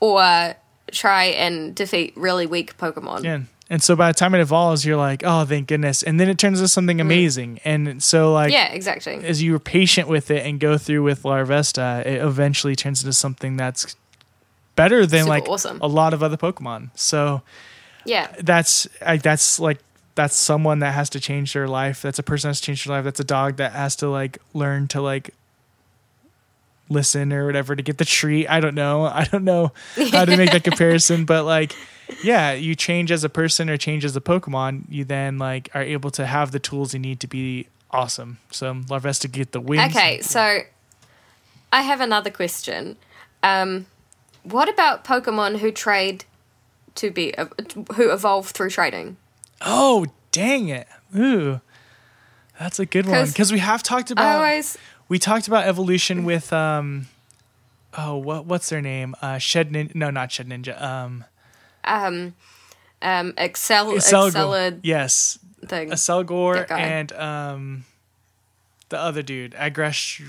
or 0.00 0.54
try 0.92 1.24
and 1.24 1.74
defeat 1.74 2.14
really 2.16 2.46
weak 2.46 2.76
Pokemon. 2.78 3.24
Yeah. 3.24 3.40
And 3.68 3.82
so 3.82 3.96
by 3.96 4.12
the 4.12 4.14
time 4.18 4.32
it 4.34 4.40
evolves, 4.40 4.84
you're 4.84 4.96
like, 4.96 5.22
oh, 5.24 5.44
thank 5.44 5.66
goodness. 5.66 6.02
And 6.04 6.20
then 6.20 6.28
it 6.28 6.38
turns 6.38 6.60
into 6.60 6.68
something 6.68 7.00
amazing. 7.00 7.58
And 7.64 8.00
so, 8.02 8.32
like, 8.32 8.50
Mm. 8.50 8.54
Yeah, 8.54 8.72
exactly. 8.72 9.14
as 9.24 9.42
you're 9.42 9.58
patient 9.58 10.06
with 10.08 10.30
it 10.30 10.46
and 10.46 10.60
go 10.60 10.78
through 10.78 11.02
with 11.02 11.24
Larvesta, 11.24 12.06
it 12.06 12.22
eventually 12.22 12.76
turns 12.76 13.02
into 13.02 13.12
something 13.12 13.56
that's 13.56 13.96
better 14.76 15.04
than 15.06 15.20
Super 15.24 15.28
like 15.30 15.48
awesome. 15.48 15.78
a 15.80 15.88
lot 15.88 16.14
of 16.14 16.22
other 16.22 16.36
Pokemon. 16.36 16.90
So 16.94 17.42
Yeah. 18.04 18.28
that's 18.40 18.86
I, 19.04 19.16
that's 19.16 19.58
like 19.58 19.78
that's 20.14 20.36
someone 20.36 20.78
that 20.78 20.94
has 20.94 21.10
to 21.10 21.20
change 21.20 21.52
their 21.52 21.66
life. 21.66 22.02
That's 22.02 22.18
a 22.18 22.22
person 22.22 22.48
that 22.48 22.50
has 22.50 22.60
to 22.60 22.66
change 22.66 22.84
their 22.84 22.96
life. 22.96 23.04
That's 23.04 23.20
a 23.20 23.24
dog 23.24 23.56
that 23.56 23.72
has 23.72 23.96
to 23.96 24.08
like 24.08 24.38
learn 24.54 24.86
to 24.88 25.00
like 25.02 25.34
listen 26.88 27.32
or 27.32 27.46
whatever 27.46 27.74
to 27.74 27.82
get 27.82 27.98
the 27.98 28.04
treat. 28.04 28.48
I 28.48 28.60
don't 28.60 28.74
know. 28.74 29.04
I 29.06 29.24
don't 29.24 29.44
know 29.44 29.72
how 30.12 30.24
to 30.24 30.36
make 30.36 30.52
that 30.52 30.64
comparison, 30.64 31.24
but 31.24 31.44
like 31.44 31.74
yeah, 32.22 32.52
you 32.52 32.74
change 32.74 33.10
as 33.10 33.24
a 33.24 33.28
person 33.28 33.68
or 33.68 33.76
change 33.76 34.04
as 34.04 34.16
a 34.16 34.20
Pokemon, 34.20 34.84
you 34.88 35.04
then 35.04 35.38
like 35.38 35.70
are 35.74 35.82
able 35.82 36.10
to 36.12 36.26
have 36.26 36.52
the 36.52 36.58
tools 36.58 36.94
you 36.94 37.00
need 37.00 37.20
to 37.20 37.26
be 37.26 37.66
awesome. 37.90 38.38
So 38.50 38.74
Larvesta 38.74 39.30
get 39.30 39.52
the 39.52 39.60
wins. 39.60 39.94
Okay, 39.94 40.20
so 40.20 40.60
I 41.72 41.82
have 41.82 42.00
another 42.00 42.30
question. 42.30 42.96
Um, 43.42 43.86
what 44.42 44.68
about 44.68 45.04
Pokemon 45.04 45.58
who 45.58 45.72
trade 45.72 46.24
to 46.96 47.10
be 47.10 47.34
uh, 47.36 47.46
who 47.94 48.12
evolve 48.12 48.50
through 48.50 48.70
trading? 48.70 49.16
Oh, 49.60 50.06
dang 50.30 50.68
it. 50.68 50.86
Ooh. 51.16 51.60
That's 52.58 52.78
a 52.78 52.86
good 52.86 53.06
one 53.06 53.26
because 53.26 53.52
we 53.52 53.58
have 53.58 53.82
talked 53.82 54.10
about 54.10 54.24
I 54.24 54.34
always 54.34 54.78
we 55.08 55.18
talked 55.18 55.46
about 55.48 55.66
evolution 55.66 56.24
with 56.24 56.52
um 56.52 57.06
oh 57.98 58.16
what 58.16 58.44
what's 58.46 58.68
their 58.68 58.80
name 58.82 59.14
uh 59.22 59.36
Shedinja 59.36 59.94
no 59.94 60.10
not 60.10 60.30
Shedinja 60.30 60.80
um 60.80 61.24
um 61.84 62.34
um 63.02 63.32
excel. 63.38 63.94
Excelid 63.94 64.80
yes 64.82 65.38
thing. 65.66 65.90
That 65.90 66.70
and 66.70 67.12
um 67.12 67.84
the 68.88 68.98
other 68.98 69.22
dude 69.22 69.52
Agresh 69.52 70.20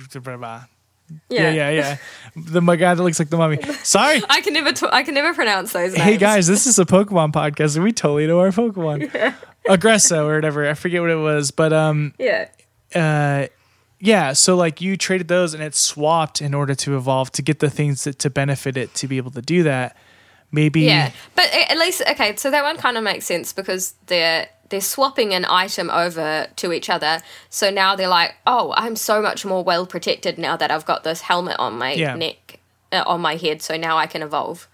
Yeah. 1.30 1.52
yeah 1.52 1.52
yeah 1.52 1.70
yeah 1.72 1.98
the 2.36 2.62
my 2.62 2.76
guy 2.76 2.94
that 2.96 3.02
looks 3.04 3.20
like 3.20 3.30
the 3.30 3.38
mummy 3.38 3.62
sorry 3.84 4.22
I 4.30 4.42
can 4.42 4.54
never 4.54 4.74
t- 4.74 4.88
I 4.92 5.04
can 5.04 5.14
never 5.14 5.34
pronounce 5.34 5.74
those 5.74 5.94
names. 5.94 6.04
hey 6.04 6.18
guys 6.18 6.48
this 6.48 6.66
is 6.68 6.80
a 6.80 6.86
Pokemon 6.86 7.32
podcast 7.34 7.76
and 7.76 7.84
we 7.84 7.92
totally 7.94 8.28
know 8.28 8.40
our 8.40 8.50
Pokemon 8.50 9.12
Aggresso 9.68 10.26
or 10.26 10.36
whatever 10.36 10.68
I 10.70 10.74
forget 10.74 11.02
what 11.02 11.10
it 11.12 11.16
was 11.16 11.52
but 11.52 11.72
um 11.74 12.14
Yeah. 12.20 12.50
uh 12.96 13.48
yeah 14.00 14.34
so 14.34 14.56
like 14.56 14.80
you 14.82 14.96
traded 14.98 15.28
those 15.28 15.54
and 15.54 15.62
it 15.64 15.74
swapped 15.76 16.42
in 16.42 16.54
order 16.54 16.76
to 16.76 16.96
evolve 16.96 17.32
to 17.32 17.42
get 17.42 17.60
the 17.60 17.70
things 17.70 18.04
that, 18.04 18.20
to 18.20 18.30
benefit 18.30 18.78
it 18.78 18.94
to 18.94 19.08
be 19.08 19.18
able 19.18 19.32
to 19.32 19.42
do 19.42 19.64
that 19.64 19.96
maybe 20.52 20.82
Yeah, 20.82 21.12
but 21.36 21.50
at 21.54 21.78
least 21.78 22.02
okay. 22.12 22.36
So 22.38 22.50
that 22.52 22.64
one 22.64 22.78
kind 22.78 22.96
of 22.98 23.04
makes 23.04 23.26
sense 23.26 23.52
because 23.54 23.96
they're 24.06 24.48
they're 24.70 24.80
swapping 24.82 25.34
an 25.34 25.46
item 25.50 25.90
over 25.90 26.48
to 26.58 26.72
each 26.74 26.90
other. 26.90 27.20
So 27.50 27.70
now 27.70 27.96
they're 27.98 28.08
like, 28.08 28.36
oh, 28.46 28.74
I'm 28.78 28.96
so 28.96 29.22
much 29.22 29.46
more 29.46 29.64
well 29.64 29.86
protected 29.86 30.38
now 30.38 30.56
that 30.58 30.72
I've 30.72 30.86
got 30.86 31.04
this 31.04 31.22
helmet 31.22 31.56
on 31.60 31.78
my 31.78 31.94
Yeah. 31.94 32.16
neck, 32.16 32.60
uh, 32.94 33.04
on 33.06 33.20
my 33.22 33.36
head. 33.36 33.62
So 33.62 33.76
now 33.78 33.98
I 33.98 34.08
can 34.08 34.22
evolve. 34.22 34.68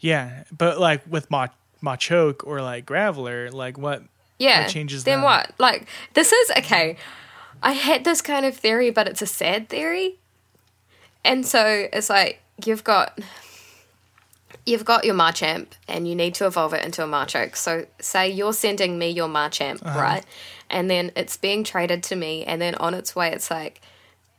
yeah 0.00 0.42
but 0.56 0.78
like 0.78 1.00
with 1.08 1.30
Mach 1.30 1.54
Machoke 1.82 2.46
or 2.46 2.60
like 2.60 2.84
Graveler 2.86 3.52
like 3.52 3.78
what 3.78 4.02
Yeah. 4.38 4.62
What 4.62 4.70
changes 4.70 5.04
Then 5.04 5.18
them? 5.18 5.24
what? 5.24 5.52
Like 5.58 5.86
this 6.14 6.32
is 6.32 6.50
okay. 6.58 6.96
I 7.64 7.72
had 7.72 8.04
this 8.04 8.20
kind 8.20 8.44
of 8.46 8.54
theory, 8.56 8.90
but 8.90 9.08
it's 9.08 9.22
a 9.22 9.26
sad 9.26 9.68
theory. 9.68 10.18
And 11.24 11.44
so 11.46 11.88
it's 11.92 12.10
like 12.10 12.42
you've 12.64 12.84
got 12.84 13.18
you've 14.66 14.84
got 14.84 15.04
your 15.04 15.14
Machamp 15.14 15.68
and 15.88 16.06
you 16.08 16.14
need 16.14 16.34
to 16.34 16.46
evolve 16.46 16.72
it 16.74 16.84
into 16.84 17.02
a 17.02 17.06
Machoke. 17.06 17.56
So 17.56 17.86
say 18.00 18.30
you're 18.30 18.52
sending 18.52 18.98
me 18.98 19.10
your 19.10 19.28
Machamp, 19.28 19.84
Uh-huh. 19.84 19.98
right? 20.00 20.24
And 20.70 20.88
then 20.90 21.10
it's 21.16 21.36
being 21.36 21.64
traded 21.64 22.02
to 22.04 22.16
me 22.16 22.44
and 22.44 22.60
then 22.62 22.74
on 22.76 22.94
its 22.94 23.14
way 23.16 23.30
it's 23.32 23.50
like 23.50 23.80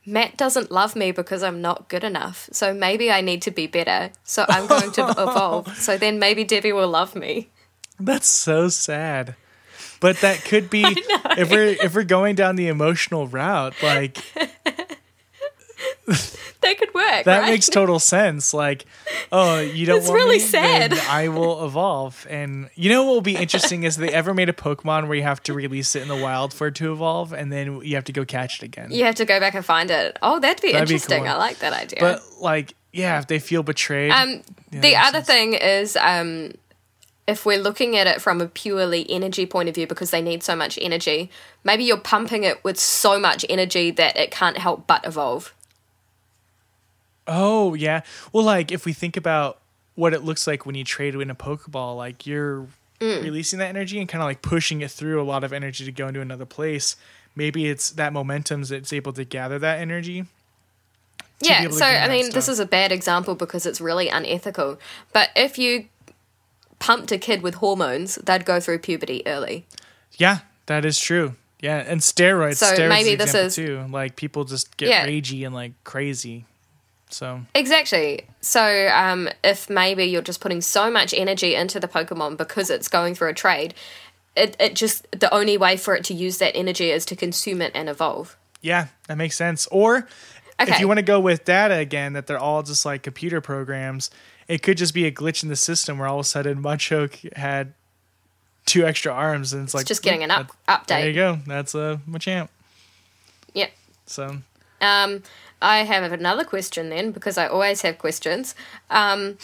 Matt 0.05 0.37
doesn't 0.37 0.71
love 0.71 0.95
me 0.95 1.11
because 1.11 1.41
I'm 1.41 1.61
not 1.61 1.89
good 1.89 2.03
enough. 2.03 2.47
So 2.51 2.73
maybe 2.75 3.11
I 3.11 3.21
need 3.21 3.41
to 3.43 3.51
be 3.51 3.65
better. 3.65 4.11
So 4.23 4.45
I'm 4.47 4.67
going 4.67 4.91
to 4.93 5.09
evolve. 5.17 5.75
So 5.77 5.97
then 5.97 6.19
maybe 6.19 6.43
Debbie 6.43 6.73
will 6.73 6.87
love 6.89 7.15
me. 7.15 7.49
That's 7.99 8.27
so 8.27 8.67
sad. 8.69 9.35
But 9.99 10.17
that 10.21 10.43
could 10.43 10.69
be 10.69 10.83
if 10.85 11.49
we're 11.49 11.75
if 11.81 11.95
we're 11.95 12.03
going 12.03 12.35
down 12.35 12.55
the 12.55 12.67
emotional 12.67 13.27
route, 13.27 13.73
like 13.81 14.17
That 16.61 16.79
could 16.79 16.93
work. 16.95 17.25
that 17.25 17.41
right? 17.41 17.51
makes 17.51 17.67
total 17.67 17.99
sense. 17.99 18.51
Like, 18.51 18.85
oh, 19.31 19.59
you 19.59 19.85
don't 19.85 19.99
It's 19.99 20.07
want 20.07 20.17
really 20.17 20.37
me? 20.37 20.43
sad. 20.43 20.91
Then 20.93 20.99
I 21.07 21.27
will 21.27 21.63
evolve. 21.63 22.25
And 22.27 22.71
you 22.73 22.89
know 22.89 23.03
what 23.03 23.13
will 23.13 23.21
be 23.21 23.35
interesting 23.35 23.83
is 23.83 23.97
they 23.97 24.11
ever 24.11 24.33
made 24.33 24.49
a 24.49 24.53
Pokemon 24.53 25.07
where 25.07 25.15
you 25.15 25.21
have 25.21 25.43
to 25.43 25.53
release 25.53 25.95
it 25.95 26.01
in 26.01 26.07
the 26.07 26.15
wild 26.15 26.53
for 26.55 26.67
it 26.67 26.75
to 26.75 26.91
evolve, 26.91 27.33
and 27.33 27.51
then 27.51 27.81
you 27.83 27.93
have 27.95 28.05
to 28.05 28.11
go 28.13 28.25
catch 28.25 28.63
it 28.63 28.65
again. 28.65 28.89
You 28.91 29.03
have 29.05 29.13
to 29.15 29.25
go 29.25 29.39
back 29.39 29.53
and 29.53 29.63
find 29.63 29.91
it. 29.91 30.17
Oh, 30.23 30.39
that'd 30.39 30.59
be 30.61 30.71
That'd 30.71 30.87
be 30.87 30.95
interesting. 30.95 31.19
cool. 31.23 31.33
I 31.33 31.37
like 31.37 31.59
that 31.59 31.73
idea. 31.73 31.99
But 31.99 32.23
like, 32.39 32.73
yeah, 32.91 33.19
if 33.19 33.27
they 33.27 33.37
feel 33.37 33.61
betrayed, 33.61 34.09
um, 34.11 34.41
Yeah, 34.71 34.79
the 34.81 34.95
other 34.95 35.21
thing 35.21 35.53
is, 35.53 35.95
um, 35.97 36.51
if 37.27 37.45
we're 37.45 37.57
looking 37.59 37.97
at 37.97 38.07
it 38.07 38.21
from 38.21 38.39
a 38.41 38.47
purely 38.47 39.09
energy 39.09 39.45
point 39.45 39.69
of 39.69 39.75
view, 39.75 39.87
because 39.87 40.11
they 40.11 40.21
need 40.21 40.43
so 40.43 40.55
much 40.55 40.77
energy, 40.81 41.29
maybe 41.63 41.83
you're 41.83 41.97
pumping 41.97 42.43
it 42.43 42.63
with 42.63 42.79
so 42.79 43.19
much 43.19 43.45
energy 43.49 43.91
that 43.91 44.15
it 44.15 44.31
can't 44.31 44.57
help 44.57 44.85
but 44.87 45.05
evolve. 45.05 45.53
Oh 47.27 47.73
yeah. 47.73 48.01
Well, 48.31 48.43
like 48.43 48.71
if 48.71 48.85
we 48.85 48.93
think 48.93 49.17
about 49.17 49.59
what 49.95 50.13
it 50.13 50.23
looks 50.23 50.45
like 50.45 50.65
when 50.65 50.75
you 50.75 50.83
trade 50.83 51.15
in 51.15 51.29
a 51.29 51.35
Pokeball, 51.35 51.97
like 51.97 52.27
you're 52.27 52.67
Mm. 53.01 53.23
releasing 53.23 53.59
that 53.59 53.67
energy 53.67 53.99
and 53.99 54.07
kind 54.07 54.21
of 54.21 54.25
like 54.25 54.41
pushing 54.41 54.79
it 54.79 54.89
through 54.89 55.21
a 55.21 55.25
lot 55.25 55.43
of 55.43 55.51
energy 55.51 55.83
to 55.83 55.91
go 55.91 56.07
into 56.07 56.21
another 56.21 56.45
place. 56.45 56.95
Maybe 57.35 57.67
it's 57.67 57.89
that 57.91 58.13
momentum 58.13 58.63
that's 58.63 58.93
able 58.93 59.11
to 59.13 59.25
gather 59.25 59.59
that 59.59 59.79
energy. 59.79 60.25
Yeah, 61.41 61.67
so 61.67 61.83
I 61.83 62.07
mean, 62.07 62.31
this 62.31 62.47
is 62.47 62.61
a 62.61 62.65
bad 62.65 62.93
example 62.93 63.35
because 63.35 63.65
it's 63.65 63.81
really 63.81 64.07
unethical. 64.07 64.79
But 65.11 65.29
if 65.35 65.57
you 65.57 65.89
pumped 66.79 67.11
a 67.11 67.17
kid 67.17 67.41
with 67.41 67.55
hormones, 67.55 68.15
they'd 68.15 68.45
go 68.45 68.59
through 68.59 68.79
puberty 68.79 69.23
early. 69.25 69.65
Yeah, 70.13 70.39
that 70.67 70.85
is 70.85 70.99
true. 70.99 71.35
Yeah, 71.61 71.77
and 71.87 72.01
steroids. 72.01 72.57
So 72.57 72.67
steroids 72.75 72.89
maybe 72.89 73.15
this 73.15 73.33
is- 73.33 73.55
too. 73.55 73.85
Like 73.89 74.15
people 74.15 74.43
just 74.45 74.75
get 74.77 74.89
Yeah. 74.89 75.05
ragey 75.07 75.45
and 75.45 75.55
like 75.55 75.71
crazy. 75.83 76.45
So 77.09 77.41
Exactly. 77.53 78.25
So, 78.41 78.89
um, 78.93 79.29
if 79.43 79.69
maybe 79.69 80.05
you're 80.05 80.21
just 80.23 80.41
putting 80.41 80.59
so 80.61 80.89
much 80.91 81.13
energy 81.13 81.55
into 81.55 81.79
the 81.79 81.87
Pokemon 81.87 82.35
because 82.37 82.69
it's 82.69 82.87
going 82.87 83.15
through 83.15 83.29
a 83.29 83.33
trade, 83.33 83.73
it, 84.35 84.55
it 84.59 84.75
just 84.75 85.07
the 85.11 85.33
only 85.33 85.57
way 85.57 85.77
for 85.77 85.95
it 85.95 86.03
to 86.05 86.13
use 86.13 86.39
that 86.39 86.55
energy 86.55 86.89
is 86.91 87.05
to 87.05 87.15
consume 87.15 87.61
it 87.61 87.71
and 87.75 87.87
evolve. 87.89 88.35
yeah, 88.61 88.87
that 89.07 89.17
makes 89.17 89.37
sense. 89.37 89.67
Or 89.67 90.07
if 90.59 90.79
you 90.79 90.87
want 90.87 90.97
to 90.97 91.03
go 91.03 91.19
with 91.19 91.45
data 91.45 91.75
again, 91.75 92.13
that 92.13 92.25
they're 92.27 92.39
all 92.39 92.63
just 92.63 92.85
like 92.85 93.03
computer 93.03 93.39
programs, 93.39 94.09
it 94.47 94.61
could 94.63 94.77
just 94.77 94.93
be 94.93 95.05
a 95.05 95.11
glitch 95.11 95.43
in 95.43 95.49
the 95.49 95.55
system 95.55 95.97
where 95.97 96.07
all 96.07 96.19
of 96.19 96.25
a 96.25 96.29
sudden 96.29 96.61
Machoke 96.61 97.35
had 97.37 97.73
two 98.65 98.85
extra 98.85 99.11
arms 99.11 99.53
and 99.53 99.63
it's 99.63 99.73
like 99.73 99.85
just 99.85 100.01
getting 100.03 100.23
an 100.23 100.31
up- 100.31 100.51
that- 100.67 100.87
There 100.87 101.07
you 101.07 101.13
go. 101.13 101.39
That's 101.47 101.75
a 101.75 101.99
Machamp. 102.09 102.49
Yep. 103.53 103.71
So 104.05 104.37
Um, 104.81 105.23
I 105.61 105.77
have 105.83 106.11
another 106.11 106.43
question 106.43 106.89
then 106.89 107.11
because 107.11 107.37
I 107.37 107.47
always 107.47 107.81
have 107.83 107.97
questions. 107.97 108.53
Um, 108.89 109.37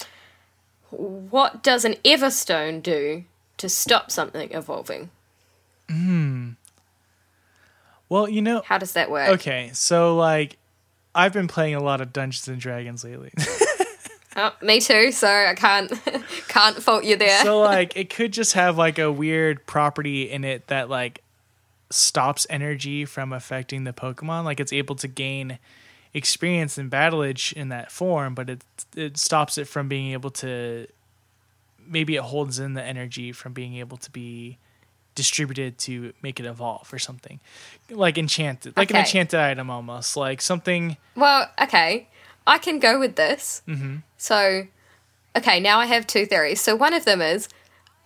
what 0.89 1.63
does 1.63 1.85
an 1.85 1.95
Everstone 2.03 2.81
do 2.83 3.23
to 3.57 3.69
stop 3.69 4.11
something 4.11 4.51
evolving? 4.51 5.09
Hmm. 5.89 6.51
Well, 8.09 8.27
you 8.27 8.41
know, 8.41 8.61
How 8.65 8.77
does 8.77 8.91
that 8.93 9.09
work? 9.09 9.29
okay, 9.29 9.69
so 9.73 10.15
like 10.17 10.57
I've 11.15 11.31
been 11.33 11.47
playing 11.47 11.75
a 11.75 11.79
lot 11.83 12.01
of 12.01 12.11
Dungeons 12.13 12.47
and 12.47 12.59
Dragons 12.59 13.03
lately. 13.03 13.31
Oh, 14.35 14.53
me 14.61 14.79
too. 14.79 15.11
So 15.11 15.27
I 15.27 15.53
can't 15.55 15.91
can't 16.47 16.81
fault 16.81 17.03
you 17.03 17.15
there. 17.17 17.43
so 17.43 17.59
like 17.75 17.95
it 17.97 18.09
could 18.09 18.31
just 18.33 18.53
have 18.53 18.77
like 18.77 18.97
a 18.99 19.11
weird 19.11 19.65
property 19.65 20.29
in 20.29 20.43
it 20.43 20.67
that 20.67 20.89
like 20.89 21.21
stops 21.89 22.47
energy 22.49 23.03
from 23.03 23.33
affecting 23.33 23.83
the 23.83 23.91
pokemon 23.91 24.45
like 24.45 24.61
it's 24.61 24.71
able 24.71 24.95
to 24.95 25.09
gain 25.09 25.59
experience 26.13 26.77
and 26.77 26.89
battleage 26.89 27.51
in 27.57 27.67
that 27.67 27.91
form 27.91 28.33
but 28.33 28.49
it 28.49 28.63
it 28.95 29.17
stops 29.17 29.57
it 29.57 29.65
from 29.67 29.89
being 29.89 30.13
able 30.13 30.29
to 30.29 30.87
maybe 31.85 32.15
it 32.15 32.21
holds 32.21 32.59
in 32.59 32.75
the 32.75 32.83
energy 32.83 33.33
from 33.33 33.51
being 33.51 33.75
able 33.75 33.97
to 33.97 34.09
be 34.11 34.57
distributed 35.15 35.77
to 35.77 36.13
make 36.21 36.39
it 36.39 36.45
evolve 36.45 36.93
or 36.93 36.99
something 36.99 37.41
like 37.89 38.17
enchanted 38.17 38.75
like 38.77 38.89
an 38.91 38.95
enchanted 38.95 39.37
item 39.37 39.69
almost 39.69 40.15
like 40.15 40.41
something 40.41 40.95
Well, 41.15 41.49
okay. 41.61 42.07
I 42.45 42.57
can 42.57 42.79
go 42.79 42.99
with 42.99 43.15
this. 43.15 43.61
Mm-hmm. 43.67 43.97
So, 44.17 44.67
okay, 45.35 45.59
now 45.59 45.79
I 45.79 45.85
have 45.85 46.07
two 46.07 46.25
theories. 46.25 46.61
So, 46.61 46.75
one 46.75 46.93
of 46.93 47.05
them 47.05 47.21
is 47.21 47.47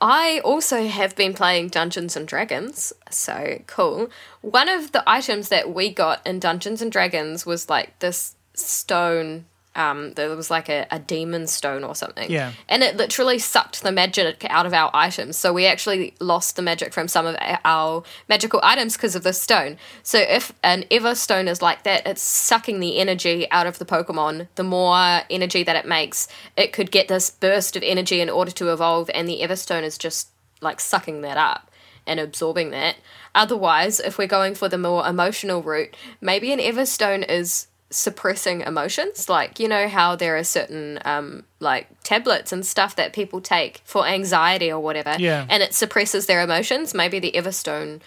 I 0.01 0.41
also 0.43 0.88
have 0.88 1.15
been 1.15 1.33
playing 1.33 1.69
Dungeons 1.69 2.15
and 2.15 2.27
Dragons. 2.27 2.93
So, 3.09 3.61
cool. 3.67 4.09
One 4.41 4.69
of 4.69 4.91
the 4.91 5.03
items 5.07 5.49
that 5.49 5.73
we 5.73 5.89
got 5.89 6.25
in 6.27 6.39
Dungeons 6.39 6.81
and 6.81 6.91
Dragons 6.91 7.45
was 7.45 7.69
like 7.69 7.99
this 7.99 8.36
stone 8.53 9.45
Um, 9.76 10.13
there 10.13 10.36
was 10.36 10.49
like 10.49 10.69
a, 10.69 10.88
a 10.89 10.99
demon 10.99 11.47
stone 11.47 11.84
or 11.84 11.95
something. 11.95 12.32
Yeah. 12.32 12.53
And 12.69 12.82
it 12.82 12.95
literally 12.95 13.39
sucked 13.39 13.84
the 13.84 13.91
magic 13.91 14.45
out 14.49 14.65
of 14.65 14.73
our 14.73 14.89
items. 14.93 15.38
So 15.38 15.51
we 15.51 15.65
actually 15.65 16.13
lost 16.19 16.55
the 16.55 16.61
magic 16.61 16.93
from 16.93 17.07
some 17.07 17.26
of 17.26 17.36
our 17.63 18.03
magical 18.30 18.59
items 18.63 18.95
because 18.95 19.15
of 19.15 19.23
the 19.23 19.34
stone. 19.34 19.78
So 20.01 20.19
if 20.19 20.53
an 20.63 20.86
Ever 20.89 21.13
Stone 21.15 21.47
is 21.47 21.61
like 21.61 21.84
that, 21.84 22.07
it's 22.07 22.21
sucking 22.21 22.80
the 22.80 22.97
energy 22.97 23.49
out 23.51 23.67
of 23.67 23.80
the 23.80 23.86
Pokemon. 23.86 24.47
The 24.55 24.63
more 24.63 25.21
energy 25.30 25.63
that 25.63 25.76
it 25.76 25.86
makes, 25.86 26.28
it 26.55 26.73
could 26.73 26.91
get 26.91 27.07
this 27.07 27.30
burst 27.30 27.76
of 27.76 27.84
energy 27.84 28.21
in 28.21 28.30
order 28.30 28.51
to 28.51 28.71
evolve, 28.71 29.09
and 29.13 29.28
the 29.28 29.41
ever 29.41 29.55
stone 29.55 29.84
is 29.84 29.97
just 29.97 30.30
like 30.61 30.80
sucking 30.80 31.21
that 31.21 31.38
up 31.38 31.69
and 32.07 32.19
absorbing 32.19 32.69
that. 32.71 32.95
Otherwise, 33.34 33.99
if 33.99 34.17
we're 34.17 34.28
going 34.28 34.55
for 34.55 34.69
the 34.69 34.78
more 34.78 35.05
emotional 35.05 35.61
route, 35.61 35.95
maybe 36.21 36.51
an 36.53 36.59
Everstone 36.59 37.28
is 37.28 37.67
suppressing 37.89 38.61
emotions. 38.61 39.29
Like, 39.29 39.59
you 39.59 39.67
know, 39.67 39.88
how 39.88 40.15
there 40.15 40.38
are 40.38 40.43
certain, 40.43 40.99
um, 41.05 41.43
like, 41.59 41.88
tablets 42.03 42.51
and 42.51 42.65
stuff 42.65 42.95
that 42.95 43.13
people 43.13 43.41
take 43.41 43.81
for 43.86 44.05
anxiety 44.07 44.71
or 44.71 44.79
whatever, 44.79 45.15
Yeah. 45.19 45.45
and 45.49 45.61
it 45.63 45.73
suppresses 45.73 46.25
their 46.25 46.41
emotions. 46.41 46.93
Maybe 46.93 47.19
the 47.19 47.31
Everstone 47.33 48.01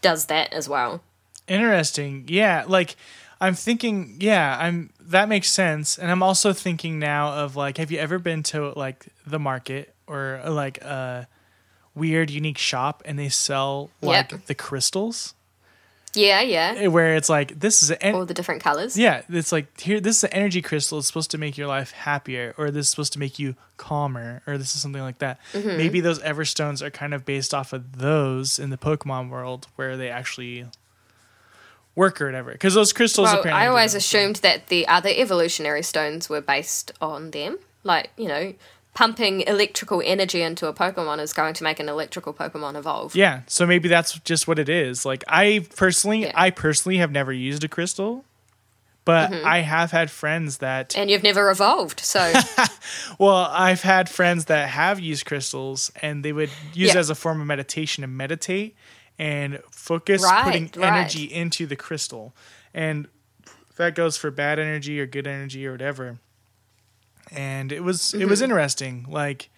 does 0.00 0.26
that 0.26 0.52
as 0.52 0.68
well. 0.68 1.02
Interesting. 1.48 2.24
Yeah, 2.28 2.64
like 2.66 2.96
I'm 3.40 3.54
thinking, 3.54 4.16
yeah, 4.20 4.56
I'm 4.58 4.90
that 5.00 5.28
makes 5.28 5.50
sense. 5.50 5.98
And 5.98 6.10
I'm 6.10 6.22
also 6.22 6.52
thinking 6.52 6.98
now 6.98 7.32
of 7.32 7.56
like 7.56 7.76
have 7.78 7.90
you 7.90 7.98
ever 7.98 8.18
been 8.18 8.42
to 8.44 8.70
like 8.76 9.06
the 9.26 9.38
market 9.38 9.94
or 10.06 10.40
like 10.46 10.78
a 10.82 11.26
weird 11.94 12.30
unique 12.30 12.58
shop 12.58 13.02
and 13.04 13.18
they 13.18 13.28
sell 13.28 13.90
like 14.00 14.30
Yep. 14.30 14.46
the 14.46 14.54
crystals 14.54 15.34
Yeah, 16.14 16.42
yeah. 16.42 16.74
Eh, 16.76 16.86
where 16.88 17.14
it's 17.16 17.28
like 17.28 17.58
this 17.58 17.82
is 17.82 17.90
an 17.90 18.14
All 18.14 18.26
the 18.26 18.34
different 18.34 18.62
colors. 18.62 18.98
yeah, 18.98 19.22
it's 19.28 19.52
like 19.52 19.80
here 19.80 19.98
this 20.00 20.18
is 20.18 20.24
an 20.24 20.32
energy 20.32 20.60
crystal 20.60 20.98
it's 20.98 21.06
supposed 21.06 21.30
to 21.30 21.38
make 21.38 21.56
your 21.56 21.66
life 21.66 21.92
happier 21.92 22.54
or 22.58 22.70
this 22.70 22.86
is 22.86 22.90
supposed 22.90 23.14
to 23.14 23.18
make 23.18 23.38
you 23.38 23.54
calmer 23.78 24.42
or 24.46 24.58
this 24.58 24.74
is 24.74 24.82
something 24.82 25.00
like 25.02 25.18
that. 25.18 25.40
Mm-hmm. 25.52 25.76
Maybe 25.76 26.00
those 26.00 26.18
Everstones 26.20 26.82
are 26.82 26.90
kind 26.90 27.14
of 27.14 27.24
based 27.24 27.54
off 27.54 27.72
of 27.72 27.98
those 27.98 28.58
in 28.58 28.70
the 28.70 28.76
Pokemon 28.76 29.30
world 29.30 29.68
where 29.76 29.96
they 29.96 30.10
actually 30.10 30.66
work 31.94 32.20
or 32.20 32.26
whatever. 32.26 32.52
Because 32.52 32.74
those 32.74 32.92
crystals 32.92 33.26
Well, 33.28 33.40
apparently 33.40 33.64
I 33.64 33.68
always 33.68 33.94
assumed 33.94 34.36
that 34.36 34.68
the 34.68 34.86
other 34.88 35.10
evolutionary 35.10 35.82
stones 35.82 36.28
were 36.28 36.40
based 36.40 36.92
on 37.00 37.30
them. 37.30 37.58
Like, 37.84 38.10
you 38.16 38.28
know, 38.28 38.54
pumping 38.94 39.40
electrical 39.42 40.02
energy 40.04 40.42
into 40.42 40.66
a 40.66 40.74
Pokemon 40.74 41.18
is 41.20 41.32
going 41.32 41.54
to 41.54 41.64
make 41.64 41.80
an 41.80 41.88
electrical 41.88 42.34
Pokemon 42.34 42.76
evolve. 42.76 43.14
Yeah, 43.16 43.40
so 43.46 43.66
maybe 43.66 43.88
that's 43.88 44.18
just 44.20 44.46
what 44.46 44.58
it 44.58 44.68
is. 44.68 45.04
Like 45.06 45.24
I 45.28 45.66
personally, 45.76 46.22
Yeah. 46.22 46.32
I 46.34 46.50
personally 46.50 46.98
have 46.98 47.10
never 47.10 47.32
used 47.32 47.64
a 47.64 47.68
crystal, 47.68 48.24
but 49.04 49.30
Mm-hmm. 49.30 49.46
I 49.46 49.60
have 49.60 49.90
had 49.92 50.10
friends 50.10 50.58
that. 50.58 50.96
And 50.96 51.10
you've 51.10 51.22
never 51.22 51.50
evolved, 51.50 52.00
so 52.00 52.32
Well, 53.18 53.48
I've 53.50 53.82
had 53.82 54.08
friends 54.08 54.44
that 54.46 54.68
have 54.68 55.00
used 55.00 55.24
crystals, 55.26 55.90
and 56.02 56.24
they 56.24 56.32
would 56.32 56.50
use 56.74 56.90
it 56.90 56.96
as 56.96 57.10
a 57.10 57.14
form 57.14 57.40
of 57.40 57.46
meditation 57.46 58.04
and 58.04 58.16
meditate 58.16 58.76
and 59.18 59.60
focus 59.70 60.22
Right, 60.22 60.44
putting 60.44 60.70
right. 60.76 60.92
energy 60.98 61.24
into 61.24 61.66
the 61.66 61.76
crystal, 61.76 62.34
and 62.74 63.08
that 63.76 63.94
goes 63.94 64.16
for 64.18 64.30
bad 64.30 64.58
energy 64.58 65.00
or 65.00 65.06
good 65.06 65.26
energy 65.26 65.66
or 65.66 65.72
whatever. 65.72 66.18
And 67.32 67.72
it 67.72 67.82
was 67.82 68.14
it 68.14 68.26
was 68.28 68.38
Mm-hmm. 68.40 68.44
interesting, 68.44 69.06
like. 69.08 69.48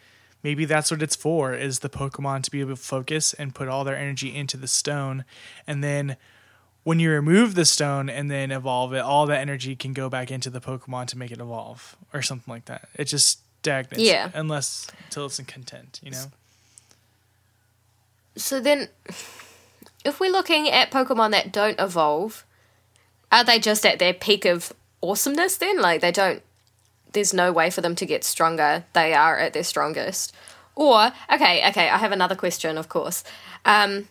Maybe 0.43 0.67
that's 0.67 0.91
what 0.91 1.01
it's 1.01 1.17
for 1.17 1.55
is 1.55 1.79
the 1.79 1.89
Pokemon 1.89 2.43
to 2.43 2.51
be 2.51 2.61
able 2.61 2.77
to 2.77 2.77
focus 2.77 3.33
and 3.33 3.55
put 3.55 3.67
all 3.67 3.83
their 3.83 3.97
energy 3.97 4.37
into 4.37 4.59
the 4.59 4.69
stone. 4.69 5.25
And 5.67 5.83
then 5.83 6.19
when 6.83 7.01
you 7.01 7.11
remove 7.11 7.55
the 7.55 7.65
stone 7.65 8.11
and 8.11 8.31
then 8.31 8.51
evolve 8.51 8.93
it, 8.93 8.99
all 8.99 9.25
that 9.25 9.41
energy 9.41 9.75
can 9.75 9.95
go 9.95 10.11
back 10.11 10.31
into 10.31 10.51
the 10.51 10.61
Pokemon 10.61 11.07
to 11.07 11.17
make 11.17 11.31
it 11.31 11.41
evolve 11.41 11.97
or 12.13 12.21
something 12.21 12.53
like 12.53 12.67
that. 12.67 12.91
It 12.95 13.07
just 13.07 13.39
stagnates. 13.61 14.03
Yeah. 14.03 14.29
Unless 14.35 14.89
until 15.07 15.25
it's 15.25 15.39
in 15.39 15.47
content, 15.47 15.99
you 16.03 16.11
know? 16.11 16.27
so 18.37 18.61
then 18.61 18.89
if 20.05 20.21
we're 20.21 20.31
looking 20.31 20.69
at 20.69 20.91
Pokemon 20.91 21.31
that 21.31 21.53
don't 21.53 21.81
evolve, 21.81 22.45
are 23.33 23.45
they 23.45 23.59
just 23.59 23.87
at 23.87 23.99
their 23.99 24.13
peak 24.13 24.45
of 24.45 24.73
awesomeness 25.03 25.57
then? 25.57 25.81
Like 25.81 26.03
they 26.03 26.13
don't 26.13 26.43
there's 27.15 27.33
no 27.33 27.51
way 27.53 27.71
for 27.71 27.81
them 27.81 27.95
to 27.97 28.07
get 28.07 28.25
stronger. 28.25 28.85
They 28.93 29.15
are 29.15 29.39
at 29.39 29.55
their 29.55 29.65
strongest. 29.65 30.35
Or 30.77 31.13
okay, 31.33 31.67
okay, 31.71 31.89
I 31.89 31.99
have 31.99 32.13
another 32.13 32.37
question, 32.37 32.77
of 32.77 32.89
course. 32.89 33.25
Um 33.65 34.09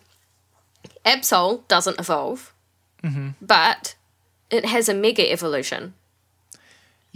Absol 1.04 1.66
doesn't 1.68 2.00
evolve, 2.00 2.52
but 3.40 3.94
it 4.50 4.64
has 4.64 4.88
a 4.88 4.94
mega 4.94 5.30
evolution. 5.30 5.94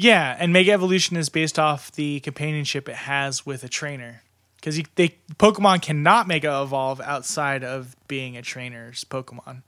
Yeah, 0.01 0.37
and 0.39 0.53
Mega 0.53 0.71
Evolution 0.71 1.17
is 1.17 1.29
based 1.29 1.59
off 1.59 1.91
the 1.91 2.21
companionship 2.21 2.89
it 2.89 2.95
has 2.95 3.45
with 3.45 3.65
a 3.65 3.69
trainer. 3.69 4.23
Because 4.57 4.81
they 4.95 5.17
Pokemon 5.39 5.83
cannot 5.83 6.29
Mega 6.29 6.63
Evolve 6.63 7.01
outside 7.01 7.65
of 7.65 7.97
being 8.07 8.37
a 8.37 8.43
trainer's 8.43 9.05
Pokemon. 9.05 9.63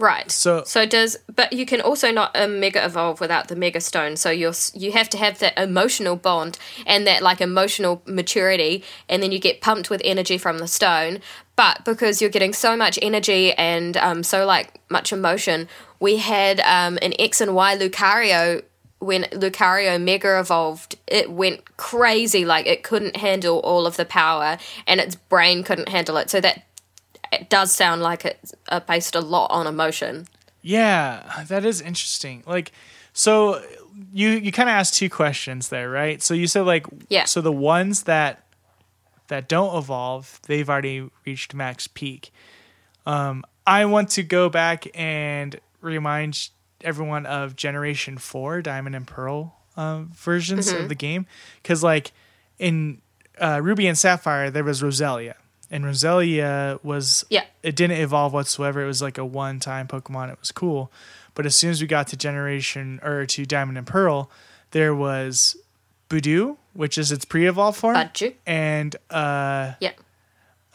Right. 0.00 0.30
So- 0.30 0.64
so 0.64 0.86
does 0.86 1.18
but 1.34 1.52
you 1.52 1.66
can 1.66 1.80
also 1.82 2.10
not 2.10 2.34
um, 2.34 2.58
mega 2.58 2.82
evolve 2.84 3.20
without 3.20 3.48
the 3.48 3.56
mega 3.56 3.80
stone. 3.80 4.16
So 4.16 4.30
you're 4.30 4.54
you 4.72 4.92
have 4.92 5.10
to 5.10 5.18
have 5.18 5.38
that 5.40 5.58
emotional 5.58 6.16
bond 6.16 6.58
and 6.86 7.06
that 7.06 7.22
like 7.22 7.40
emotional 7.42 8.00
maturity, 8.06 8.82
and 9.10 9.22
then 9.22 9.30
you 9.30 9.38
get 9.38 9.60
pumped 9.60 9.90
with 9.90 10.00
energy 10.04 10.38
from 10.38 10.58
the 10.58 10.66
stone. 10.66 11.20
But 11.54 11.84
because 11.84 12.22
you're 12.22 12.30
getting 12.30 12.54
so 12.54 12.74
much 12.76 12.98
energy 13.02 13.52
and 13.52 13.96
um, 13.98 14.22
so 14.22 14.46
like 14.46 14.80
much 14.88 15.12
emotion, 15.12 15.68
we 16.00 16.16
had 16.16 16.60
um, 16.60 16.98
an 17.02 17.12
X 17.18 17.40
and 17.42 17.54
Y 17.54 17.76
Lucario. 17.76 18.62
When 19.00 19.22
Lucario 19.32 19.98
mega 19.98 20.38
evolved, 20.38 20.96
it 21.06 21.30
went 21.30 21.76
crazy. 21.78 22.44
Like 22.44 22.66
it 22.66 22.82
couldn't 22.82 23.16
handle 23.16 23.58
all 23.60 23.86
of 23.86 23.96
the 23.96 24.04
power, 24.04 24.58
and 24.86 25.00
its 25.00 25.14
brain 25.14 25.62
couldn't 25.62 25.88
handle 25.88 26.16
it. 26.18 26.28
So 26.30 26.40
that 26.40 26.64
it 27.32 27.48
does 27.50 27.72
sound 27.72 28.02
like 28.02 28.24
it's 28.24 28.54
uh, 28.68 28.80
based 28.80 29.14
a 29.14 29.20
lot 29.20 29.48
on 29.50 29.66
emotion. 29.66 30.26
Yeah, 30.62 31.44
that 31.48 31.64
is 31.64 31.80
interesting. 31.80 32.42
Like, 32.46 32.72
so 33.12 33.62
you 34.12 34.28
you 34.30 34.52
kind 34.52 34.68
of 34.68 34.74
asked 34.74 34.94
two 34.94 35.08
questions 35.10 35.68
there, 35.68 35.88
right? 35.90 36.22
So 36.22 36.34
you 36.34 36.46
said 36.46 36.62
like, 36.62 36.86
Yeah. 37.08 37.24
So 37.24 37.40
the 37.40 37.52
ones 37.52 38.04
that 38.04 38.44
that 39.28 39.48
don't 39.48 39.76
evolve, 39.76 40.40
they've 40.46 40.68
already 40.68 41.08
reached 41.24 41.54
max 41.54 41.86
peak. 41.86 42.32
Um, 43.06 43.44
I 43.66 43.84
want 43.84 44.08
to 44.10 44.22
go 44.22 44.48
back 44.48 44.86
and 44.94 45.58
remind 45.80 46.48
everyone 46.82 47.26
of 47.26 47.56
Generation 47.56 48.18
Four, 48.18 48.60
Diamond 48.62 48.96
and 48.96 49.06
Pearl 49.06 49.54
uh, 49.76 50.02
versions 50.12 50.68
Mm-hmm. 50.72 50.82
of 50.82 50.88
the 50.88 50.94
game, 50.94 51.26
because 51.62 51.82
like 51.82 52.12
in 52.58 53.00
uh, 53.40 53.60
Ruby 53.62 53.86
and 53.86 53.96
Sapphire, 53.96 54.50
there 54.50 54.64
was 54.64 54.82
Roselia, 54.82 55.34
and 55.70 55.84
Roselia 55.84 56.82
was 56.82 57.24
Yeah. 57.30 57.44
it 57.62 57.76
didn't 57.76 57.98
evolve 57.98 58.32
whatsoever. 58.32 58.82
It 58.82 58.86
was 58.86 59.00
like 59.02 59.18
a 59.18 59.24
one 59.24 59.60
time 59.60 59.86
Pokemon. 59.88 60.32
It 60.32 60.38
was 60.40 60.52
cool. 60.52 60.90
But 61.34 61.46
as 61.46 61.54
soon 61.56 61.70
as 61.70 61.80
we 61.80 61.86
got 61.86 62.08
to 62.08 62.16
generation 62.16 62.98
or 63.02 63.24
to 63.26 63.46
Diamond 63.46 63.78
and 63.78 63.86
Pearl, 63.86 64.30
there 64.72 64.94
was 64.94 65.56
Budew, 66.08 66.56
which 66.74 66.98
is 66.98 67.12
its 67.12 67.24
pre 67.24 67.46
evolved 67.46 67.78
form, 67.78 67.96
Budju. 67.96 68.34
and 68.46 68.96
uh, 69.10 69.72
Yeah. 69.80 69.92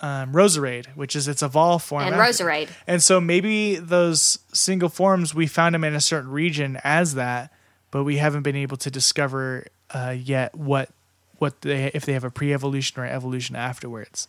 um, 0.02 0.32
Roserade, 0.34 0.88
which 0.96 1.16
is 1.16 1.28
its 1.28 1.44
evolved 1.44 1.84
form. 1.86 2.04
And 2.06 2.16
after. 2.16 2.46
Roserade. 2.46 2.70
And 2.88 3.04
so 3.04 3.20
maybe 3.20 3.76
those 3.76 4.40
single 4.54 4.90
forms, 4.90 5.36
we 5.36 5.46
found 5.48 5.76
them 5.76 5.84
in 5.84 5.94
a 5.94 6.02
certain 6.02 6.32
region 6.32 6.80
as 6.86 7.16
that, 7.16 7.52
but 7.92 8.04
we 8.06 8.18
haven't 8.18 8.44
been 8.44 8.56
able 8.56 8.78
to 8.78 8.90
discover 8.90 9.68
uh, 9.92 10.16
yet 10.18 10.56
what 10.56 10.90
what 11.38 11.62
they 11.62 11.92
if 11.94 12.06
they 12.06 12.14
have 12.14 12.24
a 12.24 12.32
pre 12.32 12.54
evolution 12.54 13.02
or 13.02 13.06
evolution 13.06 13.56
afterwards. 13.58 14.28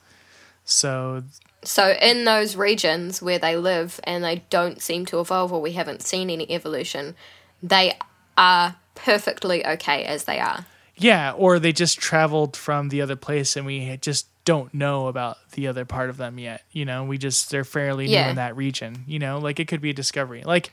So 0.66 1.22
So 1.64 1.96
in 2.00 2.24
those 2.24 2.54
regions 2.56 3.22
where 3.22 3.38
they 3.38 3.56
live 3.56 3.98
and 4.04 4.22
they 4.22 4.44
don't 4.50 4.82
seem 4.82 5.06
to 5.06 5.20
evolve 5.20 5.52
or 5.52 5.60
we 5.62 5.72
haven't 5.72 6.02
seen 6.02 6.28
any 6.28 6.50
evolution, 6.50 7.14
they 7.62 7.96
are 8.36 8.76
perfectly 8.94 9.66
okay 9.66 10.04
as 10.04 10.24
they 10.24 10.38
are. 10.38 10.66
Yeah, 10.96 11.32
or 11.32 11.58
they 11.58 11.72
just 11.72 11.98
traveled 11.98 12.56
from 12.56 12.88
the 12.88 13.00
other 13.00 13.16
place 13.16 13.56
and 13.56 13.66
we 13.66 13.96
just 13.98 14.26
don't 14.44 14.72
know 14.72 15.08
about 15.08 15.38
the 15.52 15.66
other 15.66 15.84
part 15.84 16.08
of 16.08 16.16
them 16.16 16.38
yet. 16.38 16.62
You 16.72 16.84
know, 16.84 17.04
we 17.04 17.18
just 17.18 17.50
they're 17.50 17.64
fairly 17.64 18.06
new 18.06 18.16
in 18.16 18.36
that 18.36 18.56
region. 18.56 19.04
You 19.06 19.18
know, 19.18 19.38
like 19.38 19.60
it 19.60 19.68
could 19.68 19.80
be 19.80 19.90
a 19.90 19.94
discovery. 19.94 20.42
Like 20.44 20.70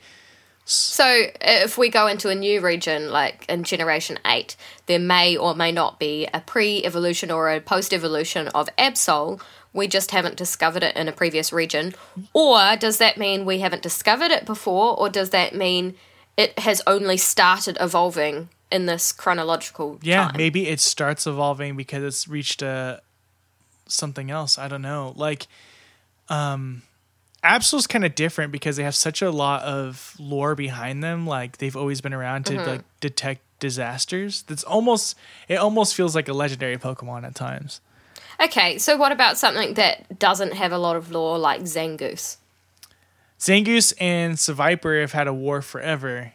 So 0.64 1.26
if 1.40 1.76
we 1.76 1.90
go 1.90 2.06
into 2.06 2.30
a 2.30 2.34
new 2.34 2.60
region, 2.60 3.10
like 3.10 3.44
in 3.48 3.64
Generation 3.64 4.18
8, 4.24 4.56
there 4.86 4.98
may 4.98 5.36
or 5.36 5.54
may 5.54 5.72
not 5.72 5.98
be 5.98 6.26
a 6.32 6.40
pre-evolution 6.40 7.30
or 7.30 7.50
a 7.50 7.60
post-evolution 7.60 8.48
of 8.48 8.68
Absol. 8.78 9.40
We 9.74 9.88
just 9.88 10.12
haven't 10.12 10.36
discovered 10.36 10.82
it 10.82 10.96
in 10.96 11.08
a 11.08 11.12
previous 11.12 11.52
region. 11.52 11.94
Or 12.32 12.76
does 12.76 12.98
that 12.98 13.18
mean 13.18 13.44
we 13.44 13.58
haven't 13.58 13.82
discovered 13.82 14.30
it 14.30 14.46
before? 14.46 14.98
Or 14.98 15.08
does 15.10 15.30
that 15.30 15.54
mean 15.54 15.96
it 16.36 16.58
has 16.60 16.80
only 16.86 17.16
started 17.16 17.76
evolving 17.80 18.48
in 18.70 18.86
this 18.86 19.12
chronological 19.12 19.98
yeah, 20.02 20.28
time? 20.28 20.36
maybe 20.36 20.68
it 20.68 20.80
starts 20.80 21.26
evolving 21.26 21.76
because 21.76 22.02
it's 22.02 22.26
reached 22.26 22.62
a 22.62 23.02
something 23.86 24.30
else. 24.30 24.58
I 24.58 24.68
don't 24.68 24.82
know. 24.82 25.12
Like 25.16 25.46
um 26.28 26.82
Absol's 27.44 27.86
kind 27.86 28.04
of 28.04 28.14
different 28.14 28.52
because 28.52 28.76
they 28.76 28.82
have 28.82 28.94
such 28.94 29.22
a 29.22 29.30
lot 29.30 29.62
of 29.62 30.16
lore 30.18 30.54
behind 30.54 31.04
them. 31.04 31.26
Like 31.26 31.58
they've 31.58 31.76
always 31.76 32.00
been 32.00 32.14
around 32.14 32.46
to 32.46 32.54
mm-hmm. 32.54 32.68
like 32.68 32.80
detect 33.00 33.42
disasters. 33.60 34.42
That's 34.42 34.64
almost 34.64 35.16
it 35.48 35.56
almost 35.56 35.94
feels 35.94 36.14
like 36.14 36.28
a 36.28 36.32
legendary 36.32 36.78
Pokemon 36.78 37.24
at 37.24 37.34
times. 37.34 37.80
Okay, 38.40 38.78
so 38.78 38.96
what 38.96 39.12
about 39.12 39.38
something 39.38 39.74
that 39.74 40.18
doesn't 40.18 40.54
have 40.54 40.72
a 40.72 40.78
lot 40.78 40.96
of 40.96 41.12
lore, 41.12 41.38
like 41.38 41.62
Zangoose? 41.62 42.38
Zangoose 43.38 43.92
and 44.00 44.34
Seviper 44.34 45.00
have 45.00 45.12
had 45.12 45.28
a 45.28 45.34
war 45.34 45.62
forever. 45.62 46.32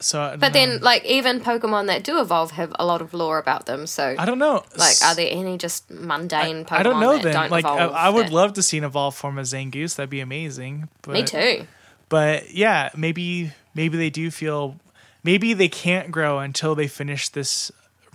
So, 0.00 0.20
I 0.20 0.36
But 0.36 0.48
know. 0.48 0.52
then, 0.52 0.80
like, 0.80 1.04
even 1.04 1.40
Pokemon 1.40 1.86
that 1.88 2.02
do 2.02 2.20
evolve 2.20 2.52
have 2.52 2.72
a 2.78 2.86
lot 2.86 3.02
of 3.02 3.12
lore 3.12 3.38
about 3.38 3.66
them. 3.66 3.86
So, 3.86 4.14
I 4.18 4.24
don't 4.24 4.38
know. 4.38 4.64
like, 4.76 4.96
are 5.04 5.14
there 5.14 5.28
any 5.30 5.58
just 5.58 5.90
mundane 5.90 6.64
Pokemon 6.64 6.78
I 6.78 6.82
don't 6.82 7.00
know 7.00 7.12
that 7.12 7.22
then. 7.22 7.34
don't 7.34 7.50
Like, 7.50 7.66
I, 7.66 7.74
evolve? 7.84 7.92
I 7.92 8.08
would 8.08 8.26
that- 8.26 8.32
love 8.32 8.52
to 8.54 8.62
see 8.62 8.78
an 8.78 8.84
evolved 8.84 9.18
form 9.18 9.38
of 9.38 9.44
Zangoose. 9.44 9.96
That'd 9.96 10.10
be 10.10 10.20
amazing. 10.20 10.88
But, 11.02 11.12
Me 11.12 11.22
too. 11.22 11.66
But 12.08 12.52
yeah, 12.52 12.90
maybe 12.96 13.52
maybe 13.74 13.96
they 13.96 14.10
do 14.10 14.30
feel 14.30 14.76
maybe 15.22 15.54
they 15.54 15.68
can't 15.68 16.10
grow 16.10 16.40
until 16.40 16.74
they 16.74 16.88
finish 16.88 17.28
this 17.28 17.70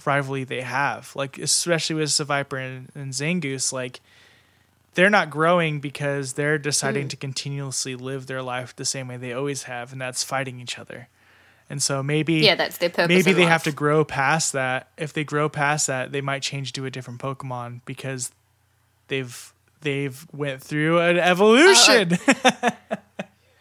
rivalry 0.05 0.43
they 0.43 0.61
have. 0.61 1.11
Like 1.15 1.37
especially 1.37 1.95
with 1.95 2.09
Seviper 2.09 2.59
and, 2.59 2.91
and 2.93 3.13
Zangoose, 3.13 3.71
like 3.71 4.01
they're 4.95 5.09
not 5.09 5.29
growing 5.29 5.79
because 5.79 6.33
they're 6.33 6.57
deciding 6.57 7.03
hmm. 7.03 7.09
to 7.09 7.17
continuously 7.17 7.95
live 7.95 8.27
their 8.27 8.41
life 8.41 8.75
the 8.75 8.85
same 8.85 9.07
way 9.07 9.17
they 9.17 9.33
always 9.33 9.63
have, 9.63 9.91
and 9.91 10.01
that's 10.01 10.23
fighting 10.23 10.59
each 10.59 10.77
other. 10.77 11.07
And 11.69 11.81
so 11.81 12.03
maybe 12.03 12.35
Yeah, 12.35 12.55
that's 12.55 12.77
their 12.77 12.89
purpose. 12.89 13.09
maybe 13.09 13.33
they 13.33 13.41
life. 13.41 13.49
have 13.49 13.63
to 13.63 13.71
grow 13.71 14.05
past 14.05 14.53
that. 14.53 14.89
If 14.97 15.13
they 15.13 15.23
grow 15.23 15.49
past 15.49 15.87
that, 15.87 16.11
they 16.11 16.21
might 16.21 16.41
change 16.43 16.73
to 16.73 16.85
a 16.85 16.91
different 16.91 17.19
Pokemon 17.19 17.81
because 17.85 18.31
they've 19.07 19.51
they've 19.81 20.25
went 20.31 20.61
through 20.61 20.99
an 20.99 21.17
evolution. 21.17 22.17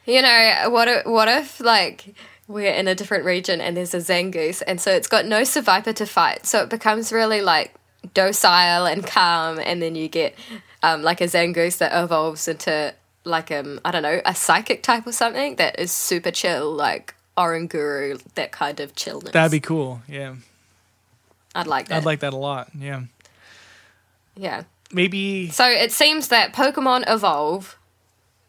You 0.06 0.20
know, 0.20 0.66
what 0.68 0.86
if, 0.86 1.06
what 1.06 1.28
if 1.28 1.60
like 1.60 2.14
we're 2.46 2.70
in 2.70 2.88
a 2.88 2.94
different 2.94 3.24
region 3.24 3.62
and 3.62 3.74
there's 3.74 3.94
a 3.94 3.98
Zangoose 3.98 4.62
and 4.66 4.78
so 4.78 4.92
it's 4.92 5.08
got 5.08 5.24
no 5.24 5.40
Seviper 5.42 5.94
to 5.94 6.04
fight. 6.04 6.44
So 6.44 6.60
it 6.62 6.68
becomes 6.68 7.10
really 7.10 7.40
like 7.40 7.74
docile 8.12 8.84
and 8.84 9.06
calm 9.06 9.58
and 9.58 9.80
then 9.80 9.94
you 9.94 10.08
get 10.08 10.34
um, 10.82 11.02
like 11.02 11.22
a 11.22 11.24
Zangoose 11.24 11.78
that 11.78 11.90
evolves 12.04 12.46
into 12.48 12.92
like 13.24 13.50
um 13.50 13.80
I 13.82 13.90
don't 13.92 14.02
know, 14.02 14.20
a 14.26 14.34
psychic 14.34 14.82
type 14.82 15.06
or 15.06 15.12
something 15.12 15.56
that 15.56 15.78
is 15.80 15.90
super 15.90 16.30
chill 16.30 16.70
like 16.70 17.14
Oranguru, 17.36 18.20
that 18.34 18.52
kind 18.52 18.80
of 18.80 18.94
chillness. 18.94 19.32
That'd 19.32 19.52
be 19.52 19.60
cool. 19.60 20.02
Yeah. 20.08 20.36
I'd 21.54 21.66
like 21.66 21.88
that. 21.88 21.98
I'd 21.98 22.04
like 22.04 22.20
that 22.20 22.32
a 22.32 22.36
lot. 22.36 22.68
Yeah. 22.78 23.02
yeah. 24.36 24.64
Maybe 24.92 25.48
So 25.50 25.66
it 25.66 25.92
seems 25.92 26.28
that 26.28 26.52
Pokemon 26.52 27.04
evolve 27.08 27.76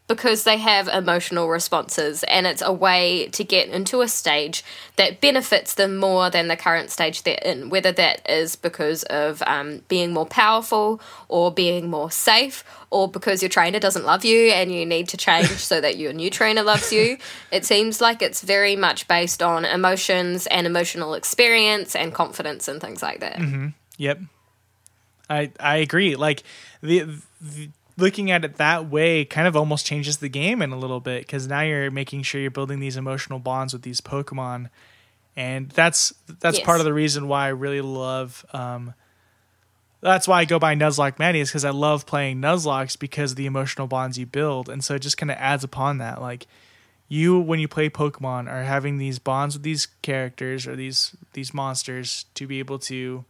because 0.08 0.44
they 0.44 0.58
have 0.58 0.88
emotional 0.88 1.48
responses, 1.48 2.22
and 2.24 2.46
it's 2.46 2.62
a 2.62 2.72
way 2.72 3.28
to 3.32 3.42
get 3.42 3.68
into 3.68 4.00
a 4.00 4.08
stage 4.08 4.64
that 4.96 5.20
benefits 5.20 5.74
them 5.74 5.96
more 5.96 6.30
than 6.30 6.48
the 6.48 6.56
current 6.56 6.90
stage 6.90 7.22
they're 7.22 7.38
in, 7.44 7.70
whether 7.70 7.92
that 7.92 8.28
is 8.30 8.56
because 8.56 9.02
of 9.04 9.42
um, 9.46 9.82
being 9.88 10.12
more 10.12 10.26
powerful 10.26 11.00
or 11.28 11.52
being 11.52 11.90
more 11.90 12.10
safe. 12.10 12.64
Or 12.88 13.08
because 13.08 13.42
your 13.42 13.48
trainer 13.48 13.80
doesn't 13.80 14.04
love 14.04 14.24
you 14.24 14.50
and 14.50 14.72
you 14.72 14.86
need 14.86 15.08
to 15.08 15.16
change 15.16 15.48
so 15.48 15.80
that 15.80 15.96
your 15.96 16.12
new 16.12 16.30
trainer 16.30 16.62
loves 16.62 16.92
you. 16.92 17.18
It 17.50 17.64
seems 17.64 18.00
like 18.00 18.22
it's 18.22 18.42
very 18.42 18.76
much 18.76 19.08
based 19.08 19.42
on 19.42 19.64
emotions 19.64 20.46
and 20.46 20.68
emotional 20.68 21.14
experience 21.14 21.96
and 21.96 22.14
confidence 22.14 22.68
and 22.68 22.80
things 22.80 23.02
like 23.02 23.18
that. 23.20 23.40
Yep. 23.98 24.20
I 25.28 25.50
I 25.58 25.76
agree. 25.78 26.14
Like 26.14 26.44
the, 26.80 27.18
the 27.40 27.70
looking 27.96 28.30
at 28.30 28.44
it 28.44 28.56
that 28.56 28.90
way 28.90 29.24
kind 29.24 29.46
of 29.46 29.56
almost 29.56 29.86
changes 29.86 30.18
the 30.18 30.28
game 30.28 30.60
in 30.62 30.72
a 30.72 30.78
little 30.78 31.00
bit 31.00 31.22
because 31.22 31.46
now 31.46 31.62
you're 31.62 31.90
making 31.90 32.22
sure 32.22 32.40
you're 32.40 32.50
building 32.50 32.80
these 32.80 32.96
emotional 32.96 33.38
bonds 33.38 33.72
with 33.72 33.82
these 33.82 34.00
Pokemon, 34.00 34.68
and 35.36 35.70
that's 35.70 36.12
that's 36.40 36.60
part 36.60 36.80
of 36.80 36.84
the 36.84 36.94
reason 36.94 37.28
why 37.28 37.46
I 37.46 37.48
really 37.48 37.80
love. 37.80 38.44
Um, 38.52 38.94
that's 40.00 40.28
why 40.28 40.40
I 40.40 40.44
go 40.44 40.58
by 40.58 40.74
Nuzlocke 40.76 41.18
Maddie 41.18 41.40
is 41.40 41.48
because 41.48 41.64
I 41.64 41.70
love 41.70 42.06
playing 42.06 42.40
Nuzlockes 42.40 42.98
because 42.98 43.32
of 43.32 43.36
the 43.36 43.46
emotional 43.46 43.86
bonds 43.86 44.18
you 44.18 44.26
build, 44.26 44.68
and 44.68 44.84
so 44.84 44.94
it 44.94 45.02
just 45.02 45.16
kind 45.16 45.30
of 45.30 45.38
adds 45.38 45.64
upon 45.64 45.98
that. 45.98 46.20
Like 46.20 46.46
you, 47.08 47.38
when 47.38 47.60
you 47.60 47.68
play 47.68 47.88
Pokemon, 47.88 48.50
are 48.50 48.64
having 48.64 48.98
these 48.98 49.18
bonds 49.18 49.54
with 49.54 49.62
these 49.62 49.86
characters 50.02 50.66
or 50.66 50.76
these 50.76 51.16
these 51.32 51.54
monsters 51.54 52.26
to 52.34 52.46
be 52.46 52.58
able 52.58 52.78
to 52.80 53.24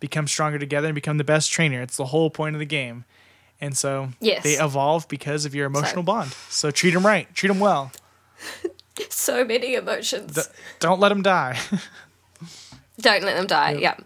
become 0.00 0.26
stronger 0.26 0.58
together 0.58 0.88
and 0.88 0.94
become 0.94 1.18
the 1.18 1.24
best 1.24 1.52
trainer. 1.52 1.82
It's 1.82 1.96
the 1.96 2.06
whole 2.06 2.30
point 2.30 2.56
of 2.56 2.60
the 2.60 2.66
game. 2.66 3.04
And 3.60 3.76
so 3.76 4.08
Yes. 4.20 4.42
they 4.42 4.54
evolve 4.54 5.06
because 5.08 5.44
of 5.44 5.54
your 5.54 5.66
emotional 5.66 6.02
So- 6.02 6.12
bond. 6.12 6.32
So 6.48 6.70
treat 6.70 6.92
them 6.94 7.04
right, 7.06 7.32
treat 7.34 7.48
them 7.48 7.60
well. 7.60 7.92
So 9.08 9.44
many 9.44 9.74
emotions. 9.76 10.34
D- 10.34 10.42
don't 10.78 11.00
let 11.00 11.08
them 11.08 11.22
die. 11.22 11.58
Don't 13.00 13.22
let 13.22 13.36
them 13.36 13.46
die. 13.46 13.72
Yeah. 13.80 13.96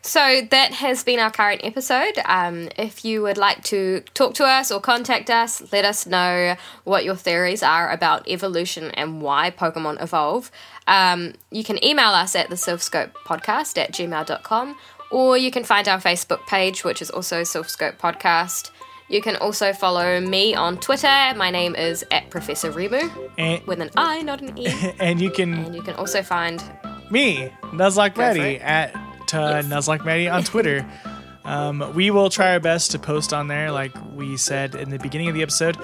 So 0.00 0.40
that 0.50 0.72
has 0.74 1.04
been 1.04 1.20
our 1.20 1.30
current 1.30 1.60
episode. 1.62 2.18
Um, 2.24 2.68
if 2.76 3.04
you 3.04 3.22
would 3.22 3.36
like 3.36 3.62
to 3.64 4.00
talk 4.14 4.34
to 4.34 4.44
us 4.44 4.70
or 4.72 4.80
contact 4.80 5.28
us, 5.30 5.62
let 5.70 5.84
us 5.84 6.06
know 6.06 6.56
what 6.84 7.04
your 7.04 7.14
theories 7.14 7.62
are 7.62 7.90
about 7.90 8.26
evolution 8.26 8.90
and 8.92 9.20
why 9.20 9.50
Pokemon 9.50 10.02
evolve. 10.02 10.50
Um, 10.86 11.34
you 11.50 11.62
can 11.62 11.82
email 11.84 12.10
us 12.10 12.34
at 12.34 12.48
the 12.48 12.56
podcast 12.56 13.76
at 13.78 13.92
gmail.com 13.92 14.76
or 15.12 15.36
you 15.38 15.50
can 15.50 15.62
find 15.62 15.86
our 15.86 15.98
Facebook 16.00 16.46
page, 16.46 16.82
which 16.84 17.00
is 17.00 17.10
also 17.10 17.42
Silph 17.42 17.68
Scope 17.68 17.98
Podcast. 17.98 18.70
You 19.08 19.20
can 19.20 19.36
also 19.36 19.72
follow 19.74 20.20
me 20.20 20.54
on 20.54 20.78
Twitter. 20.78 21.34
My 21.36 21.50
name 21.50 21.74
is 21.76 22.04
at 22.10 22.30
Professor 22.30 22.72
Rimu 22.72 23.30
and, 23.36 23.64
with 23.66 23.80
an 23.80 23.90
I, 23.96 24.22
not 24.22 24.40
an 24.40 24.58
E. 24.58 24.66
and 24.98 25.20
you 25.20 25.30
can 25.30 25.52
and 25.52 25.74
you 25.74 25.82
can 25.82 25.94
also 25.96 26.22
find 26.22 26.62
me, 27.10 27.50
Nuzlocke 27.64 28.16
Maddie, 28.16 28.58
at 28.58 28.94
uh, 29.34 29.60
Yes. 29.62 29.66
Nuzlocke 29.66 30.04
Maddie 30.04 30.28
on 30.28 30.44
Twitter. 30.44 30.86
um, 31.44 31.92
we 31.94 32.10
will 32.10 32.30
try 32.30 32.52
our 32.52 32.60
best 32.60 32.90
to 32.92 32.98
post 32.98 33.34
on 33.34 33.48
there, 33.48 33.70
like 33.70 33.92
we 34.14 34.38
said 34.38 34.74
in 34.74 34.88
the 34.88 34.98
beginning 34.98 35.28
of 35.28 35.34
the 35.34 35.42
episode. 35.42 35.76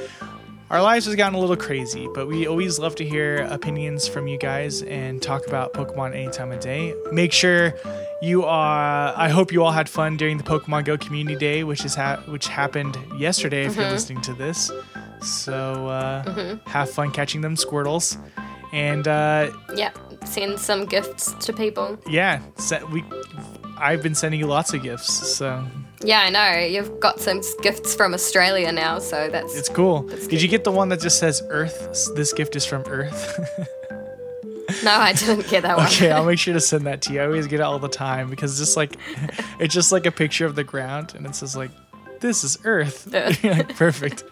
Our 0.71 0.83
lives 0.83 1.07
has 1.07 1.15
gotten 1.15 1.35
a 1.35 1.39
little 1.39 1.57
crazy, 1.57 2.09
but 2.15 2.29
we 2.29 2.47
always 2.47 2.79
love 2.79 2.95
to 2.97 3.05
hear 3.05 3.39
opinions 3.51 4.07
from 4.07 4.29
you 4.29 4.37
guys 4.37 4.83
and 4.83 5.21
talk 5.23 5.47
about 5.47 5.73
Pokemon 5.73 6.15
any 6.15 6.31
time 6.31 6.53
of 6.53 6.61
day. 6.61 6.95
Make 7.11 7.33
sure 7.33 7.73
you 8.21 8.45
are. 8.45 9.15
I 9.17 9.31
hope 9.31 9.51
you 9.51 9.65
all 9.65 9.71
had 9.73 9.89
fun 9.89 10.19
during 10.19 10.37
the 10.37 10.45
Pokemon 10.45 10.85
Go 10.85 10.99
Community 10.99 11.37
Day, 11.39 11.65
which 11.65 11.87
is 11.87 11.95
ha- 11.95 12.23
which 12.29 12.49
happened 12.49 12.99
yesterday. 13.17 13.65
If 13.65 13.77
you're 13.77 13.89
listening 13.89 14.21
to 14.23 14.35
this, 14.35 14.71
so 15.23 15.87
uh, 15.89 16.59
have 16.67 16.91
fun 16.91 17.13
catching 17.13 17.41
them 17.41 17.55
Squirtles, 17.55 18.19
and 18.75 19.09
uh, 19.09 19.51
yeah, 19.75 19.93
send 20.27 20.59
some 20.59 20.85
gifts 20.85 21.33
to 21.47 21.55
people. 21.55 21.99
yeah, 22.07 22.43
we. 22.93 23.03
I've 23.79 24.03
been 24.03 24.15
sending 24.15 24.41
you 24.41 24.47
lots 24.47 24.73
of 24.75 24.83
gifts, 24.83 25.13
so 25.37 25.65
Yeah, 26.03 26.21
I 26.21 26.31
know. 26.31 26.59
You've 26.67 27.01
got 27.01 27.21
some 27.21 27.41
gifts 27.63 27.95
from 27.95 28.15
Australia 28.15 28.71
now, 28.73 28.99
so 28.99 29.29
that's 29.31 29.57
it's 29.57 29.69
cool. 29.69 30.03
Did 30.03 30.41
you 30.43 30.49
get 30.49 30.65
the 30.65 30.73
one 30.73 30.89
that 30.91 31.01
just 31.01 31.19
says 31.19 31.43
Earth? 31.49 32.09
This 32.15 32.33
gift 32.33 32.57
is 32.57 32.65
from 32.65 32.83
Earth. 32.87 33.39
no, 34.85 34.93
I 34.93 35.13
didn't 35.15 35.49
get 35.49 35.63
that 35.63 35.77
one. 35.79 35.87
okay, 35.87 36.11
I'll 36.11 36.25
make 36.27 36.39
sure 36.39 36.55
to 36.55 36.61
send 36.61 36.87
that 36.87 37.03
to 37.03 37.13
you. 37.13 37.21
I 37.21 37.25
always 37.27 37.47
get 37.47 37.61
it 37.61 37.63
all 37.63 37.79
the 37.79 37.89
time 37.89 38.31
because 38.31 38.53
it's 38.53 38.61
just 38.61 38.77
like 38.77 38.97
it's 39.61 39.75
just 39.75 39.93
like 39.93 40.07
a 40.07 40.13
picture 40.13 40.47
of 40.47 40.55
the 40.55 40.65
ground 40.65 41.15
and 41.17 41.27
it 41.27 41.35
says 41.35 41.57
like 41.57 41.71
this 42.21 42.43
is 42.45 42.59
Earth. 42.65 43.09
Earth. 43.15 43.43
Like, 43.45 43.77
perfect. 43.77 44.25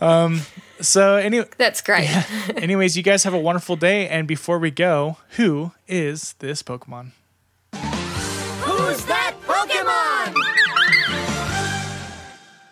um. 0.00 0.40
So 0.80 1.14
anyway, 1.16 1.46
That's 1.56 1.80
great. 1.80 2.10
anyways, 2.56 2.96
you 2.96 3.02
guys 3.04 3.22
have 3.24 3.32
a 3.32 3.38
wonderful 3.38 3.76
day. 3.76 4.08
And 4.08 4.26
before 4.26 4.58
we 4.58 4.70
go, 4.72 5.18
who 5.36 5.70
is 5.86 6.34
this 6.40 6.62
Pokemon? 6.64 7.12